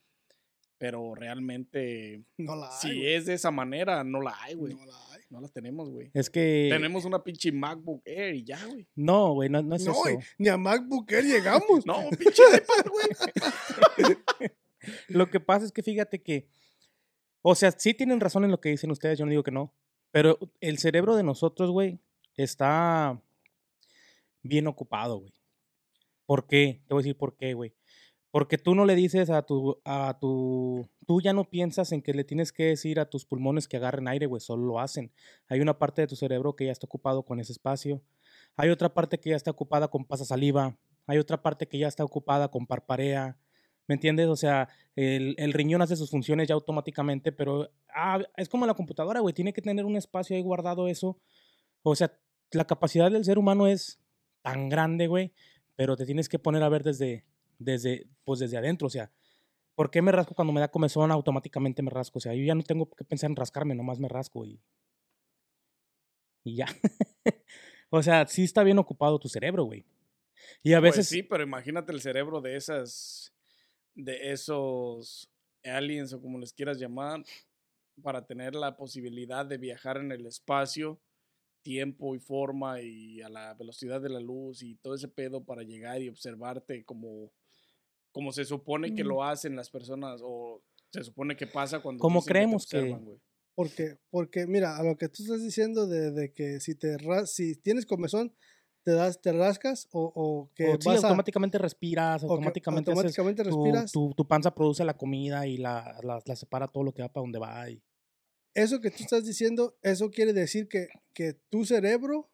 pero 0.82 1.14
realmente, 1.14 2.24
no 2.38 2.56
la 2.56 2.66
hay. 2.66 2.72
si 2.80 3.06
es 3.06 3.26
de 3.26 3.34
esa 3.34 3.52
manera, 3.52 4.02
no 4.02 4.20
la 4.20 4.36
hay, 4.42 4.54
güey. 4.54 4.74
no 4.74 4.84
la 4.84 5.12
hay. 5.12 5.22
No 5.30 5.40
la 5.40 5.46
tenemos, 5.46 5.88
güey. 5.88 6.10
Es 6.12 6.28
que. 6.28 6.66
Tenemos 6.72 7.04
una 7.04 7.22
pinche 7.22 7.52
MacBook 7.52 8.02
Air 8.04 8.34
y 8.34 8.42
ya, 8.42 8.58
güey. 8.66 8.88
No, 8.96 9.32
güey, 9.34 9.48
no, 9.48 9.62
no 9.62 9.76
es 9.76 9.84
No, 9.86 9.92
eso. 9.92 10.18
ni 10.38 10.48
a 10.48 10.56
MacBook 10.56 11.08
Air 11.12 11.24
llegamos. 11.24 11.62
No, 11.86 12.10
pinche 12.18 12.42
iPad, 12.52 12.90
güey. 12.90 14.16
Lo 15.06 15.30
que 15.30 15.38
pasa 15.38 15.66
es 15.66 15.70
que 15.70 15.84
fíjate 15.84 16.20
que, 16.20 16.48
o 17.42 17.54
sea, 17.54 17.70
sí 17.70 17.94
tienen 17.94 18.18
razón 18.18 18.42
en 18.44 18.50
lo 18.50 18.60
que 18.60 18.70
dicen 18.70 18.90
ustedes, 18.90 19.16
yo 19.20 19.24
no 19.24 19.30
digo 19.30 19.44
que 19.44 19.52
no, 19.52 19.72
pero 20.10 20.36
el 20.60 20.78
cerebro 20.78 21.14
de 21.14 21.22
nosotros, 21.22 21.70
güey, 21.70 22.00
está 22.34 23.22
bien 24.42 24.66
ocupado, 24.66 25.18
güey. 25.18 25.32
¿Por 26.26 26.48
qué? 26.48 26.82
Te 26.88 26.94
voy 26.94 27.02
a 27.02 27.04
decir 27.04 27.16
por 27.16 27.36
qué, 27.36 27.54
güey. 27.54 27.72
Porque 28.32 28.56
tú 28.56 28.74
no 28.74 28.86
le 28.86 28.94
dices 28.96 29.28
a 29.28 29.42
tu, 29.42 29.78
a 29.84 30.18
tu, 30.18 30.88
tú 31.06 31.20
ya 31.20 31.34
no 31.34 31.50
piensas 31.50 31.92
en 31.92 32.00
que 32.00 32.14
le 32.14 32.24
tienes 32.24 32.50
que 32.50 32.64
decir 32.64 32.98
a 32.98 33.08
tus 33.08 33.26
pulmones 33.26 33.68
que 33.68 33.76
agarren 33.76 34.08
aire, 34.08 34.24
güey, 34.26 34.40
solo 34.40 34.64
lo 34.64 34.80
hacen. 34.80 35.12
Hay 35.48 35.60
una 35.60 35.78
parte 35.78 36.00
de 36.00 36.08
tu 36.08 36.16
cerebro 36.16 36.56
que 36.56 36.64
ya 36.64 36.72
está 36.72 36.86
ocupado 36.86 37.24
con 37.24 37.40
ese 37.40 37.52
espacio. 37.52 38.02
Hay 38.56 38.70
otra 38.70 38.94
parte 38.94 39.20
que 39.20 39.30
ya 39.30 39.36
está 39.36 39.50
ocupada 39.50 39.88
con 39.88 40.06
pasa 40.06 40.24
saliva. 40.24 40.78
Hay 41.06 41.18
otra 41.18 41.42
parte 41.42 41.68
que 41.68 41.78
ya 41.78 41.88
está 41.88 42.04
ocupada 42.04 42.48
con 42.48 42.66
parparea. 42.66 43.36
¿Me 43.86 43.96
entiendes? 43.96 44.28
O 44.28 44.36
sea, 44.36 44.68
el, 44.96 45.34
el 45.36 45.52
riñón 45.52 45.82
hace 45.82 45.94
sus 45.94 46.10
funciones 46.10 46.48
ya 46.48 46.54
automáticamente, 46.54 47.32
pero 47.32 47.70
ah, 47.94 48.18
es 48.36 48.48
como 48.48 48.66
la 48.66 48.74
computadora, 48.74 49.20
güey. 49.20 49.34
Tiene 49.34 49.52
que 49.52 49.60
tener 49.60 49.84
un 49.84 49.96
espacio 49.96 50.34
ahí 50.34 50.42
guardado 50.42 50.88
eso. 50.88 51.20
O 51.82 51.94
sea, 51.94 52.18
la 52.50 52.64
capacidad 52.64 53.10
del 53.10 53.24
ser 53.24 53.38
humano 53.38 53.66
es 53.66 54.00
tan 54.42 54.68
grande, 54.68 55.06
güey, 55.06 55.32
pero 55.76 55.96
te 55.96 56.06
tienes 56.06 56.28
que 56.28 56.38
poner 56.38 56.62
a 56.62 56.68
ver 56.68 56.82
desde, 56.82 57.24
desde, 57.64 58.06
pues 58.24 58.40
desde 58.40 58.56
adentro. 58.56 58.86
O 58.86 58.90
sea, 58.90 59.10
¿por 59.74 59.90
qué 59.90 60.02
me 60.02 60.12
rasco 60.12 60.34
cuando 60.34 60.52
me 60.52 60.60
da 60.60 60.70
comezón? 60.70 61.10
Automáticamente 61.10 61.82
me 61.82 61.90
rasco. 61.90 62.18
O 62.18 62.20
sea, 62.20 62.34
yo 62.34 62.44
ya 62.44 62.54
no 62.54 62.62
tengo 62.62 62.88
que 62.90 63.04
pensar 63.04 63.30
en 63.30 63.36
rascarme, 63.36 63.74
nomás 63.74 63.98
me 63.98 64.08
rasco 64.08 64.44
y, 64.44 64.60
y 66.44 66.56
ya. 66.56 66.66
o 67.90 68.02
sea, 68.02 68.26
sí 68.26 68.44
está 68.44 68.62
bien 68.62 68.78
ocupado 68.78 69.18
tu 69.18 69.28
cerebro, 69.28 69.64
güey. 69.64 69.84
Y 70.62 70.72
a 70.72 70.80
Pues 70.80 70.96
veces... 70.96 71.08
sí, 71.08 71.22
pero 71.22 71.42
imagínate 71.42 71.92
el 71.92 72.00
cerebro 72.00 72.40
de 72.40 72.56
esas, 72.56 73.32
de 73.94 74.32
esos 74.32 75.30
aliens 75.64 76.12
o 76.12 76.20
como 76.20 76.38
les 76.38 76.52
quieras 76.52 76.78
llamar, 76.78 77.22
para 78.02 78.26
tener 78.26 78.54
la 78.54 78.76
posibilidad 78.76 79.44
de 79.46 79.58
viajar 79.58 79.98
en 79.98 80.12
el 80.12 80.26
espacio, 80.26 81.00
tiempo 81.62 82.14
y 82.16 82.18
forma 82.18 82.80
y 82.80 83.20
a 83.22 83.28
la 83.28 83.54
velocidad 83.54 84.00
de 84.00 84.08
la 84.08 84.18
luz 84.18 84.62
y 84.62 84.76
todo 84.76 84.94
ese 84.94 85.08
pedo 85.08 85.44
para 85.44 85.62
llegar 85.62 86.00
y 86.02 86.08
observarte 86.08 86.84
como, 86.84 87.30
como 88.12 88.30
se 88.32 88.44
supone 88.44 88.94
que 88.94 89.02
Mm. 89.04 89.08
lo 89.08 89.24
hacen 89.24 89.56
las 89.56 89.70
personas 89.70 90.20
o 90.22 90.62
se 90.92 91.02
supone 91.02 91.36
que 91.36 91.46
pasa 91.46 91.80
cuando 91.80 92.00
Como 92.00 92.20
te 92.22 92.28
creemos 92.28 92.66
que- 92.66 92.78
observan, 92.78 93.04
güey. 93.04 93.18
Porque, 93.54 93.98
porque 94.10 94.46
mira, 94.46 94.76
a 94.78 94.82
lo 94.82 94.96
que 94.96 95.08
tú 95.08 95.22
estás 95.22 95.42
diciendo 95.42 95.86
de, 95.86 96.10
de 96.10 96.32
que 96.32 96.58
si 96.60 96.74
te 96.74 96.96
ras- 96.98 97.32
si 97.34 97.54
tienes 97.56 97.84
comezón, 97.84 98.34
te 98.84 98.92
das, 98.92 99.20
te 99.20 99.30
rascas 99.32 99.88
o, 99.92 100.10
o 100.14 100.50
que 100.54 100.68
o 100.70 100.72
sí, 100.80 100.88
vas 100.88 101.04
a- 101.04 101.08
automáticamente 101.08 101.58
respiras, 101.58 102.22
o 102.24 102.26
que 102.28 102.32
automáticamente, 102.32 102.90
haces- 102.90 102.96
automáticamente 102.96 103.42
tu, 103.44 103.48
respiras. 103.64 103.92
tu, 103.92 104.14
tu 104.14 104.26
panza 104.26 104.54
produce 104.54 104.84
la 104.84 104.96
comida 104.96 105.46
y 105.46 105.56
la, 105.58 105.98
la, 106.02 106.20
la 106.24 106.36
separa 106.36 106.66
todo 106.66 106.82
lo 106.82 106.92
que 106.92 107.02
va 107.02 107.08
para 107.12 107.22
donde 107.22 107.38
va. 107.38 107.68
Y, 107.70 107.82
Eso 108.54 108.80
que 108.80 108.90
tú 108.90 109.02
estás 109.02 109.24
diciendo, 109.24 109.76
eso 109.82 110.10
quiere 110.10 110.32
decir 110.32 110.66
que, 110.68 110.88
que 111.14 111.34
tu 111.50 111.64
cerebro 111.64 112.30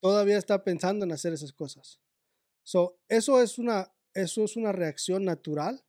todavía 0.00 0.38
está 0.38 0.62
pensando 0.64 1.04
en 1.04 1.12
hacer 1.12 1.32
esas 1.32 1.52
cosas. 1.52 2.00
So, 2.64 2.98
eso 3.08 3.40
es 3.40 3.58
una, 3.58 3.92
eso 4.14 4.44
es 4.44 4.56
una 4.56 4.72
reacción 4.72 5.24
natural 5.24 5.84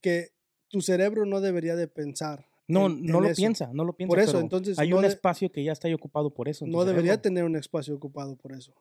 que 0.00 0.32
tu 0.68 0.80
cerebro 0.80 1.26
no 1.26 1.40
debería 1.40 1.76
de 1.76 1.88
pensar. 1.88 2.46
no, 2.68 2.86
en- 2.86 3.04
no 3.04 3.18
en 3.18 3.24
lo 3.24 3.28
eso. 3.30 3.36
piensa, 3.36 3.70
no 3.74 3.84
lo 3.84 3.94
piensa. 3.94 4.08
Por 4.10 4.18
eso, 4.20 4.32
pero 4.32 4.42
entonces, 4.44 4.78
hay 4.78 4.88
no 4.90 4.96
un 4.96 5.02
de- 5.02 5.08
espacio 5.08 5.50
que 5.52 5.62
ya 5.64 5.72
está 5.72 5.88
ahí 5.88 5.94
ocupado 5.94 6.32
por 6.32 6.48
eso. 6.48 6.66
No 6.66 6.84
debería 6.84 7.12
cerebro. 7.12 7.22
tener 7.22 7.44
un 7.44 7.56
espacio 7.56 7.94
ocupado 7.94 8.36
por 8.36 8.52
eso. 8.52 8.72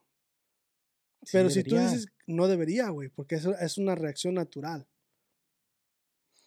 Sí 1.24 1.32
Pero 1.34 1.50
si 1.50 1.64
tú 1.64 1.76
dices, 1.78 2.08
no 2.26 2.48
debería, 2.48 2.90
güey, 2.90 3.10
porque 3.10 3.36
eso 3.36 3.54
es 3.60 3.78
una 3.78 3.96
reacción 3.96 4.34
natural. 4.36 4.88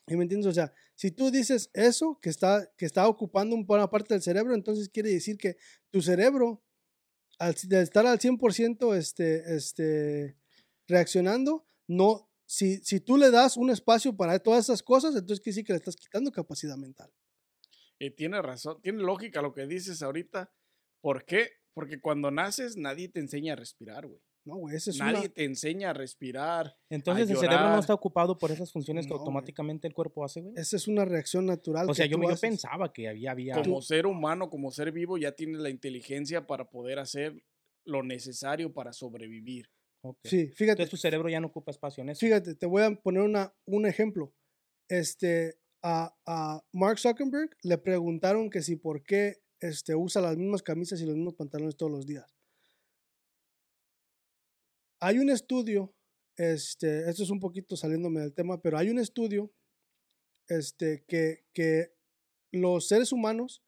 ¿Y 0.06 0.16
me 0.16 0.22
entiendes? 0.24 0.48
O 0.48 0.52
sea, 0.52 0.72
si 0.94 1.10
tú 1.10 1.30
dices 1.30 1.70
eso, 1.72 2.18
que 2.20 2.28
está, 2.30 2.70
que 2.76 2.84
está 2.86 3.06
ocupando 3.08 3.56
un- 3.56 3.64
una 3.68 3.88
parte 3.90 4.14
del 4.14 4.22
cerebro, 4.22 4.54
entonces 4.54 4.88
quiere 4.88 5.10
decir 5.10 5.36
que 5.38 5.56
tu 5.90 6.02
cerebro, 6.02 6.62
al 7.38 7.54
de 7.64 7.82
estar 7.82 8.06
al 8.06 8.18
100% 8.20 8.94
este, 8.94 9.54
este, 9.56 10.36
reaccionando, 10.86 11.66
no, 11.86 12.30
si, 12.46 12.78
si 12.78 13.00
tú 13.00 13.16
le 13.16 13.30
das 13.30 13.56
un 13.56 13.70
espacio 13.70 14.16
para 14.16 14.38
todas 14.38 14.64
esas 14.64 14.82
cosas, 14.82 15.14
entonces 15.14 15.40
quiere 15.40 15.54
decir 15.54 15.64
que 15.66 15.72
le 15.72 15.78
estás 15.78 15.96
quitando 15.96 16.30
capacidad 16.30 16.76
mental. 16.76 17.12
Y 17.98 18.10
tiene 18.10 18.40
razón, 18.42 18.80
tiene 18.82 19.02
lógica 19.02 19.42
lo 19.42 19.52
que 19.52 19.66
dices 19.66 20.02
ahorita. 20.02 20.52
¿Por 21.00 21.24
qué? 21.24 21.50
Porque 21.74 22.00
cuando 22.00 22.30
naces 22.30 22.76
nadie 22.76 23.08
te 23.08 23.20
enseña 23.20 23.54
a 23.54 23.56
respirar, 23.56 24.06
güey. 24.06 24.20
No, 24.44 24.56
güey, 24.56 24.76
es 24.76 24.86
Nadie 24.98 25.20
una... 25.20 25.28
te 25.30 25.44
enseña 25.44 25.90
a 25.90 25.92
respirar. 25.94 26.76
Entonces 26.90 27.30
el 27.30 27.36
cerebro 27.38 27.70
no 27.70 27.78
está 27.78 27.94
ocupado 27.94 28.36
por 28.36 28.50
esas 28.50 28.70
funciones 28.70 29.06
que 29.06 29.10
güey. 29.10 29.20
automáticamente 29.20 29.88
el 29.88 29.94
cuerpo 29.94 30.22
hace, 30.22 30.42
güey. 30.42 30.54
Esa 30.56 30.76
es 30.76 30.86
una 30.86 31.06
reacción 31.06 31.46
natural. 31.46 31.88
O 31.88 31.94
sea, 31.94 32.06
que 32.06 32.12
yo, 32.12 32.22
yo 32.22 32.36
pensaba 32.36 32.92
que 32.92 33.08
había, 33.08 33.30
había 33.30 33.54
Como 33.54 33.80
ser 33.80 34.06
humano, 34.06 34.50
como 34.50 34.70
ser 34.70 34.92
vivo, 34.92 35.16
ya 35.16 35.32
tienes 35.32 35.60
la 35.60 35.70
inteligencia 35.70 36.46
para 36.46 36.68
poder 36.68 36.98
hacer 36.98 37.42
lo 37.86 38.02
necesario 38.02 38.74
para 38.74 38.92
sobrevivir. 38.92 39.70
Ok. 40.04 40.18
Sí, 40.24 40.48
fíjate. 40.48 40.82
Entonces 40.82 40.90
tu 40.90 40.96
cerebro 40.98 41.28
ya 41.30 41.40
no 41.40 41.46
ocupa 41.46 41.70
espacio 41.70 42.02
en 42.02 42.10
eso. 42.10 42.20
Fíjate, 42.20 42.54
te 42.54 42.66
voy 42.66 42.82
a 42.82 42.94
poner 42.94 43.22
una, 43.22 43.54
un 43.64 43.86
ejemplo. 43.86 44.34
Este, 44.88 45.58
a, 45.82 46.14
a 46.26 46.62
Mark 46.72 46.98
Zuckerberg 46.98 47.56
le 47.62 47.78
preguntaron 47.78 48.50
que 48.50 48.60
si 48.60 48.76
por 48.76 49.02
qué 49.02 49.40
este, 49.60 49.94
usa 49.94 50.20
las 50.20 50.36
mismas 50.36 50.62
camisas 50.62 51.00
y 51.00 51.06
los 51.06 51.14
mismos 51.14 51.34
pantalones 51.34 51.76
todos 51.76 51.90
los 51.90 52.06
días. 52.06 52.34
Hay 55.00 55.18
un 55.18 55.30
estudio, 55.30 55.94
este, 56.36 57.08
esto 57.08 57.22
es 57.22 57.30
un 57.30 57.40
poquito 57.40 57.76
saliéndome 57.76 58.20
del 58.20 58.34
tema, 58.34 58.60
pero 58.60 58.76
hay 58.76 58.90
un 58.90 58.98
estudio 58.98 59.52
este, 60.48 61.04
que, 61.08 61.44
que 61.54 61.94
los 62.52 62.88
seres 62.88 63.10
humanos, 63.10 63.62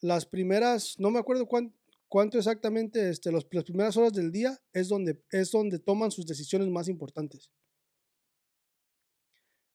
las 0.00 0.26
primeras, 0.26 0.96
no 0.98 1.10
me 1.10 1.18
acuerdo 1.20 1.46
cuán- 1.46 1.74
cuánto 2.08 2.38
exactamente, 2.38 3.10
este, 3.10 3.30
las 3.32 3.44
primeras 3.44 3.96
horas 3.96 4.12
del 4.12 4.32
día 4.32 4.58
es 4.72 4.88
donde, 4.88 5.22
es 5.30 5.50
donde 5.50 5.78
toman 5.78 6.10
sus 6.10 6.26
decisiones 6.26 6.68
más 6.68 6.88
importantes. 6.88 7.50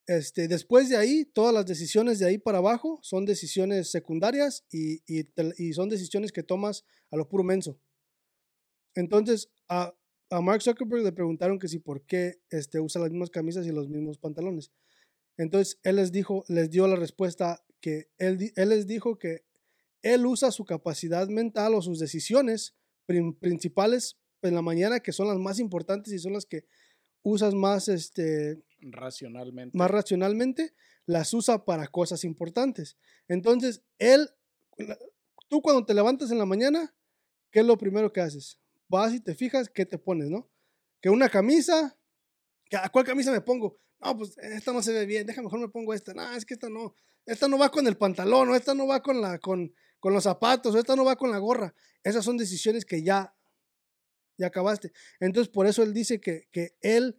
Este, 0.05 0.47
después 0.49 0.89
de 0.89 0.97
ahí, 0.97 1.23
todas 1.25 1.53
las 1.53 1.65
decisiones 1.65 2.19
de 2.19 2.25
ahí 2.25 2.37
para 2.37 2.57
abajo 2.57 2.99
son 3.01 3.25
decisiones 3.25 3.89
secundarias 3.89 4.65
y, 4.69 5.01
y 5.07 5.73
son 5.73 5.87
decisiones 5.87 6.33
que 6.33 6.43
tomas 6.43 6.83
a 7.09 7.15
lo 7.15 7.29
puro 7.29 7.43
menso. 7.43 7.79
Entonces, 8.95 9.49
a, 9.69 9.95
a 10.29 10.41
Mark 10.41 10.61
Zuckerberg 10.61 11.03
le 11.03 11.11
preguntaron 11.11 11.59
que 11.59 11.67
si 11.67 11.79
por 11.79 12.05
qué 12.05 12.41
este, 12.49 12.79
usa 12.79 13.01
las 13.01 13.11
mismas 13.11 13.29
camisas 13.29 13.65
y 13.67 13.71
los 13.71 13.87
mismos 13.87 14.17
pantalones. 14.17 14.71
Entonces 15.37 15.79
él 15.83 15.97
les 15.97 16.11
dijo, 16.11 16.43
les 16.47 16.69
dio 16.69 16.87
la 16.87 16.95
respuesta 16.95 17.63
que 17.79 18.09
él, 18.17 18.51
él 18.55 18.69
les 18.69 18.87
dijo 18.87 19.17
que 19.17 19.45
él 20.03 20.25
usa 20.25 20.51
su 20.51 20.65
capacidad 20.65 21.27
mental 21.27 21.73
o 21.73 21.81
sus 21.81 21.97
decisiones 21.97 22.75
principales 23.39 24.19
en 24.41 24.53
la 24.53 24.61
mañana, 24.61 24.99
que 24.99 25.13
son 25.13 25.27
las 25.27 25.37
más 25.37 25.59
importantes 25.59 26.13
y 26.13 26.19
son 26.19 26.33
las 26.33 26.45
que 26.45 26.65
usas 27.23 27.53
más, 27.53 27.87
este, 27.87 28.61
Racionalmente. 28.81 29.77
más 29.77 29.89
racionalmente, 29.89 30.73
las 31.05 31.33
usa 31.33 31.65
para 31.65 31.87
cosas 31.87 32.23
importantes. 32.25 32.97
Entonces, 33.27 33.81
él, 33.97 34.29
tú 35.47 35.61
cuando 35.61 35.85
te 35.85 35.93
levantas 35.93 36.31
en 36.31 36.37
la 36.37 36.45
mañana, 36.45 36.93
¿qué 37.49 37.61
es 37.61 37.65
lo 37.65 37.77
primero 37.77 38.11
que 38.11 38.21
haces? 38.21 38.59
Vas 38.89 39.13
y 39.13 39.21
te 39.21 39.35
fijas 39.35 39.69
qué 39.69 39.85
te 39.85 39.97
pones, 39.97 40.29
¿no? 40.29 40.49
Que 41.01 41.09
una 41.09 41.29
camisa, 41.29 41.97
que, 42.69 42.75
¿a 42.75 42.89
cuál 42.89 43.05
camisa 43.05 43.31
me 43.31 43.41
pongo? 43.41 43.79
No, 44.03 44.17
pues 44.17 44.37
esta 44.37 44.73
no 44.73 44.81
se 44.81 44.91
ve 44.91 45.05
bien, 45.05 45.25
déjame 45.25 45.45
mejor 45.45 45.59
me 45.59 45.69
pongo 45.69 45.93
esta. 45.93 46.13
No, 46.13 46.33
es 46.35 46.45
que 46.45 46.53
esta 46.53 46.69
no, 46.69 46.95
esta 47.25 47.47
no 47.47 47.57
va 47.57 47.69
con 47.69 47.87
el 47.87 47.97
pantalón, 47.97 48.49
o 48.49 48.55
esta 48.55 48.73
no 48.73 48.87
va 48.87 49.01
con, 49.01 49.21
la, 49.21 49.39
con, 49.39 49.73
con 49.99 50.13
los 50.13 50.23
zapatos, 50.23 50.75
o 50.75 50.79
esta 50.79 50.95
no 50.95 51.05
va 51.05 51.15
con 51.15 51.31
la 51.31 51.37
gorra. 51.37 51.73
Esas 52.03 52.25
son 52.25 52.37
decisiones 52.37 52.85
que 52.85 53.03
ya, 53.03 53.33
ya 54.37 54.47
acabaste. 54.47 54.91
Entonces, 55.19 55.51
por 55.51 55.67
eso 55.67 55.83
él 55.83 55.93
dice 55.93 56.19
que, 56.19 56.47
que 56.51 56.75
él 56.81 57.17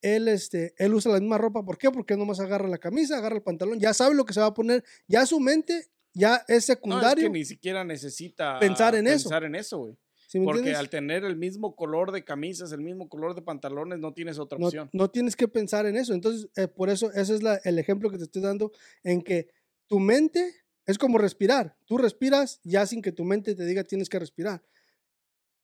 él, 0.00 0.28
este, 0.28 0.74
él 0.78 0.94
usa 0.94 1.12
la 1.12 1.20
misma 1.20 1.38
ropa. 1.38 1.64
¿Por 1.64 1.78
qué? 1.78 1.90
Porque 1.90 2.16
nomás 2.16 2.40
agarra 2.40 2.68
la 2.68 2.78
camisa, 2.78 3.18
agarra 3.18 3.36
el 3.36 3.42
pantalón, 3.42 3.80
ya 3.80 3.92
sabe 3.94 4.14
lo 4.14 4.24
que 4.24 4.32
se 4.32 4.40
va 4.40 4.46
a 4.46 4.54
poner, 4.54 4.84
ya 5.06 5.26
su 5.26 5.40
mente 5.40 5.90
ya 6.14 6.36
es 6.36 6.48
No, 6.48 6.54
es 6.56 6.64
secundario. 6.64 7.24
que 7.24 7.30
ni 7.30 7.44
siquiera 7.44 7.84
necesita 7.84 8.58
pensar 8.58 8.94
en 8.94 9.06
eso. 9.06 9.28
Pensar 9.28 9.44
en 9.44 9.54
eso, 9.54 9.78
güey. 9.78 9.96
¿Sí 10.28 10.38
me 10.38 10.44
Porque 10.44 10.58
entiendes? 10.60 10.78
al 10.78 10.88
tener 10.90 11.24
el 11.24 11.34
mismo 11.34 11.74
color 11.74 12.12
de 12.12 12.22
camisas, 12.22 12.70
el 12.70 12.80
mismo 12.82 13.08
color 13.08 13.34
de 13.34 13.42
pantalones, 13.42 13.98
no 13.98 14.12
tienes 14.14 14.38
otra 14.38 14.58
no, 14.58 14.66
opción. 14.66 14.88
no 14.92 15.10
tienes 15.10 15.34
que 15.34 15.48
pensar 15.48 15.86
en 15.86 15.96
eso. 15.96 16.14
Entonces, 16.14 16.48
eh, 16.54 16.68
por 16.68 16.88
eso, 16.90 17.10
ese 17.12 17.34
es 17.34 17.42
la- 17.42 17.56
el 17.64 17.80
ejemplo 17.80 18.08
que 18.10 18.18
te 18.18 18.24
estoy 18.24 18.42
dando 18.42 18.70
en 19.02 19.22
que 19.22 19.48
tu 19.88 19.98
mente 19.98 20.54
es 20.86 20.98
como 20.98 21.18
respirar. 21.18 21.76
Tú 21.86 21.98
respiras 21.98 22.60
ya 22.62 22.86
sin 22.86 23.02
que 23.02 23.10
tu 23.10 23.24
mente 23.24 23.54
te 23.56 23.64
diga 23.64 23.82
tienes 23.82 24.08
que 24.08 24.18
respirar. 24.20 24.62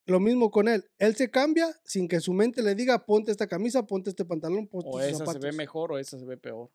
Lo 0.06 0.18
mismo 0.20 0.50
con 0.50 0.66
él. 0.68 0.84
Él 0.98 1.14
se 1.14 1.30
cambia 1.30 1.66
sin 1.84 2.08
que 2.08 2.20
su 2.20 2.32
mente 2.34 2.62
le 2.62 2.74
diga 2.74 3.06
ponte 3.06 3.30
esta 3.30 3.46
camisa, 3.46 3.86
ponte 3.86 4.10
este 4.10 4.24
pantalón, 4.24 4.66
ponte 4.66 4.88
o 4.90 5.00
esa 5.00 5.24
se 5.24 5.38
ve 5.38 5.52
mejor 5.52 5.92
o 5.92 5.98
esa 5.98 6.18
se 6.18 6.24
ve 6.26 6.36
peor. 6.36 6.70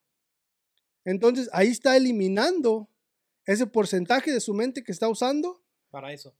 Entonces, 1.06 1.50
ahí 1.54 1.68
está 1.70 1.96
eliminando 1.98 2.90
ese 3.46 3.66
porcentaje 3.68 4.32
de 4.32 4.40
su 4.40 4.54
mente 4.54 4.84
que 4.84 4.92
está 4.92 5.08
usando 5.10 5.64
Para 5.92 6.12
eso. 6.14 6.36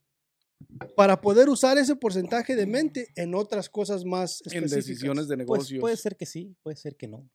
Para 0.96 1.22
poder 1.22 1.50
usar 1.50 1.78
ese 1.78 1.96
porcentaje 1.96 2.56
de 2.56 2.66
mente 2.66 3.08
en 3.16 3.34
otras 3.36 3.70
cosas 3.70 4.04
más 4.06 4.42
En 4.46 4.64
específicas. 4.64 4.72
decisiones 4.86 5.28
de 5.28 5.36
Pues 5.38 5.48
negocios. 5.48 5.82
puede 5.82 5.98
ser 5.98 6.16
que 6.18 6.26
sí, 6.26 6.56
puede 6.64 6.76
ser 6.78 6.96
que 6.96 7.08
no. 7.08 7.30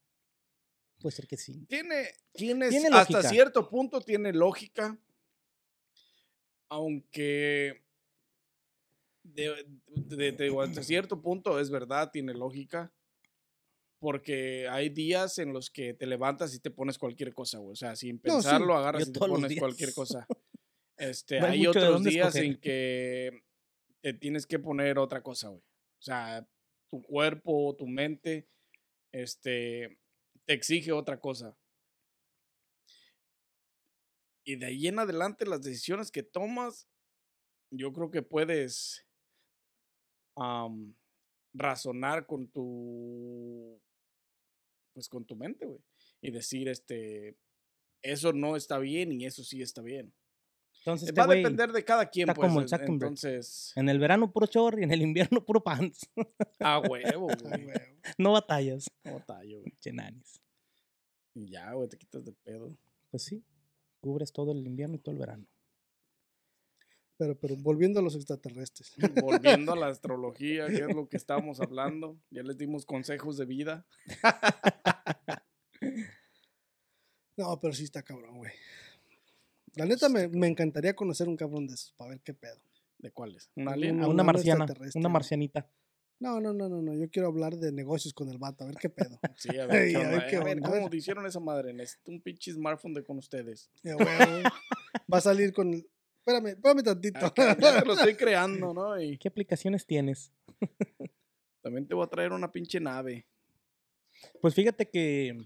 Puede 0.99 1.15
ser 1.15 1.27
que 1.27 1.37
sí. 1.37 1.65
Tiene, 1.67 2.09
tiene, 2.33 2.69
Tiene 2.69 2.89
hasta 2.91 3.21
cierto 3.23 3.69
punto 3.69 4.01
tiene 4.01 4.31
lógica. 4.33 4.97
Aunque 6.69 7.83
de, 9.23 9.53
hasta 10.63 10.83
cierto 10.83 11.21
punto 11.21 11.59
es 11.59 11.69
verdad, 11.69 12.09
tiene 12.11 12.33
lógica. 12.33 12.91
Porque 13.99 14.67
hay 14.69 14.89
días 14.89 15.37
en 15.39 15.51
los 15.53 15.69
que 15.71 15.93
te 15.93 16.05
levantas 16.05 16.53
y 16.53 16.59
te 16.59 16.69
pones 16.69 16.97
cualquier 16.97 17.33
cosa, 17.33 17.57
güey. 17.59 17.73
O 17.73 17.75
sea, 17.75 17.95
sin 17.95 18.15
No, 18.17 18.21
sí. 18.21 18.23
pensarlo, 18.45 18.75
agarras 18.75 19.05
Yo 19.05 19.09
y 19.09 19.13
te 19.13 19.19
pones 19.19 19.57
cualquier 19.59 19.93
cosa. 19.93 20.27
Este, 20.97 21.39
No 21.39 21.47
hay 21.47 21.67
otros 21.67 22.03
días 22.03 22.27
escoger. 22.35 22.45
en 22.45 22.59
que 22.59 23.43
te 24.01 24.13
tienes 24.13 24.45
que 24.45 24.59
poner 24.59 24.97
otra 24.97 25.21
cosa, 25.21 25.49
güey. 25.49 25.61
O 25.61 26.01
sea, 26.01 26.47
tu 26.89 27.01
cuerpo, 27.01 27.75
tu 27.77 27.87
mente, 27.87 28.47
este, 29.11 29.99
te 30.45 30.53
exige 30.53 30.91
otra 30.91 31.19
cosa. 31.19 31.57
Y 34.45 34.57
de 34.57 34.67
ahí 34.67 34.87
en 34.87 34.99
adelante 34.99 35.45
las 35.45 35.63
decisiones 35.63 36.11
que 36.11 36.21
tomas, 36.21 36.87
yo 37.71 37.91
creo 37.91 38.11
que 38.11 38.21
puedes 38.21 39.07
am, 40.37 40.95
razonar 41.53 42.27
con 42.27 42.47
tu, 42.47 43.81
pues 44.93 45.09
con 45.09 45.25
tu 45.25 45.35
mente, 45.35 45.65
güey. 45.65 45.83
Y 46.21 46.31
decir, 46.31 46.69
este, 46.69 47.37
eso 48.03 48.33
no 48.33 48.55
está 48.55 48.77
bien 48.77 49.11
y 49.11 49.25
eso 49.25 49.43
sí 49.43 49.61
está 49.61 49.81
bien. 49.81 50.13
Entonces, 50.85 51.11
Va 51.17 51.23
a 51.23 51.25
este 51.25 51.37
depender 51.37 51.71
de 51.71 51.83
cada 51.83 52.05
quien, 52.05 52.29
está 52.29 52.35
pues. 52.35 52.47
como 52.47 52.61
el 52.61 52.69
Zuckerberg. 52.69 52.93
Entonces, 52.93 53.73
en 53.75 53.89
el 53.89 53.97
verano 53.97 54.31
puro 54.31 54.45
short 54.45 54.77
y 54.79 54.83
en 54.83 54.91
el 54.91 55.01
invierno 55.01 55.43
puro 55.43 55.63
pants. 55.63 56.07
a 56.59 56.79
huevo, 56.79 57.27
Ah, 57.51 57.57
güey. 57.57 57.75
no 58.19 58.33
batallas. 58.33 58.85
No 59.03 59.19
tallo, 59.25 59.61
güey. 59.61 59.73
Chenanis. 59.79 60.39
Y 61.33 61.49
ya, 61.49 61.73
güey, 61.73 61.89
te 61.89 61.97
quitas 61.97 62.23
de 62.23 62.33
pedo. 62.33 62.77
Pues 63.09 63.23
sí. 63.23 63.43
Cubres 63.99 64.31
todo 64.31 64.51
el 64.51 64.59
invierno 64.67 64.95
y 64.95 64.99
todo 64.99 65.13
el 65.13 65.19
verano. 65.19 65.47
Pero, 67.17 67.35
pero 67.39 67.55
volviendo 67.57 67.99
a 67.99 68.03
los 68.03 68.13
extraterrestres. 68.15 68.93
Volviendo 69.23 69.73
a 69.73 69.75
la 69.75 69.87
astrología, 69.89 70.67
que 70.67 70.83
es 70.83 70.95
lo 70.95 71.09
que 71.09 71.17
estábamos 71.17 71.61
hablando. 71.61 72.15
Ya 72.29 72.43
les 72.43 72.57
dimos 72.59 72.85
consejos 72.85 73.37
de 73.37 73.45
vida. 73.45 73.87
No, 77.37 77.59
pero 77.59 77.73
sí 77.73 77.83
está 77.83 78.01
cabrón, 78.01 78.37
güey. 78.37 78.53
La 79.75 79.85
neta 79.85 80.09
me, 80.09 80.27
me 80.29 80.47
encantaría 80.47 80.95
conocer 80.95 81.27
un 81.27 81.35
cabrón 81.37 81.67
de 81.67 81.73
esos 81.75 81.91
para 81.93 82.11
ver 82.11 82.21
qué 82.21 82.33
pedo. 82.33 82.59
¿De 82.97 83.11
cuáles? 83.11 83.49
¿Un 83.55 83.63
Un- 83.67 83.73
alien? 83.73 83.99
A 84.01 84.07
un 84.07 84.13
una 84.13 84.23
nano 84.23 84.33
marciana. 84.33 84.65
Una 84.95 85.09
marcianita. 85.09 85.69
No, 86.19 86.39
no, 86.39 86.53
no, 86.53 86.69
no, 86.69 86.81
no. 86.81 86.93
Yo 86.95 87.09
quiero 87.09 87.27
hablar 87.27 87.57
de 87.57 87.71
negocios 87.73 88.13
con 88.13 88.29
el 88.29 88.37
vato, 88.37 88.63
a 88.63 88.67
ver 88.67 88.77
qué 88.79 88.89
pedo. 88.89 89.19
Sí, 89.37 89.49
a 89.57 89.65
ver, 89.67 89.81
Ay, 89.83 89.91
¿qué 89.93 89.97
a 89.97 90.09
ver 90.09 90.27
qué 90.29 90.35
A 90.37 90.43
ver, 90.43 90.59
¿cómo 90.61 90.85
ver. 90.89 90.95
hicieron 90.95 91.25
esa 91.25 91.39
madre? 91.41 91.73
Necesito 91.73 92.09
un 92.11 92.21
pinche 92.21 92.53
smartphone 92.53 92.93
de 92.93 93.03
con 93.03 93.17
ustedes. 93.17 93.69
Ya. 93.83 93.95
Va 93.97 95.17
a 95.17 95.21
salir 95.21 95.51
con. 95.53 95.73
el- 95.73 95.87
Espérame, 96.25 96.47
espérame 96.55 96.81
tantito. 96.83 97.23
Acá 97.25 97.55
ya 97.59 97.79
te 97.81 97.85
lo 97.85 97.93
estoy 97.93 98.15
creando, 98.15 98.73
¿no? 98.73 98.99
Y 98.99 99.17
¿Qué 99.19 99.27
aplicaciones 99.27 99.85
tienes? 99.85 100.31
también 101.61 101.85
te 101.87 101.93
voy 101.93 102.03
a 102.05 102.09
traer 102.09 102.31
una 102.31 102.51
pinche 102.51 102.79
nave. 102.79 103.27
Pues 104.41 104.55
fíjate 104.55 104.89
que 104.89 105.37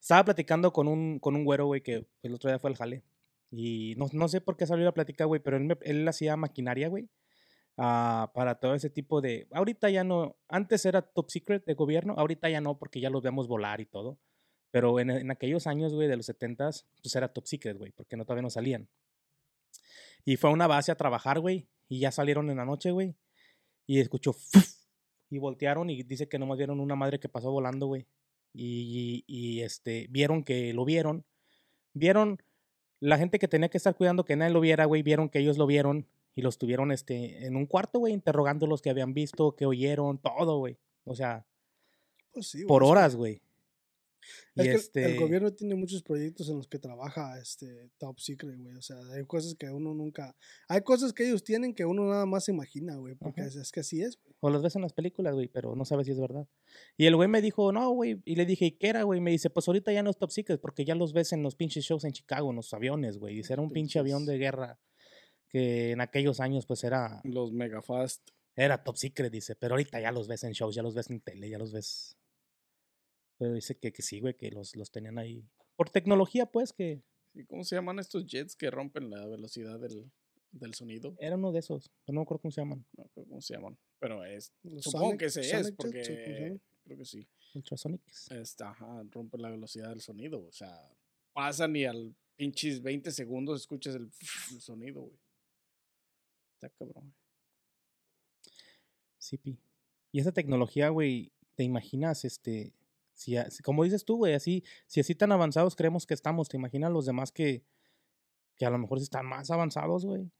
estaba 0.00 0.24
platicando 0.24 0.72
con 0.72 0.88
un, 0.88 1.18
con 1.18 1.36
un 1.36 1.44
güero, 1.44 1.66
güey, 1.66 1.82
que 1.82 2.06
el 2.22 2.34
otro 2.34 2.50
día 2.50 2.58
fue 2.58 2.70
al 2.70 2.76
jale. 2.76 3.02
Y 3.50 3.94
no, 3.96 4.06
no 4.12 4.28
sé 4.28 4.40
por 4.40 4.56
qué 4.56 4.66
salió 4.66 4.84
la 4.84 4.94
plática, 4.94 5.24
güey, 5.24 5.40
pero 5.42 5.56
él, 5.56 5.64
me- 5.64 5.78
él 5.82 6.06
hacía 6.08 6.36
maquinaria, 6.36 6.88
güey, 6.88 7.08
ah, 7.76 8.30
para 8.34 8.54
todo 8.60 8.74
ese 8.74 8.90
tipo 8.90 9.20
de... 9.20 9.48
Ahorita 9.50 9.90
ya 9.90 10.04
no, 10.04 10.36
antes 10.48 10.84
era 10.86 11.02
top 11.02 11.30
secret 11.30 11.64
de 11.64 11.74
gobierno, 11.74 12.14
ahorita 12.16 12.48
ya 12.48 12.60
no, 12.60 12.78
porque 12.78 13.00
ya 13.00 13.10
los 13.10 13.22
vemos 13.22 13.48
volar 13.48 13.80
y 13.80 13.86
todo. 13.86 14.18
Pero 14.70 15.00
en, 15.00 15.10
en 15.10 15.30
aquellos 15.32 15.66
años, 15.66 15.92
güey, 15.94 16.06
de 16.08 16.16
los 16.16 16.28
70s, 16.28 16.84
pues 17.02 17.14
era 17.16 17.32
top 17.32 17.46
secret, 17.46 17.76
güey, 17.76 17.90
porque 17.92 18.16
no, 18.16 18.24
todavía 18.24 18.42
no 18.42 18.50
salían. 18.50 18.88
Y 20.24 20.36
fue 20.36 20.50
a 20.50 20.52
una 20.52 20.66
base 20.68 20.92
a 20.92 20.96
trabajar, 20.96 21.40
güey, 21.40 21.66
y 21.88 21.98
ya 22.00 22.12
salieron 22.12 22.50
en 22.50 22.56
la 22.58 22.64
noche, 22.64 22.90
güey, 22.92 23.14
y 23.86 24.00
escuchó... 24.00 24.34
Y 25.32 25.38
voltearon 25.38 25.88
y 25.90 26.02
dice 26.02 26.28
que 26.28 26.40
nomás 26.40 26.58
vieron 26.58 26.80
una 26.80 26.96
madre 26.96 27.20
que 27.20 27.28
pasó 27.28 27.52
volando, 27.52 27.86
güey. 27.86 28.04
Y, 28.52 29.24
y, 29.26 29.60
este, 29.60 30.06
vieron 30.10 30.42
que 30.44 30.72
lo 30.72 30.84
vieron. 30.84 31.24
Vieron 31.92 32.42
la 32.98 33.18
gente 33.18 33.38
que 33.38 33.48
tenía 33.48 33.68
que 33.68 33.78
estar 33.78 33.94
cuidando 33.94 34.24
que 34.24 34.36
nadie 34.36 34.52
lo 34.52 34.60
viera, 34.60 34.84
güey. 34.84 35.02
Vieron 35.02 35.28
que 35.28 35.38
ellos 35.38 35.58
lo 35.58 35.66
vieron 35.66 36.06
y 36.34 36.42
los 36.42 36.58
tuvieron 36.58 36.92
este, 36.92 37.46
en 37.46 37.56
un 37.56 37.66
cuarto, 37.66 37.98
güey, 37.98 38.12
interrogando 38.12 38.66
los 38.66 38.82
que 38.82 38.90
habían 38.90 39.14
visto, 39.14 39.56
que 39.56 39.66
oyeron, 39.66 40.18
todo, 40.18 40.58
güey. 40.58 40.78
O 41.04 41.14
sea, 41.14 41.46
Pues 42.32 42.48
sí, 42.48 42.64
por 42.64 42.84
horas, 42.84 43.16
güey. 43.16 43.42
Es 44.54 44.64
Y 44.64 44.68
que 44.68 44.70
el- 44.70 44.76
este, 44.76 45.04
el 45.04 45.20
gobierno 45.20 45.52
tiene 45.52 45.74
muchos 45.74 46.02
proyectos 46.02 46.48
en 46.48 46.56
los 46.56 46.68
que 46.68 46.78
trabaja 46.78 47.38
este 47.40 47.90
top 47.98 48.18
secret, 48.20 48.58
güey. 48.58 48.76
O 48.76 48.82
sea, 48.82 48.96
hay 49.12 49.24
cosas 49.24 49.54
que 49.54 49.70
uno 49.70 49.94
nunca. 49.94 50.36
Hay 50.68 50.82
cosas 50.82 51.12
que 51.12 51.26
ellos 51.26 51.42
tienen 51.42 51.74
que 51.74 51.84
uno 51.84 52.06
nada 52.08 52.26
más 52.26 52.44
se 52.44 52.52
imagina, 52.52 52.96
güey. 52.96 53.14
Porque 53.14 53.42
es, 53.42 53.56
es 53.56 53.72
que 53.72 53.80
así 53.80 54.02
es, 54.02 54.18
güey. 54.22 54.34
O 54.40 54.50
los 54.50 54.62
ves 54.62 54.76
en 54.76 54.82
las 54.82 54.92
películas, 54.92 55.34
güey, 55.34 55.48
pero 55.48 55.74
no 55.76 55.84
sabes 55.84 56.06
si 56.06 56.12
es 56.12 56.20
verdad. 56.20 56.46
Y 56.96 57.06
el 57.06 57.16
güey 57.16 57.28
me 57.28 57.42
dijo, 57.42 57.72
no, 57.72 57.90
güey. 57.90 58.20
Y 58.24 58.36
le 58.36 58.46
dije, 58.46 58.66
¿y 58.66 58.72
qué 58.72 58.88
era, 58.88 59.02
güey? 59.02 59.20
Me 59.20 59.30
dice, 59.30 59.50
pues 59.50 59.66
ahorita 59.68 59.92
ya 59.92 60.02
no 60.02 60.10
es 60.10 60.16
top 60.18 60.30
secret 60.30 60.60
porque 60.60 60.84
ya 60.84 60.94
los 60.94 61.12
ves 61.12 61.32
en 61.32 61.42
los 61.42 61.54
pinches 61.56 61.84
shows 61.84 62.04
en 62.04 62.12
Chicago, 62.12 62.50
en 62.50 62.56
los 62.56 62.72
aviones, 62.74 63.18
güey. 63.18 63.34
Dice, 63.36 63.52
era 63.52 63.62
un 63.62 63.70
pinche 63.70 63.98
avión 63.98 64.24
de 64.26 64.38
guerra 64.38 64.78
que 65.48 65.90
en 65.90 66.00
aquellos 66.00 66.38
años, 66.40 66.64
pues 66.66 66.84
era, 66.84 67.20
Los 67.24 67.52
megafast. 67.52 68.22
era 68.54 68.82
top 68.84 68.96
secret, 68.96 69.32
dice. 69.32 69.56
Pero 69.56 69.74
ahorita 69.74 70.00
ya 70.00 70.12
los 70.12 70.28
ves 70.28 70.44
en 70.44 70.52
shows, 70.52 70.74
ya 70.74 70.82
los 70.82 70.94
ves 70.94 71.10
en 71.10 71.20
tele, 71.20 71.48
ya 71.50 71.58
los 71.58 71.72
ves. 71.72 72.16
Pero 73.40 73.54
dice 73.54 73.74
que, 73.78 73.90
que 73.90 74.02
sí, 74.02 74.20
güey, 74.20 74.36
que 74.36 74.50
los, 74.50 74.76
los 74.76 74.90
tenían 74.90 75.18
ahí. 75.18 75.42
Por 75.74 75.88
tecnología, 75.88 76.44
pues, 76.44 76.74
que 76.74 77.02
¿Y 77.32 77.44
¿Cómo 77.46 77.64
se 77.64 77.74
llaman 77.74 77.98
estos 77.98 78.26
jets 78.26 78.54
que 78.54 78.70
rompen 78.70 79.08
la 79.08 79.24
velocidad 79.26 79.80
del, 79.80 80.12
del 80.50 80.74
sonido? 80.74 81.16
era 81.18 81.36
uno 81.36 81.50
de 81.50 81.60
esos. 81.60 81.88
Pero 82.04 82.14
no 82.16 82.20
me 82.20 82.22
acuerdo 82.24 82.42
cómo 82.42 82.52
se 82.52 82.60
llaman. 82.60 82.84
No 82.98 83.08
creo 83.14 83.24
cómo 83.26 83.40
se 83.40 83.54
llaman. 83.54 83.78
Pero 83.98 84.22
es. 84.26 84.52
Los 84.62 84.84
Supongo 84.84 85.06
Sonic- 85.12 85.18
que 85.18 85.24
ese 85.26 85.40
es, 85.40 85.48
Sonic 85.48 85.64
Jets, 85.64 85.76
porque 85.76 86.60
creo 86.84 86.98
que 86.98 87.04
sí. 87.06 87.26
Ultrasonics. 87.54 88.30
Este, 88.32 88.62
ajá, 88.62 89.02
rompe 89.10 89.38
la 89.38 89.48
velocidad 89.50 89.88
del 89.88 90.02
sonido. 90.02 90.44
O 90.44 90.52
sea, 90.52 90.92
pasan 91.32 91.74
y 91.76 91.86
al 91.86 92.14
pinches 92.36 92.82
20 92.82 93.10
segundos 93.10 93.60
escuchas 93.62 93.94
el, 93.94 94.10
el 94.52 94.60
sonido, 94.60 95.00
güey. 95.00 95.18
Está 96.56 96.68
cabrón. 96.68 97.14
Sí, 99.18 99.38
pi. 99.38 99.58
Y 100.12 100.20
esa 100.20 100.32
tecnología, 100.32 100.90
güey, 100.90 101.32
¿te 101.54 101.62
imaginas, 101.62 102.24
este, 102.26 102.74
Si, 103.20 103.36
como 103.62 103.84
dices 103.84 104.06
tú, 104.06 104.16
güey, 104.16 104.32
así, 104.32 104.64
si 104.86 105.00
así 105.00 105.14
tan 105.14 105.30
avanzados 105.30 105.76
creemos 105.76 106.06
que 106.06 106.14
estamos, 106.14 106.48
¿te 106.48 106.56
imaginas 106.56 106.90
los 106.90 107.04
demás 107.04 107.30
que, 107.30 107.62
que 108.56 108.64
a 108.64 108.70
lo 108.70 108.78
mejor 108.78 108.98
sí 108.98 109.02
están 109.04 109.26
más 109.26 109.50
avanzados, 109.50 110.06
güey? 110.06 110.30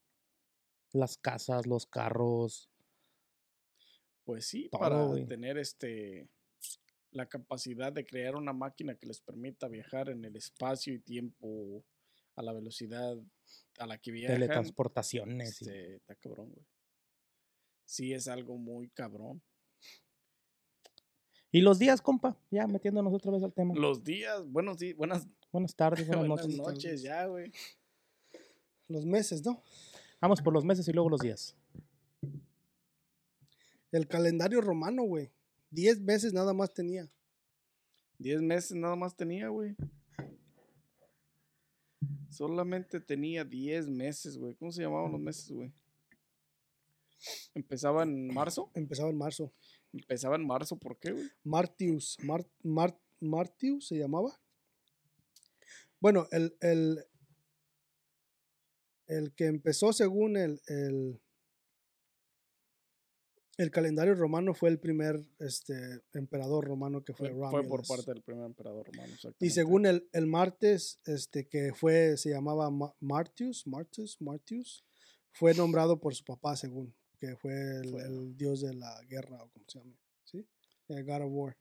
Las 0.92 1.18
casas, 1.18 1.66
los 1.66 1.84
carros. 1.84 2.70
Pues 4.24 4.46
sí, 4.46 4.70
Todo, 4.70 4.80
para 4.80 5.26
tener 5.26 5.58
este 5.58 6.30
la 7.10 7.28
capacidad 7.28 7.92
de 7.92 8.06
crear 8.06 8.34
una 8.36 8.52
máquina 8.54 8.94
que 8.94 9.08
les 9.08 9.20
permita 9.20 9.68
viajar 9.68 10.08
en 10.08 10.24
el 10.24 10.36
espacio 10.36 10.94
y 10.94 11.00
tiempo 11.00 11.84
a 12.36 12.42
la 12.42 12.52
velocidad 12.54 13.18
a 13.78 13.86
la 13.86 13.98
que 13.98 14.10
viajan. 14.12 14.36
teletransportaciones. 14.36 15.60
y- 15.60 15.64
Este, 15.66 15.96
está 15.96 16.14
cabrón, 16.14 16.50
güey. 16.52 16.64
Sí 17.84 18.14
es 18.14 18.26
algo 18.26 18.56
muy 18.56 18.88
cabrón. 18.88 19.42
Y 21.52 21.60
los 21.62 21.78
días, 21.78 22.00
compa, 22.00 22.36
ya 22.50 22.66
metiéndonos 22.66 23.12
otra 23.12 23.32
vez 23.32 23.42
al 23.42 23.52
tema. 23.52 23.74
Los 23.74 24.04
días, 24.04 24.48
buenos 24.50 24.78
días, 24.78 24.96
buenas, 24.96 25.26
Buenas 25.52 25.74
tardes, 25.74 26.06
buenas, 26.08 26.28
buenas 26.28 26.46
noches. 26.48 26.58
noches 26.58 27.02
ya, 27.02 27.26
güey. 27.26 27.52
Los 28.88 29.04
meses, 29.04 29.44
¿no? 29.44 29.62
Vamos 30.20 30.40
por 30.42 30.52
los 30.52 30.64
meses 30.64 30.86
y 30.86 30.92
luego 30.92 31.08
los 31.08 31.20
días. 31.20 31.56
El 33.90 34.06
calendario 34.06 34.60
romano, 34.60 35.02
güey. 35.02 35.30
Diez 35.70 36.00
meses 36.00 36.32
nada 36.32 36.52
más 36.52 36.72
tenía. 36.72 37.10
Diez 38.18 38.40
meses 38.40 38.76
nada 38.76 38.94
más 38.96 39.16
tenía, 39.16 39.48
güey. 39.48 39.74
Solamente 42.30 43.00
tenía 43.00 43.44
10 43.44 43.88
meses, 43.88 44.38
güey. 44.38 44.54
¿Cómo 44.54 44.70
se 44.70 44.82
llamaban 44.82 45.12
los 45.12 45.20
meses, 45.20 45.50
güey? 45.50 45.72
Empezaba 47.54 48.04
en 48.04 48.32
marzo. 48.32 48.70
Empezaba 48.74 49.10
en 49.10 49.18
marzo. 49.18 49.52
Empezaba 49.92 50.36
en 50.36 50.46
marzo, 50.46 50.78
¿por 50.78 50.98
qué, 50.98 51.12
güey? 51.12 51.28
Martius. 51.44 52.16
Mar, 52.22 52.46
Mar- 52.62 53.00
Martius 53.20 53.88
se 53.88 53.96
llamaba. 53.98 54.40
Bueno, 56.00 56.26
el, 56.30 56.56
el, 56.60 57.04
el 59.06 59.34
que 59.34 59.46
empezó 59.46 59.92
según 59.92 60.36
el, 60.36 60.60
el, 60.68 61.20
el 63.58 63.70
calendario 63.70 64.14
romano 64.14 64.54
fue 64.54 64.70
el 64.70 64.78
primer 64.78 65.26
este, 65.40 65.74
emperador 66.14 66.64
romano 66.64 67.02
que 67.04 67.12
fue, 67.12 67.28
Fue, 67.30 67.50
fue 67.50 67.62
por 67.64 67.80
Romulus. 67.80 67.88
parte 67.88 68.12
del 68.12 68.22
primer 68.22 68.46
emperador 68.46 68.86
romano. 68.86 69.12
Y 69.40 69.50
según 69.50 69.84
el, 69.86 70.08
el 70.12 70.26
martes, 70.26 71.00
este, 71.04 71.46
que 71.48 71.74
fue, 71.74 72.16
se 72.16 72.30
llamaba 72.30 72.70
Ma- 72.70 72.94
Martius, 73.00 73.66
Martius, 73.66 74.16
Martius, 74.22 74.84
fue 75.32 75.52
nombrado 75.54 76.00
por 76.00 76.14
su 76.14 76.24
papá, 76.24 76.56
según, 76.56 76.94
que 77.20 77.36
fue 77.36 77.52
el, 77.52 78.36
dios 78.36 78.62
de 78.62 78.74
la 78.74 78.98
guerra, 79.04 79.42
o 79.42 79.50
como 79.50 79.64
se 79.68 79.78
llama, 79.78 79.96
¿sí? 80.24 80.38
Eh, 80.88 81.02
God 81.02 81.22
of 81.22 81.30
War. 81.30 81.58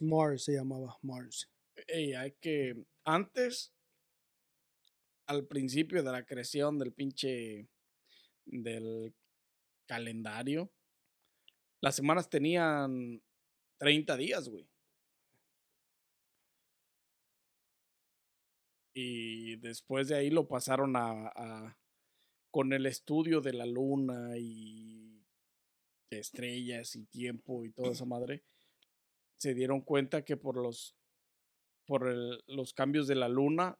Mars 0.00 0.44
se 0.44 0.52
llamaba, 0.54 0.96
Mars. 1.02 1.50
Ey, 1.86 2.14
hay 2.14 2.32
que. 2.40 2.74
Antes, 3.04 3.72
al 5.26 5.46
principio 5.46 6.02
de 6.02 6.10
la 6.10 6.24
creación 6.24 6.78
del 6.78 6.92
pinche. 6.92 7.68
del 8.46 9.14
calendario, 9.86 10.72
las 11.82 11.94
semanas 11.94 12.30
tenían 12.30 13.22
30 13.76 14.16
días, 14.16 14.48
güey. 14.48 14.66
Y 18.94 19.56
después 19.56 20.08
de 20.08 20.14
ahí 20.14 20.30
lo 20.30 20.46
pasaron 20.48 20.96
a, 20.96 21.28
a- 21.34 21.76
con 22.54 22.72
el 22.72 22.86
estudio 22.86 23.40
de 23.40 23.52
la 23.52 23.66
luna 23.66 24.38
y 24.38 25.20
de 26.08 26.20
estrellas 26.20 26.94
y 26.94 27.04
tiempo 27.06 27.64
y 27.64 27.72
toda 27.72 27.90
esa 27.90 28.04
madre. 28.04 28.44
Se 29.38 29.54
dieron 29.54 29.80
cuenta 29.80 30.24
que 30.24 30.36
por 30.36 30.56
los 30.56 30.94
por 31.86 32.06
el- 32.08 32.40
los 32.46 32.72
cambios 32.72 33.08
de 33.08 33.16
la 33.16 33.28
luna, 33.28 33.76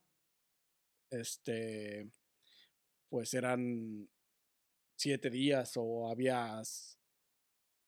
este, 1.10 2.10
pues 3.08 3.32
eran 3.32 4.08
siete 4.96 5.30
días 5.30 5.74
o 5.76 6.08
había 6.10 6.60
s- 6.60 6.96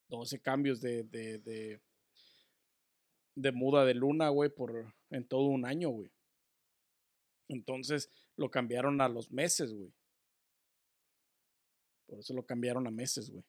12 0.08 0.40
cambios 0.40 0.80
de, 0.80 1.02
de, 1.02 1.38
de, 1.40 1.80
de 3.34 3.52
muda 3.52 3.84
de 3.84 3.94
luna, 3.94 4.28
güey, 4.28 4.50
por 4.50 4.94
en 5.10 5.26
todo 5.26 5.46
un 5.48 5.66
año, 5.66 5.90
güey. 5.90 6.12
Entonces 7.48 8.08
lo 8.36 8.50
cambiaron 8.52 9.00
a 9.00 9.08
los 9.08 9.32
meses, 9.32 9.74
güey. 9.74 9.92
Por 12.06 12.20
eso 12.20 12.34
lo 12.34 12.44
cambiaron 12.44 12.86
a 12.86 12.90
meses, 12.90 13.30
güey. 13.30 13.44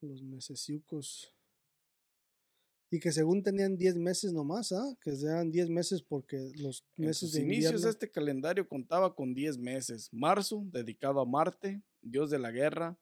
Los 0.00 0.22
mesesiucos. 0.22 1.34
Y 2.90 3.00
que 3.00 3.12
según 3.12 3.42
tenían 3.42 3.76
10 3.76 3.96
meses 3.96 4.32
nomás, 4.32 4.72
¿ah? 4.72 4.96
Que 5.02 5.10
eran 5.10 5.50
10 5.50 5.68
meses 5.68 6.02
porque 6.02 6.52
los 6.56 6.86
meses 6.96 7.32
de 7.32 7.42
inicios 7.42 7.72
invierno... 7.72 7.90
este 7.90 8.10
calendario 8.10 8.66
contaba 8.66 9.14
con 9.14 9.34
10 9.34 9.58
meses. 9.58 10.08
Marzo, 10.12 10.62
dedicado 10.66 11.20
a 11.20 11.26
Marte, 11.26 11.82
dios 12.00 12.30
de 12.30 12.38
la 12.38 12.50
guerra, 12.50 12.98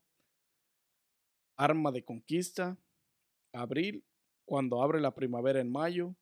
arma 1.56 1.92
de 1.92 2.04
conquista. 2.04 2.78
Abril, 3.52 4.04
cuando 4.44 4.82
abre 4.82 5.00
la 5.00 5.14
primavera 5.14 5.60
en 5.60 5.70
mayo, 5.70 6.14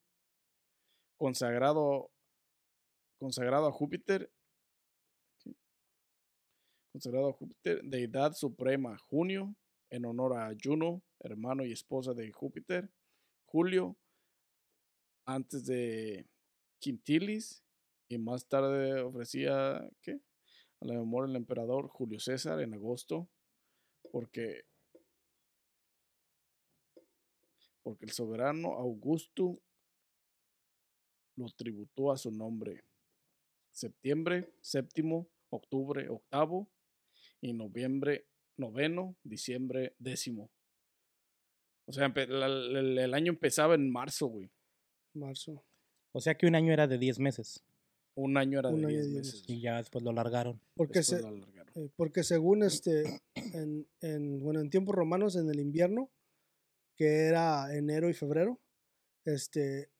consagrado, 1.17 2.11
consagrado 3.19 3.67
a 3.67 3.73
Júpiter. 3.73 4.31
Consagrado 6.95 7.33
Júpiter, 7.33 7.83
deidad 7.83 8.35
suprema. 8.35 8.97
Junio, 9.11 9.57
en 9.91 10.05
honor 10.05 10.39
a 10.39 10.55
Juno, 10.63 11.03
hermano 11.19 11.65
y 11.65 11.73
esposa 11.73 12.15
de 12.15 12.31
Júpiter. 12.31 12.89
Julio, 13.47 13.97
antes 15.27 15.67
de 15.67 16.25
Quintilis 16.79 17.65
y 18.09 18.19
más 18.19 18.47
tarde 18.47 19.01
ofrecía 19.01 19.91
¿qué? 20.03 20.21
a 20.81 20.87
la 20.87 20.95
memoria 20.95 21.27
del 21.27 21.39
emperador 21.39 21.89
Julio 21.89 22.21
César 22.21 22.61
en 22.61 22.75
agosto 22.75 23.29
porque 24.13 24.65
porque 27.83 28.05
el 28.05 28.13
soberano 28.13 28.75
Augusto 28.75 29.59
lo 31.35 31.47
tributó 31.57 32.13
a 32.13 32.17
su 32.17 32.31
nombre. 32.31 32.85
Septiembre, 33.73 34.55
séptimo, 34.61 35.27
octubre, 35.51 36.09
octavo 36.09 36.69
y 37.45 37.53
noviembre, 37.53 38.25
noveno, 38.57 39.17
diciembre, 39.23 39.95
décimo. 39.99 40.51
O 41.87 41.93
sea, 41.93 42.09
empe- 42.09 42.27
la- 42.27 42.49
la- 42.49 43.05
el, 43.05 43.13
año 43.15 43.33
empezaba 43.33 43.75
en 43.75 43.91
marzo, 43.91 44.27
güey. 44.29 44.51
Marzo. 45.13 45.63
O 46.13 46.21
sea 46.21 46.35
que 46.37 46.47
un 46.47 46.55
año 46.55 46.73
era 46.73 46.87
de 46.87 46.97
10 46.97 47.19
meses. 47.19 47.63
Un 48.17 48.39
año 48.39 48.61
era 48.61 48.71
de 48.71 48.77
Un 48.77 48.87
año 48.87 48.89
10 48.95 49.03
de 49.05 49.11
10 49.11 49.19
meses. 49.19 49.35
meses. 49.35 49.51
Y 49.51 49.61
ya 49.61 49.77
después 49.77 50.03
lo 50.03 50.11
alargaron. 50.11 50.59
Porque, 50.75 51.03
se, 51.03 51.21
lo 51.21 51.29
alargaron. 51.29 51.73
eh, 51.77 51.91
porque 51.97 52.23
según 52.23 52.63
este, 52.63 53.21
en, 53.35 53.87
en, 54.01 54.41
bueno, 54.41 54.61
en 54.61 54.71
tiempos 54.71 54.95
romanos, 54.95 55.37
en 55.37 55.51
el 55.51 55.61
invierno, 55.61 56.11
que 56.97 57.27
era 57.27 57.75
enero 57.77 58.09
y 58.09 58.15
febrero, 58.15 58.59
este, 59.27 59.91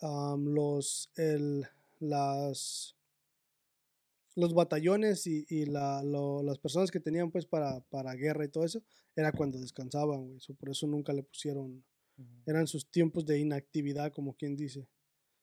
los, 0.00 1.10
el, 1.16 1.66
las, 1.98 2.94
los 4.36 4.52
batallones 4.54 5.26
y, 5.26 5.44
y 5.48 5.66
la, 5.66 6.02
lo- 6.02 6.42
las 6.42 6.58
personas 6.58 6.90
que 6.90 7.00
tenían 7.00 7.30
pues 7.30 7.46
para, 7.46 7.80
para 7.90 8.14
guerra 8.14 8.44
y 8.44 8.48
todo 8.48 8.64
eso, 8.64 8.82
era 9.16 9.32
cuando 9.32 9.58
descansaban, 9.60 10.26
güey. 10.26 10.40
So, 10.40 10.54
por 10.54 10.70
eso 10.70 10.86
nunca 10.86 11.12
le 11.12 11.22
pusieron, 11.22 11.84
eran 12.46 12.66
sus 12.66 12.90
tiempos 12.90 13.24
de 13.26 13.38
inactividad, 13.38 14.12
como 14.12 14.34
quien 14.34 14.56
dice. 14.56 14.88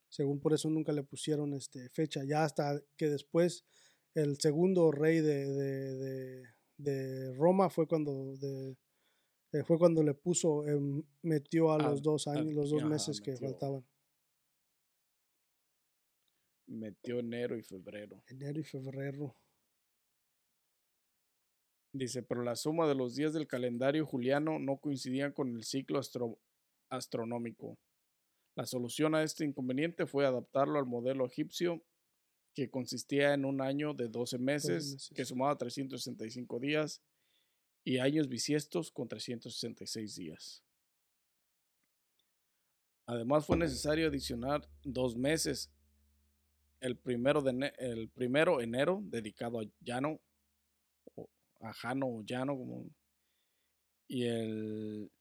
Según 0.09 0.39
por 0.41 0.53
eso 0.53 0.69
nunca 0.69 0.91
le 0.91 1.03
pusieron 1.03 1.53
este, 1.53 1.89
fecha. 1.89 2.23
Ya 2.25 2.43
hasta 2.43 2.81
que 2.97 3.07
después 3.09 3.63
el 4.13 4.37
segundo 4.39 4.91
rey 4.91 5.19
de, 5.21 5.45
de, 5.47 5.95
de- 5.95 6.43
de 6.77 7.33
Roma 7.35 7.69
fue 7.69 7.87
cuando 7.87 8.35
de, 8.37 8.75
eh, 9.53 9.63
fue 9.63 9.77
cuando 9.77 10.01
le 10.03 10.13
puso, 10.15 10.67
em, 10.67 11.03
metió 11.21 11.71
a 11.71 11.75
Ah, 11.75 11.89
los 11.91 12.01
dos 12.01 12.27
años, 12.27 12.53
los 12.53 12.69
dos 12.71 12.81
meses 12.89 13.21
que 13.21 13.31
faltaban. 13.51 13.85
Metió 16.71 17.19
enero 17.19 17.57
y 17.57 17.63
febrero. 17.63 18.23
Enero 18.27 18.59
y 18.59 18.63
febrero. 18.63 19.35
Dice, 21.93 22.23
pero 22.23 22.43
la 22.43 22.55
suma 22.55 22.87
de 22.87 22.95
los 22.95 23.15
días 23.15 23.33
del 23.33 23.45
calendario 23.47 24.05
juliano 24.05 24.57
no 24.57 24.77
coincidían 24.77 25.33
con 25.33 25.53
el 25.53 25.65
ciclo 25.65 25.99
astro- 25.99 26.39
astronómico. 26.89 27.77
La 28.55 28.65
solución 28.65 29.15
a 29.15 29.23
este 29.23 29.43
inconveniente 29.43 30.05
fue 30.05 30.25
adaptarlo 30.25 30.79
al 30.79 30.85
modelo 30.85 31.25
egipcio, 31.25 31.83
que 32.55 32.69
consistía 32.69 33.33
en 33.33 33.43
un 33.43 33.61
año 33.61 33.93
de 33.93 34.07
12 34.07 34.37
meses, 34.37 34.93
meses. 34.93 35.09
que 35.13 35.25
sumaba 35.25 35.57
365 35.57 36.59
días, 36.59 37.01
y 37.83 37.97
años 37.97 38.29
bisiestos 38.29 38.91
con 38.91 39.09
366 39.09 40.15
días. 40.15 40.63
Además 43.07 43.45
fue 43.45 43.57
necesario 43.57 44.07
adicionar 44.07 44.69
dos 44.83 45.17
meses, 45.17 45.69
el 46.81 46.97
primero, 46.97 47.41
de 47.41 47.73
el 47.77 48.09
primero 48.09 48.59
enero 48.59 48.99
dedicado 49.03 49.59
a 49.61 49.65
Llano, 49.79 50.19
o 51.15 51.29
a 51.61 51.73
Jano 51.73 52.07
o 52.07 52.23
Llano, 52.23 52.57
como, 52.57 52.89
y 54.07 54.25
el 54.25 55.11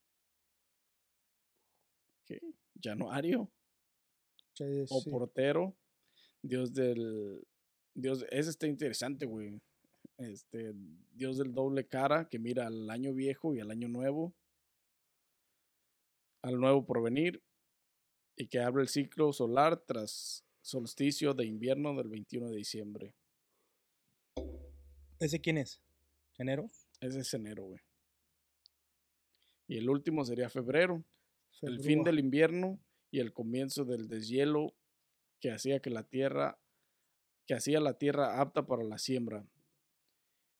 Januario. 2.83 3.51
Sí, 4.55 4.85
O 4.89 5.01
sí. 5.01 5.11
portero. 5.11 5.77
Dios 6.43 6.73
del. 6.73 7.47
Dios. 7.95 8.25
Ese 8.31 8.51
está 8.51 8.67
interesante, 8.67 9.27
güey. 9.27 9.61
Este. 10.19 10.73
Dios 11.13 11.39
del 11.39 11.53
doble 11.53 11.87
cara 11.87 12.29
que 12.29 12.39
mira 12.39 12.67
al 12.67 12.89
año 12.91 13.13
viejo 13.13 13.55
y 13.55 13.61
al 13.61 13.71
año 13.71 13.89
nuevo. 13.89 14.35
Al 16.43 16.59
nuevo 16.59 16.85
porvenir. 16.85 17.43
Y 18.37 18.49
que 18.49 18.61
abre 18.61 18.83
el 18.83 18.89
ciclo 18.89 19.33
solar 19.33 19.85
tras 19.87 20.45
solsticio 20.63 21.35
de 21.35 21.47
invierno 21.47 21.95
del 21.95 22.09
21 22.09 22.49
de 22.49 22.57
diciembre. 22.57 23.15
¿Ese 25.19 25.41
quién 25.41 25.59
es? 25.59 25.83
¿Enero? 26.39 26.67
Ese 27.01 27.21
es 27.21 27.35
enero, 27.35 27.65
güey. 27.65 27.81
Y 29.67 29.77
el 29.77 29.89
último 29.89 30.25
sería 30.25 30.49
febrero. 30.49 31.05
El 31.63 31.81
fin 31.81 32.03
del 32.03 32.19
invierno 32.19 32.81
y 33.11 33.21
el 33.21 33.33
comienzo 33.33 33.85
del 33.85 34.09
deshielo 34.09 34.75
que 35.41 35.51
hacía 35.51 35.81
que 35.81 35.91
la 35.91 36.05
tierra 36.05 36.59
que 37.47 37.55
hacía 37.55 37.81
la 37.81 37.99
tierra 37.99 38.41
apta 38.41 38.65
para 38.65 38.85
la 38.85 38.97
siembra. 38.97 39.45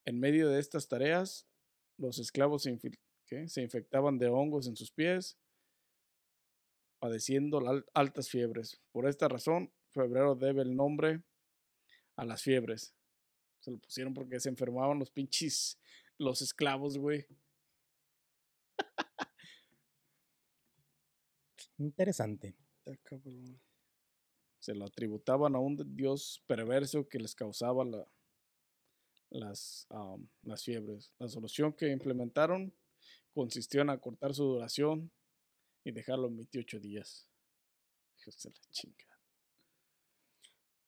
En 0.05 0.19
medio 0.19 0.49
de 0.49 0.59
estas 0.59 0.89
tareas, 0.89 1.47
los 1.97 2.19
esclavos 2.19 2.65
se, 2.65 2.77
se 3.47 3.63
infectaban 3.63 4.19
de 4.19 4.27
hongos 4.27 4.67
en 4.67 4.75
sus 4.75 4.91
pies, 4.91 5.39
padeciendo 6.99 7.61
altas 7.95 8.29
fiebres. 8.29 8.81
Por 8.91 9.09
esta 9.09 9.29
razón, 9.29 9.73
febrero 9.93 10.35
debe 10.35 10.63
el 10.63 10.75
nombre 10.75 11.23
a 12.17 12.25
las 12.25 12.43
fiebres. 12.43 12.95
Se 13.61 13.71
lo 13.71 13.79
pusieron 13.79 14.15
porque 14.15 14.41
se 14.41 14.49
enfermaban 14.49 14.99
los 14.99 15.11
pinches, 15.11 15.79
los 16.19 16.43
esclavos, 16.43 16.97
güey. 16.99 17.27
Interesante. 21.79 22.55
Se 24.59 24.75
lo 24.75 24.85
atributaban 24.85 25.55
a 25.55 25.59
un 25.59 25.77
dios 25.97 26.43
perverso 26.47 27.09
que 27.09 27.19
les 27.19 27.35
causaba 27.35 27.85
la- 27.85 28.07
las, 29.31 29.87
fiebres. 30.63 31.13
La 31.19 31.29
solución 31.29 31.73
que 31.73 31.91
implementaron 31.91 32.75
consistió 33.33 33.81
en 33.83 33.91
acortar 33.91 34.35
su 34.35 34.45
duración 34.45 35.11
y 35.85 35.93
dejarlo 35.93 36.29
en 36.29 36.37
28 36.37 36.81
días. 36.81 37.29
Hijos 38.19 38.43
de 38.43 38.51
la 38.51 38.71
chinga. 38.71 39.10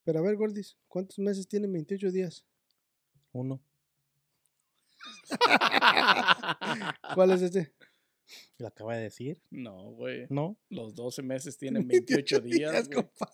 Pero 0.05 0.19
a 0.19 0.23
ver, 0.23 0.37
Gordis, 0.37 0.77
¿cuántos 0.89 1.19
meses 1.19 1.47
tienen 1.49 1.73
28 1.73 2.11
días? 2.11 2.45
Uno. 3.33 3.63
¿Cuál 7.15 7.31
es 7.33 7.43
este? 7.43 7.75
Lo 8.59 8.69
acaba 8.69 8.97
de 8.97 9.03
decir. 9.03 9.41
No, 9.51 9.91
güey. 9.93 10.27
No. 10.31 10.57
Los 10.69 10.95
12 10.95 11.23
meses 11.23 11.59
tienen 11.59 11.87
28 11.87 12.41
días. 12.41 12.89
güey. 12.89 13.05
compa. 13.05 13.31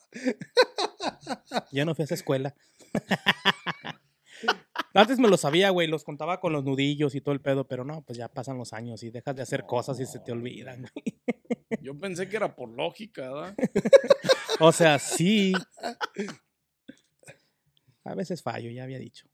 Ya 1.73 1.85
no 1.85 1.95
fui 1.95 2.03
a 2.03 2.07
esa 2.07 2.15
escuela. 2.15 2.55
Antes 4.95 5.19
me 5.19 5.29
lo 5.29 5.37
sabía, 5.37 5.71
güey. 5.71 5.87
Los 5.87 6.05
contaba 6.05 6.41
con 6.41 6.53
los 6.53 6.65
nudillos 6.65 7.15
y 7.15 7.21
todo 7.21 7.33
el 7.35 7.41
pedo, 7.41 7.67
pero 7.69 7.85
no, 7.85 8.03
pues 8.03 8.19
ya 8.19 8.29
pasan 8.29 8.59
los 8.59 8.73
años 8.73 9.03
y 9.03 9.11
dejas 9.11 9.37
de 9.37 9.43
hacer 9.43 9.65
cosas 9.67 10.01
y 10.01 10.07
se 10.07 10.21
te 10.21 10.33
olvidan. 10.33 10.83
güey. 10.83 11.21
Yo 11.83 11.97
pensé 11.97 12.29
que 12.29 12.37
era 12.37 12.55
por 12.57 12.71
lógica, 12.71 13.31
¿verdad? 13.33 13.55
O 14.61 14.73
sea, 14.73 14.99
sí. 14.99 15.53
A 18.09 18.15
veces 18.15 18.43
fallo, 18.43 18.71
ya 18.71 18.85
había 18.85 18.99
dicho. 18.99 19.29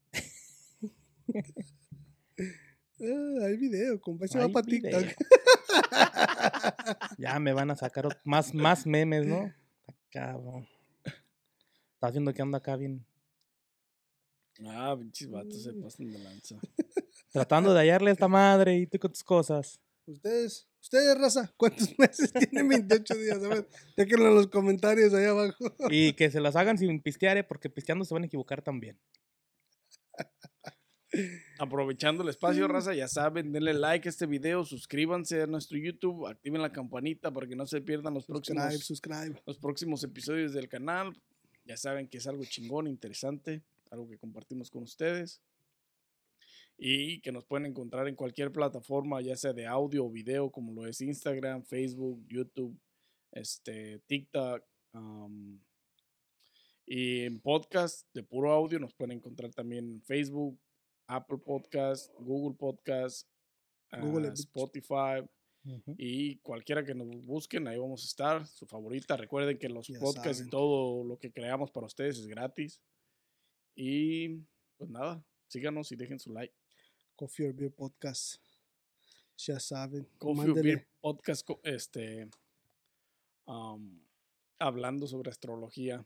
Ah, 3.00 3.46
hay 3.46 3.56
video, 3.56 4.00
compa. 4.00 4.26
Se 4.26 4.38
va 4.38 4.48
para. 4.48 4.66
TikTok. 4.66 5.04
Ya 7.18 7.38
me 7.38 7.52
van 7.52 7.70
a 7.70 7.76
sacar 7.76 8.20
más, 8.24 8.52
más 8.52 8.86
memes, 8.86 9.26
¿no? 9.26 9.46
Está 9.46 9.94
Cabrón. 10.10 10.68
Estás 11.94 12.12
viendo 12.12 12.34
que 12.34 12.42
anda 12.42 12.58
acá 12.58 12.76
bien. 12.76 13.06
Ah, 14.66 14.94
pinches 14.98 15.30
vatos 15.30 15.62
se 15.62 15.72
pasan 15.72 16.10
de 16.10 16.18
lanza. 16.18 16.56
Tratando 17.32 17.72
de 17.72 17.80
hallarle 17.80 18.10
a 18.10 18.12
esta 18.12 18.28
madre 18.28 18.76
y 18.76 18.86
tú 18.86 18.98
con 18.98 19.12
tus 19.12 19.24
cosas. 19.24 19.80
Ustedes, 20.06 20.68
ustedes, 20.85 21.18
raza, 21.18 21.53
¿cuántos 21.57 21.89
meses 21.99 22.32
tienen 22.32 22.68
28 22.68 23.14
días? 23.14 23.43
A 23.43 23.49
ver, 23.49 23.68
déjenlo 23.97 24.28
en 24.28 24.35
los 24.35 24.47
comentarios 24.49 25.12
ahí 25.14 25.24
abajo. 25.24 25.74
Y 25.91 26.12
que 26.12 26.30
se 26.30 26.41
las 26.41 26.57
hagan 26.57 26.78
sin 26.78 27.01
pistear, 27.01 27.37
¿eh? 27.39 27.45
porque 27.45 27.70
pisteando 27.70 28.05
se 28.05 28.14
van 28.14 28.24
a 28.24 28.26
equivocar 28.26 28.62
también. 28.62 28.99
Aprovechando 31.59 32.22
el 32.22 32.28
espacio, 32.28 32.68
raza, 32.68 32.93
ya 32.95 33.09
saben, 33.09 33.53
denle 33.53 33.72
like 33.72 34.09
a 34.09 34.11
este 34.11 34.26
video, 34.26 34.64
suscríbanse 34.64 35.43
a 35.43 35.47
nuestro 35.47 35.78
YouTube, 35.78 36.26
activen 36.26 36.61
la 36.61 36.72
campanita 36.72 37.32
para 37.32 37.47
que 37.47 37.57
no 37.57 37.66
se 37.66 37.80
pierdan 37.80 38.14
los 38.14 38.24
Subscribe, 38.24 38.61
próximos, 38.61 38.87
subscribe. 38.87 39.43
los 39.47 39.59
próximos 39.59 40.05
episodios 40.05 40.53
del 40.53 40.68
canal. 40.68 41.12
Ya 41.64 41.76
saben 41.76 42.09
que 42.09 42.18
es 42.18 42.26
algo 42.26 42.45
chingón, 42.45 42.89
interesante, 42.89 43.62
algo 43.91 44.09
que 44.09 44.18
compartimos 44.18 44.70
con 44.70 44.82
ustedes. 44.82 45.41
Y 46.76 47.20
que 47.20 47.32
nos 47.32 47.44
pueden 47.44 47.66
encontrar 47.66 48.08
en 48.08 48.16
cualquier 48.16 48.50
plataforma, 48.50 49.20
ya 49.20 49.36
sea 49.36 49.52
de 49.52 49.66
audio 49.66 50.06
o 50.06 50.10
video, 50.10 50.50
como 50.50 50.72
lo 50.72 50.86
es 50.86 51.00
Instagram, 51.00 51.64
Facebook, 51.64 52.24
YouTube, 52.26 52.78
este, 53.32 54.00
TikTok. 54.06 54.64
am, 54.92 55.60
y 56.86 57.22
en 57.22 57.40
podcast 57.40 58.06
de 58.12 58.22
puro 58.22 58.52
audio 58.52 58.78
nos 58.78 58.92
pueden 58.92 59.16
encontrar 59.16 59.54
también 59.54 59.86
en 59.86 60.02
Facebook, 60.02 60.60
Apple 61.06 61.38
Podcast, 61.38 62.12
Google 62.18 62.56
Podcast, 62.58 63.26
Google 63.90 64.28
ah. 64.28 64.32
Spotify 64.34 65.26
y 65.96 66.36
cualquiera 66.40 66.84
que 66.84 66.94
nos 66.94 67.24
busquen, 67.24 67.66
ahí 67.68 67.78
vamos 67.78 68.02
a 68.02 68.06
estar. 68.06 68.46
Su 68.46 68.66
favorita. 68.66 69.16
Recuerden 69.16 69.58
que 69.58 69.68
los 69.68 69.88
Ya 69.88 69.98
podcasts 69.98 70.44
y 70.46 70.50
todo 70.50 71.04
lo 71.04 71.18
que 71.18 71.32
creamos 71.32 71.70
para 71.70 71.86
ustedes 71.86 72.18
es 72.18 72.26
gratis. 72.26 72.82
Y 73.74 74.40
pues 74.76 74.90
nada, 74.90 75.24
síganos 75.48 75.90
y 75.92 75.96
dejen 75.96 76.18
su 76.18 76.32
like. 76.32 76.54
Coffee 77.16 77.46
or 77.46 77.54
Beer 77.54 77.72
Podcast. 77.72 78.36
Ya 79.36 79.58
saben. 79.58 80.06
Coffee 80.18 80.50
or 80.50 80.62
Beer 80.62 80.86
Podcast, 81.00 81.48
este, 81.62 82.28
hablando 84.58 85.06
sobre 85.06 85.30
astrología. 85.30 86.04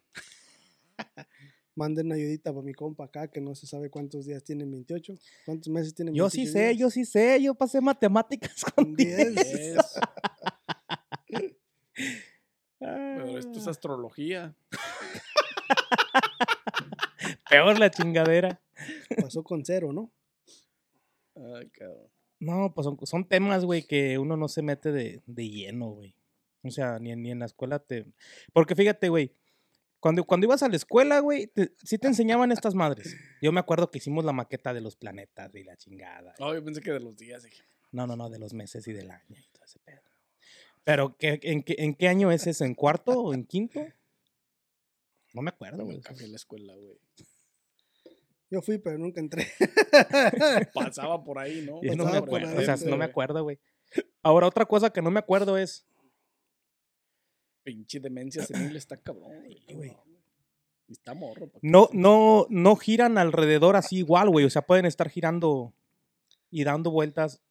Manden 1.75 2.11
ayudita 2.11 2.53
para 2.53 2.65
mi 2.65 2.75
compa 2.75 3.05
acá 3.05 3.29
que 3.29 3.41
no 3.41 3.55
se 3.55 3.67
sabe 3.69 3.89
cuántos 3.89 4.27
días 4.27 4.43
tienen 4.43 4.69
28. 4.71 5.15
¿Cuántos 5.45 5.73
meses 5.73 5.95
tienen 5.95 6.13
Yo 6.15 6.25
28 6.25 6.47
sí 6.47 6.53
sé, 6.53 6.77
yo 6.77 6.91
sí 6.91 7.05
sé, 7.05 7.41
yo 7.41 7.55
pasé 7.55 7.81
matemáticas 7.81 8.65
con 8.75 8.97
Diez. 8.97 9.33
10. 9.35 9.47
Es- 9.47 10.01
pero 12.79 13.39
esto 13.39 13.59
es 13.59 13.67
astrología. 13.69 14.57
Peor 17.49 17.79
la 17.79 17.91
chingadera. 17.91 18.61
Pasó 19.21 19.43
con 19.45 19.65
cero, 19.65 19.93
¿no? 19.93 20.11
Ay, 21.57 21.69
cabrón. 21.71 22.09
No, 22.41 22.73
pues 22.75 22.85
son, 22.85 22.99
son 23.05 23.27
temas, 23.29 23.65
güey, 23.65 23.83
que 23.87 24.19
uno 24.19 24.37
no 24.37 24.49
se 24.49 24.63
mete 24.63 24.93
de, 24.93 25.23
de 25.27 25.49
lleno, 25.49 25.91
güey. 25.91 26.15
O 26.63 26.71
sea, 26.71 26.99
ni, 26.99 27.13
en- 27.13 27.23
ni 27.23 27.31
en 27.31 27.41
la 27.41 27.47
escuela 27.47 27.79
te... 27.79 28.07
Porque 28.53 28.75
fíjate, 28.77 29.09
güey, 29.09 29.33
cuando, 30.01 30.25
cuando 30.25 30.47
ibas 30.47 30.63
a 30.63 30.69
la 30.69 30.77
escuela, 30.77 31.19
güey, 31.21 31.49
te- 31.49 31.73
sí 31.83 31.99
te 31.99 32.07
enseñaban 32.09 32.53
estas 32.53 32.75
madres. 32.75 33.17
Yo 33.43 33.51
me 33.53 33.61
acuerdo 33.61 33.91
que 33.91 33.99
hicimos 33.99 34.25
la 34.25 34.33
maqueta 34.33 34.73
de 34.73 34.81
los 34.81 34.95
planetas 34.97 35.53
y 35.55 35.65
la 35.65 35.77
chingada. 35.77 36.35
No, 36.39 36.55
yo 36.55 36.65
pensé 36.65 36.81
que 36.81 36.93
de 36.93 37.01
los 37.01 37.17
días. 37.17 37.43
dije, 37.43 37.63
No, 37.91 38.07
no, 38.07 38.15
no, 38.17 38.29
de 38.31 38.39
los 38.39 38.53
meses 38.55 38.87
y 38.87 38.93
del 38.93 39.11
año 39.11 39.37
y 39.37 39.49
todo 39.53 39.65
ese 39.65 39.79
pedo. 39.81 40.03
Pero, 40.85 41.17
¿qué, 41.19 41.41
en, 41.43 41.63
qué, 41.65 41.75
¿en 41.79 41.95
qué 41.95 42.09
año 42.09 42.31
es 42.31 42.47
eso? 42.47 42.65
¿En 42.65 42.75
cuarto 42.75 43.21
o 43.21 43.35
en 43.35 43.45
quinto? 43.45 43.85
No 45.35 45.43
me 45.43 45.51
acuerdo, 45.51 45.85
güey. 45.85 46.01
A 46.07 46.13
la 46.13 46.37
escuela, 46.37 46.75
güey. 46.75 46.99
Yo 48.51 48.63
fui, 48.63 48.79
pero 48.79 48.99
nunca 48.99 49.21
entré. 49.21 49.47
Pasaba 50.75 51.23
por 51.23 51.39
ahí, 51.39 51.65
¿no? 51.67 51.83
Yo 51.83 51.95
no 51.97 52.07
me 52.07 52.17
acuerdo, 52.17 52.49
ahí, 52.49 52.57
o 52.57 52.63
sea, 52.63 52.77
no 52.89 52.97
me 52.97 53.05
acuerdo, 53.05 53.43
güey. 53.43 53.59
Ahora, 54.23 54.47
otra 54.47 54.65
cosa 54.65 54.91
que 54.91 55.03
no 55.03 55.11
me 55.11 55.19
acuerdo 55.19 55.59
es... 55.59 55.87
Pinche 57.63 58.01
demencia 58.01 58.43
senil 58.45 58.77
está 58.77 58.97
cabrón, 58.97 59.33
güey. 59.75 59.95
Está 60.89 61.13
morro. 61.13 61.51
No, 61.61 61.91
no, 61.93 62.47
no 62.49 62.77
giran 62.77 63.19
alrededor 63.19 63.77
así 63.77 63.99
igual, 63.99 64.31
güey. 64.31 64.47
O 64.47 64.51
sea, 64.51 64.63
pueden 64.63 64.87
estar 64.87 65.11
girando 65.11 65.75
y 66.51 66.65
dando 66.65 66.91
vueltas. 66.91 67.43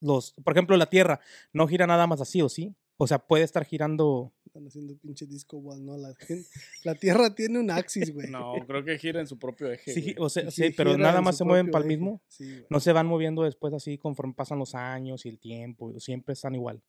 Los, 0.00 0.32
por 0.44 0.54
ejemplo, 0.54 0.76
la 0.78 0.86
Tierra 0.86 1.20
no 1.52 1.66
gira 1.66 1.86
nada 1.86 2.06
más 2.06 2.22
así, 2.22 2.40
¿o 2.40 2.48
sí? 2.48 2.74
O 2.98 3.06
sea, 3.06 3.18
puede 3.18 3.44
estar 3.44 3.64
girando. 3.66 4.32
Están 4.46 4.66
haciendo 4.66 4.96
pinche 4.96 5.26
disco 5.26 5.60
ball, 5.60 5.84
¿no? 5.84 5.96
La, 6.84 6.94
Tierra 6.94 7.34
tiene 7.34 7.58
un 7.58 7.70
axis, 7.70 8.12
güey. 8.14 8.30
No, 8.30 8.54
creo 8.66 8.84
que 8.84 8.98
gira 8.98 9.20
en 9.20 9.26
su 9.26 9.38
propio 9.38 9.70
eje. 9.70 9.92
Sí, 9.92 10.14
o 10.18 10.30
sea, 10.30 10.50
Sí, 10.50 10.62
sí, 10.68 10.70
pero 10.74 10.96
nada 10.96 11.20
más 11.20 11.36
se 11.36 11.44
mueven 11.44 11.70
para 11.70 11.82
el 11.84 11.88
mismo. 11.88 12.22
Sí, 12.28 12.50
güey. 12.50 12.66
No 12.70 12.80
se 12.80 12.92
van 12.92 13.06
moviendo 13.06 13.42
después 13.42 13.74
así 13.74 13.98
conforme 13.98 14.32
pasan 14.32 14.58
los 14.58 14.74
años 14.74 15.26
y 15.26 15.28
el 15.28 15.38
tiempo. 15.38 15.98
Siempre 16.00 16.32
están 16.32 16.54
igual. 16.54 16.82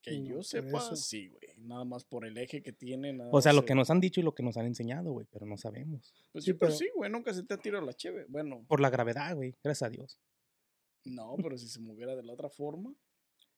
Que 0.00 0.18
No, 0.20 0.26
yo 0.26 0.42
sepa, 0.42 0.78
eso. 0.78 0.96
sí, 0.96 1.28
güey. 1.28 1.42
Nada 1.58 1.84
más 1.84 2.04
por 2.04 2.26
el 2.26 2.36
eje 2.38 2.62
que 2.62 2.72
tiene. 2.72 3.12
Nada 3.12 3.30
O 3.32 3.40
sea, 3.42 3.52
lo 3.52 3.60
se- 3.60 3.66
que 3.66 3.74
nos 3.74 3.90
han 3.90 4.00
dicho 4.00 4.20
y 4.20 4.22
lo 4.22 4.34
que 4.34 4.42
nos 4.42 4.56
han 4.56 4.66
enseñado, 4.66 5.12
güey, 5.12 5.26
pero 5.30 5.44
no 5.46 5.56
sabemos. 5.58 6.14
Pues 6.32 6.44
Sí, 6.44 6.52
sí, 6.52 6.56
pero 6.58 6.68
pero- 6.70 6.78
sí, 6.78 6.88
güey. 6.94 7.10
Nunca 7.10 7.32
se 7.34 7.42
te 7.42 7.52
ha 7.54 7.58
tirado 7.58 7.84
la 7.84 7.92
cheve. 7.94 8.24
Bueno, 8.28 8.64
Por 8.68 8.80
la 8.80 8.88
gravedad, 8.90 9.34
güey. 9.36 9.54
Gracias 9.62 9.86
a 9.86 9.90
Dios. 9.90 10.18
no, 11.06 11.36
pero 11.42 11.58
si 11.58 11.68
se 11.68 11.80
moviera 11.80 12.16
de 12.16 12.22
la 12.22 12.32
otra 12.32 12.48
forma. 12.48 12.94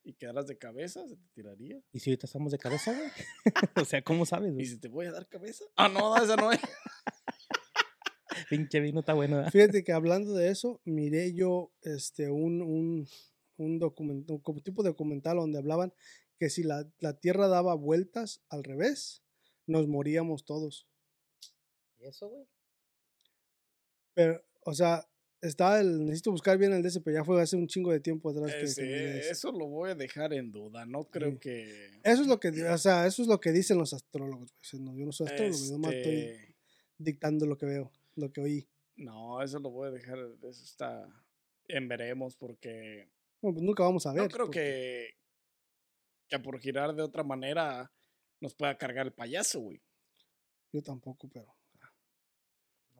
Y 0.07 0.13
quedaras 0.13 0.47
de 0.47 0.57
cabeza, 0.57 1.05
se 1.05 1.17
te 1.17 1.27
tiraría. 1.33 1.83
¿Y 1.91 1.99
si 1.99 2.09
ahorita 2.09 2.27
estamos 2.27 2.53
de 2.53 2.57
cabeza, 2.57 2.93
güey? 2.93 3.09
o 3.75 3.85
sea, 3.85 4.01
¿cómo 4.01 4.25
sabes, 4.25 4.51
¿Y 4.51 4.53
güey? 4.53 4.65
si 4.65 4.79
te 4.79 4.87
voy 4.87 5.05
a 5.05 5.11
dar 5.11 5.27
cabeza? 5.27 5.65
Ah, 5.75 5.89
no, 5.89 5.99
no, 5.99 6.23
esa 6.23 6.37
no 6.37 6.49
es. 6.49 6.61
Pinche 8.49 8.79
vino 8.79 9.01
está 9.01 9.13
bueno. 9.13 9.43
Fíjate 9.51 9.83
que 9.83 9.91
hablando 9.91 10.33
de 10.33 10.49
eso, 10.49 10.79
miré 10.85 11.33
yo 11.33 11.73
este, 11.81 12.29
un, 12.29 12.61
un, 12.61 13.05
un 13.57 13.79
como 14.41 14.61
tipo 14.61 14.81
de 14.81 14.91
documental 14.91 15.37
donde 15.37 15.57
hablaban 15.57 15.93
que 16.39 16.49
si 16.49 16.63
la, 16.63 16.89
la 16.99 17.19
Tierra 17.19 17.49
daba 17.49 17.75
vueltas 17.75 18.41
al 18.47 18.63
revés, 18.63 19.23
nos 19.65 19.87
moríamos 19.87 20.45
todos. 20.45 20.87
¿Y 21.99 22.05
eso, 22.05 22.29
güey? 22.29 22.47
Pero, 24.13 24.41
o 24.61 24.73
sea, 24.73 25.09
está 25.41 25.79
el, 25.79 26.05
necesito 26.05 26.31
buscar 26.31 26.57
bien 26.57 26.73
el 26.73 26.81
de 26.81 26.89
ese, 26.89 27.01
pero 27.01 27.17
ya 27.17 27.23
fue 27.23 27.41
hace 27.41 27.55
un 27.55 27.67
chingo 27.67 27.91
de 27.91 27.99
tiempo 27.99 28.29
atrás 28.29 28.53
que, 28.75 28.81
miré 28.81 29.29
eso. 29.29 29.51
lo 29.51 29.67
voy 29.67 29.91
a 29.91 29.95
dejar 29.95 30.33
en 30.33 30.51
duda. 30.51 30.85
No 30.85 31.05
creo 31.05 31.31
Sí. 31.33 31.37
que. 31.39 31.99
Eso 32.03 32.21
es 32.21 32.27
lo 32.27 32.39
que, 32.39 32.49
o 32.49 32.77
sea, 32.77 33.05
eso 33.05 33.21
es 33.21 33.27
lo 33.27 33.39
que 33.39 33.51
dicen 33.51 33.77
los 33.77 33.93
astrólogos. 33.93 34.51
no, 34.79 34.95
yo 34.95 35.05
no 35.05 35.11
soy 35.11 35.27
astrólogo, 35.27 35.57
yo 35.65 35.71
nomás 35.73 35.93
estoy 35.93 36.15
Este, 36.15 36.55
dictando 36.97 37.45
lo 37.45 37.57
que 37.57 37.65
veo, 37.65 37.91
lo 38.15 38.31
que 38.31 38.41
oí. 38.41 38.67
No, 38.95 39.41
eso 39.43 39.59
lo 39.59 39.69
voy 39.69 39.89
a 39.89 39.91
dejar. 39.91 40.17
Eso 40.17 40.63
está. 40.63 41.07
En 41.67 41.87
veremos, 41.87 42.35
porque. 42.35 43.09
Bueno, 43.41 43.55
pues 43.55 43.63
nunca 43.65 43.83
vamos 43.83 44.05
a 44.05 44.13
ver. 44.13 44.23
No 44.23 44.29
creo 44.29 44.45
porque- 44.45 44.59
que. 44.59 45.17
Que 46.29 46.39
por 46.39 46.59
girar 46.59 46.93
de 46.95 47.03
otra 47.03 47.23
manera 47.23 47.91
nos 48.41 48.53
pueda 48.53 48.77
cargar 48.77 49.05
el 49.07 49.13
payaso, 49.13 49.59
güey. 49.61 49.81
Yo 50.73 50.81
tampoco, 50.81 51.29
pero. 51.29 51.55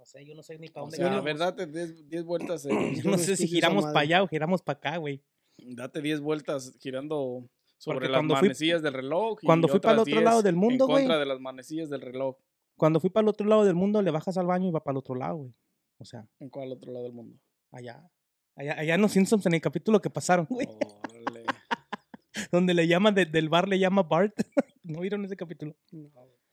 Sé, 0.08 0.26
yo 0.26 0.34
no 0.36 0.42
sé 0.42 0.58
ni 0.58 0.70
para 0.70 0.84
O 0.84 0.86
dónde 0.86 0.96
sea, 0.98 1.06
a 1.08 1.10
giramos. 1.10 1.26
ver, 1.26 1.38
date 1.38 1.68
10 1.68 2.24
vueltas. 2.24 2.66
en- 2.70 2.96
Yo 2.96 3.12
no 3.12 3.18
sé 3.18 3.36
si 3.36 3.46
giramos 3.46 3.84
para 3.88 4.00
allá 4.00 4.24
o 4.24 4.28
giramos 4.30 4.62
para 4.62 4.78
acá, 4.78 4.96
güey. 4.98 5.22
Date 5.58 6.02
10 6.02 6.22
vueltas 6.22 6.78
girando 6.80 7.50
sobre 7.78 7.98
Porque 7.98 8.10
las 8.14 8.22
fui- 8.22 8.30
manecillas 8.30 8.82
del 8.82 8.94
reloj. 8.94 9.38
y 9.42 9.46
cuando 9.46 9.68
fui 9.68 9.82
pa'l 9.82 10.00
otras 10.00 10.08
otro 10.14 10.22
lado 10.24 10.38
10 10.38 10.44
del 10.46 10.56
mundo, 10.56 10.86
En 10.86 10.92
güey. 10.92 11.04
contra 11.04 11.20
de 11.20 11.26
las 11.26 11.40
manecillas 11.42 11.90
del 11.90 12.00
reloj. 12.02 12.38
Cuando 12.78 13.00
fui 13.02 13.10
para 13.10 13.24
el 13.24 13.28
otro 13.30 13.48
lado 13.48 13.66
del 13.66 13.76
mundo, 13.76 14.02
le 14.02 14.12
bajas 14.12 14.38
al 14.38 14.46
baño 14.46 14.70
y 14.70 14.72
va 14.72 14.82
para 14.82 14.94
el 14.94 15.00
otro 15.00 15.16
lado, 15.16 15.36
güey. 15.36 15.54
O 15.98 16.06
sea, 16.06 16.26
¿En 16.40 16.50
cuál 16.50 16.72
otro 16.72 16.92
lado 16.94 17.04
del 17.04 17.14
mundo? 17.14 17.38
allá. 17.72 18.10
Allá, 18.56 18.80
allá 18.80 18.96
en 18.96 19.02
los 19.02 19.12
Simpsons, 19.12 19.46
en 19.46 19.56
el 19.56 19.62
capítulo 19.62 20.00
que 20.00 20.10
pasaron, 20.10 20.48
güey. 20.50 20.68
Donde 22.52 22.74
le 22.74 22.88
llaman, 22.88 23.14
de- 23.14 23.26
del 23.26 23.50
bar 23.50 23.68
le 23.68 23.78
llama 23.78 24.04
Bart. 24.04 24.34
¿No 24.84 25.02
vieron 25.02 25.26
ese 25.26 25.36
capítulo? 25.36 25.76
No, 25.92 26.10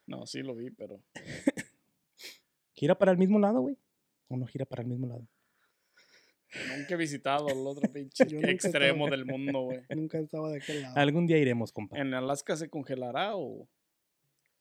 No, 0.06 0.26
sí 0.26 0.42
lo 0.42 0.54
vi, 0.56 0.70
pero. 0.70 1.00
¿Gira 2.84 2.98
para 2.98 3.12
el 3.12 3.16
mismo 3.16 3.38
lado, 3.38 3.62
güey? 3.62 3.78
¿O 4.28 4.36
no 4.36 4.44
gira 4.46 4.66
para 4.66 4.82
el 4.82 4.88
mismo 4.88 5.06
lado? 5.06 5.26
Nunca 6.76 6.92
he 6.92 6.96
visitado 6.98 7.48
el 7.48 7.66
otro 7.66 7.90
pinche 7.94 8.24
extremo 8.50 9.08
del 9.08 9.24
mundo, 9.24 9.62
güey. 9.62 9.80
nunca 9.96 10.18
estaba 10.18 10.50
de 10.50 10.58
aquel 10.58 10.82
lado. 10.82 10.94
Algún 10.98 11.26
día 11.26 11.38
iremos, 11.38 11.72
compa. 11.72 11.96
¿En 11.98 12.12
Alaska 12.12 12.58
se 12.58 12.68
congelará 12.68 13.36
o 13.36 13.66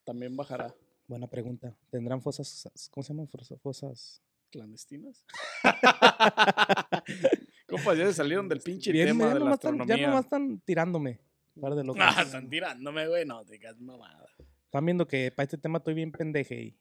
también 0.05 0.37
bajará? 0.37 0.73
Buena 1.05 1.27
pregunta. 1.27 1.75
¿Tendrán 1.89 2.21
fosas, 2.21 2.69
cómo 2.91 3.03
se 3.03 3.11
llaman? 3.13 3.27
Fosas-. 3.61 4.21
¿Clandestinas? 4.51 5.25
Compa, 7.67 7.93
ya 7.95 8.05
se 8.05 8.13
salieron 8.13 8.47
del 8.47 8.61
pinche 8.61 8.93
Bien, 8.93 9.07
tema 9.07 9.25
ya 9.25 9.33
de 9.33 9.33
la 9.33 9.39
nomás 9.41 9.55
están- 9.55 9.71
astronomía. 9.73 9.97
ya 9.97 10.07
nomás 10.07 10.23
están 10.23 10.61
tirándome. 10.61 11.19
Par 11.59 11.75
de 11.75 11.83
locos. 11.83 12.01
Ah, 12.01 12.21
están 12.21 12.49
tirándome, 12.49 13.05
güey. 13.05 13.25
No, 13.25 13.43
te 13.43 13.51
digas 13.53 13.77
mamada. 13.81 14.25
Están 14.63 14.85
viendo 14.85 15.05
que 15.07 15.29
para 15.35 15.43
este 15.43 15.57
tema 15.57 15.79
estoy 15.79 15.93
bien 15.93 16.13
pendeje 16.13 16.55
y 16.61 16.77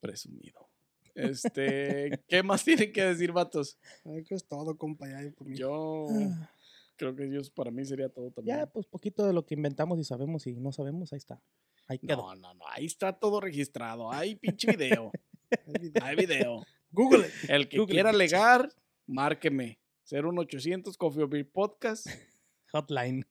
Presumido. 0.00 0.68
Este, 1.14 2.22
¿qué 2.28 2.42
más 2.42 2.64
tienen 2.64 2.92
que 2.92 3.04
decir, 3.04 3.32
vatos? 3.32 3.78
Que 4.26 4.34
es 4.34 4.46
todo, 4.46 4.76
compa, 4.76 5.08
ya, 5.08 5.30
por 5.36 5.48
mí. 5.48 5.56
Yo 5.56 6.06
creo 6.96 7.14
que 7.14 7.24
Dios 7.24 7.50
para 7.50 7.70
mí 7.70 7.84
sería 7.84 8.08
todo 8.08 8.30
también. 8.30 8.58
Ya, 8.58 8.66
pues 8.66 8.86
poquito 8.86 9.26
de 9.26 9.32
lo 9.32 9.44
que 9.44 9.54
inventamos 9.54 9.98
y 9.98 10.04
sabemos 10.04 10.46
y 10.46 10.54
no 10.60 10.72
sabemos, 10.72 11.12
ahí 11.12 11.18
está. 11.18 11.42
Ahí 11.88 11.98
quedó. 11.98 12.16
No, 12.16 12.34
no, 12.36 12.54
no. 12.54 12.64
Ahí 12.68 12.86
está 12.86 13.12
todo 13.12 13.40
registrado. 13.40 14.12
Hay 14.12 14.36
pinche 14.36 14.70
video. 14.70 15.10
Hay 16.02 16.16
video. 16.16 16.64
Google. 16.92 17.26
El 17.48 17.68
que 17.68 17.78
Google. 17.78 17.92
quiera 17.92 18.10
alegar, 18.10 18.72
márqueme. 19.06 19.80
01800 20.10 20.96
Coffee 20.96 21.26
Beer 21.26 21.50
Podcast. 21.50 22.06
Hotline. 22.72 23.26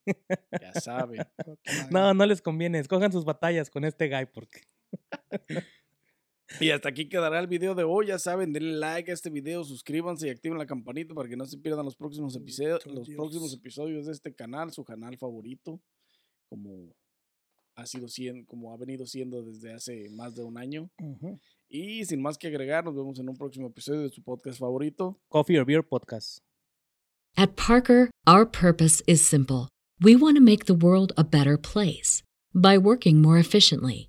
Ya 0.61 0.73
saben. 0.73 1.21
No, 1.91 2.13
no 2.13 2.25
les 2.25 2.41
conviene. 2.41 2.79
Escojan 2.79 3.11
sus 3.11 3.23
batallas 3.23 3.69
con 3.69 3.85
este 3.85 4.09
guy 4.09 4.25
porque 4.25 4.61
Y 6.59 6.71
hasta 6.71 6.89
aquí 6.89 7.07
quedará 7.07 7.39
el 7.39 7.47
video 7.47 7.75
de 7.75 7.83
hoy. 7.83 8.07
Ya 8.07 8.19
saben, 8.19 8.51
denle 8.53 8.77
like 8.79 9.11
a 9.11 9.13
este 9.13 9.29
video, 9.29 9.63
suscríbanse 9.63 10.27
y 10.27 10.29
activen 10.31 10.57
la 10.57 10.65
campanita 10.65 11.13
para 11.13 11.29
que 11.29 11.37
no 11.37 11.45
se 11.45 11.57
pierdan 11.57 11.85
los 11.85 11.95
próximos 11.95 12.35
episodios, 12.35 12.81
Santo 12.83 12.99
los 12.99 13.07
Dios. 13.07 13.17
próximos 13.17 13.53
episodios 13.53 14.05
de 14.07 14.13
este 14.13 14.33
canal, 14.33 14.71
su 14.71 14.83
canal 14.83 15.17
favorito, 15.17 15.79
como 16.49 16.93
ha 17.75 17.85
sido 17.85 18.07
como 18.47 18.73
ha 18.73 18.77
venido 18.77 19.05
siendo 19.05 19.43
desde 19.43 19.73
hace 19.73 20.09
más 20.09 20.35
de 20.35 20.43
un 20.43 20.57
año. 20.57 20.89
Y 21.69 22.03
sin 22.05 22.21
más 22.21 22.37
que 22.37 22.47
agregar, 22.47 22.83
nos 22.83 22.95
vemos 22.95 23.19
en 23.19 23.29
un 23.29 23.37
próximo 23.37 23.67
episodio 23.67 24.01
de 24.01 24.09
su 24.09 24.21
podcast 24.23 24.59
favorito. 24.59 25.19
Coffee 25.29 25.59
or 25.59 25.65
Beer 25.65 25.83
Podcast. 25.83 26.39
At 27.37 27.55
Parker, 27.55 28.09
our 28.27 28.45
purpose 28.45 29.01
is 29.07 29.21
simple. 29.21 29.69
We 30.01 30.15
want 30.15 30.35
to 30.35 30.43
make 30.43 30.65
the 30.65 30.73
world 30.73 31.13
a 31.15 31.23
better 31.23 31.57
place 31.57 32.21
by 32.53 32.77
working 32.77 33.21
more 33.21 33.37
efficiently, 33.37 34.08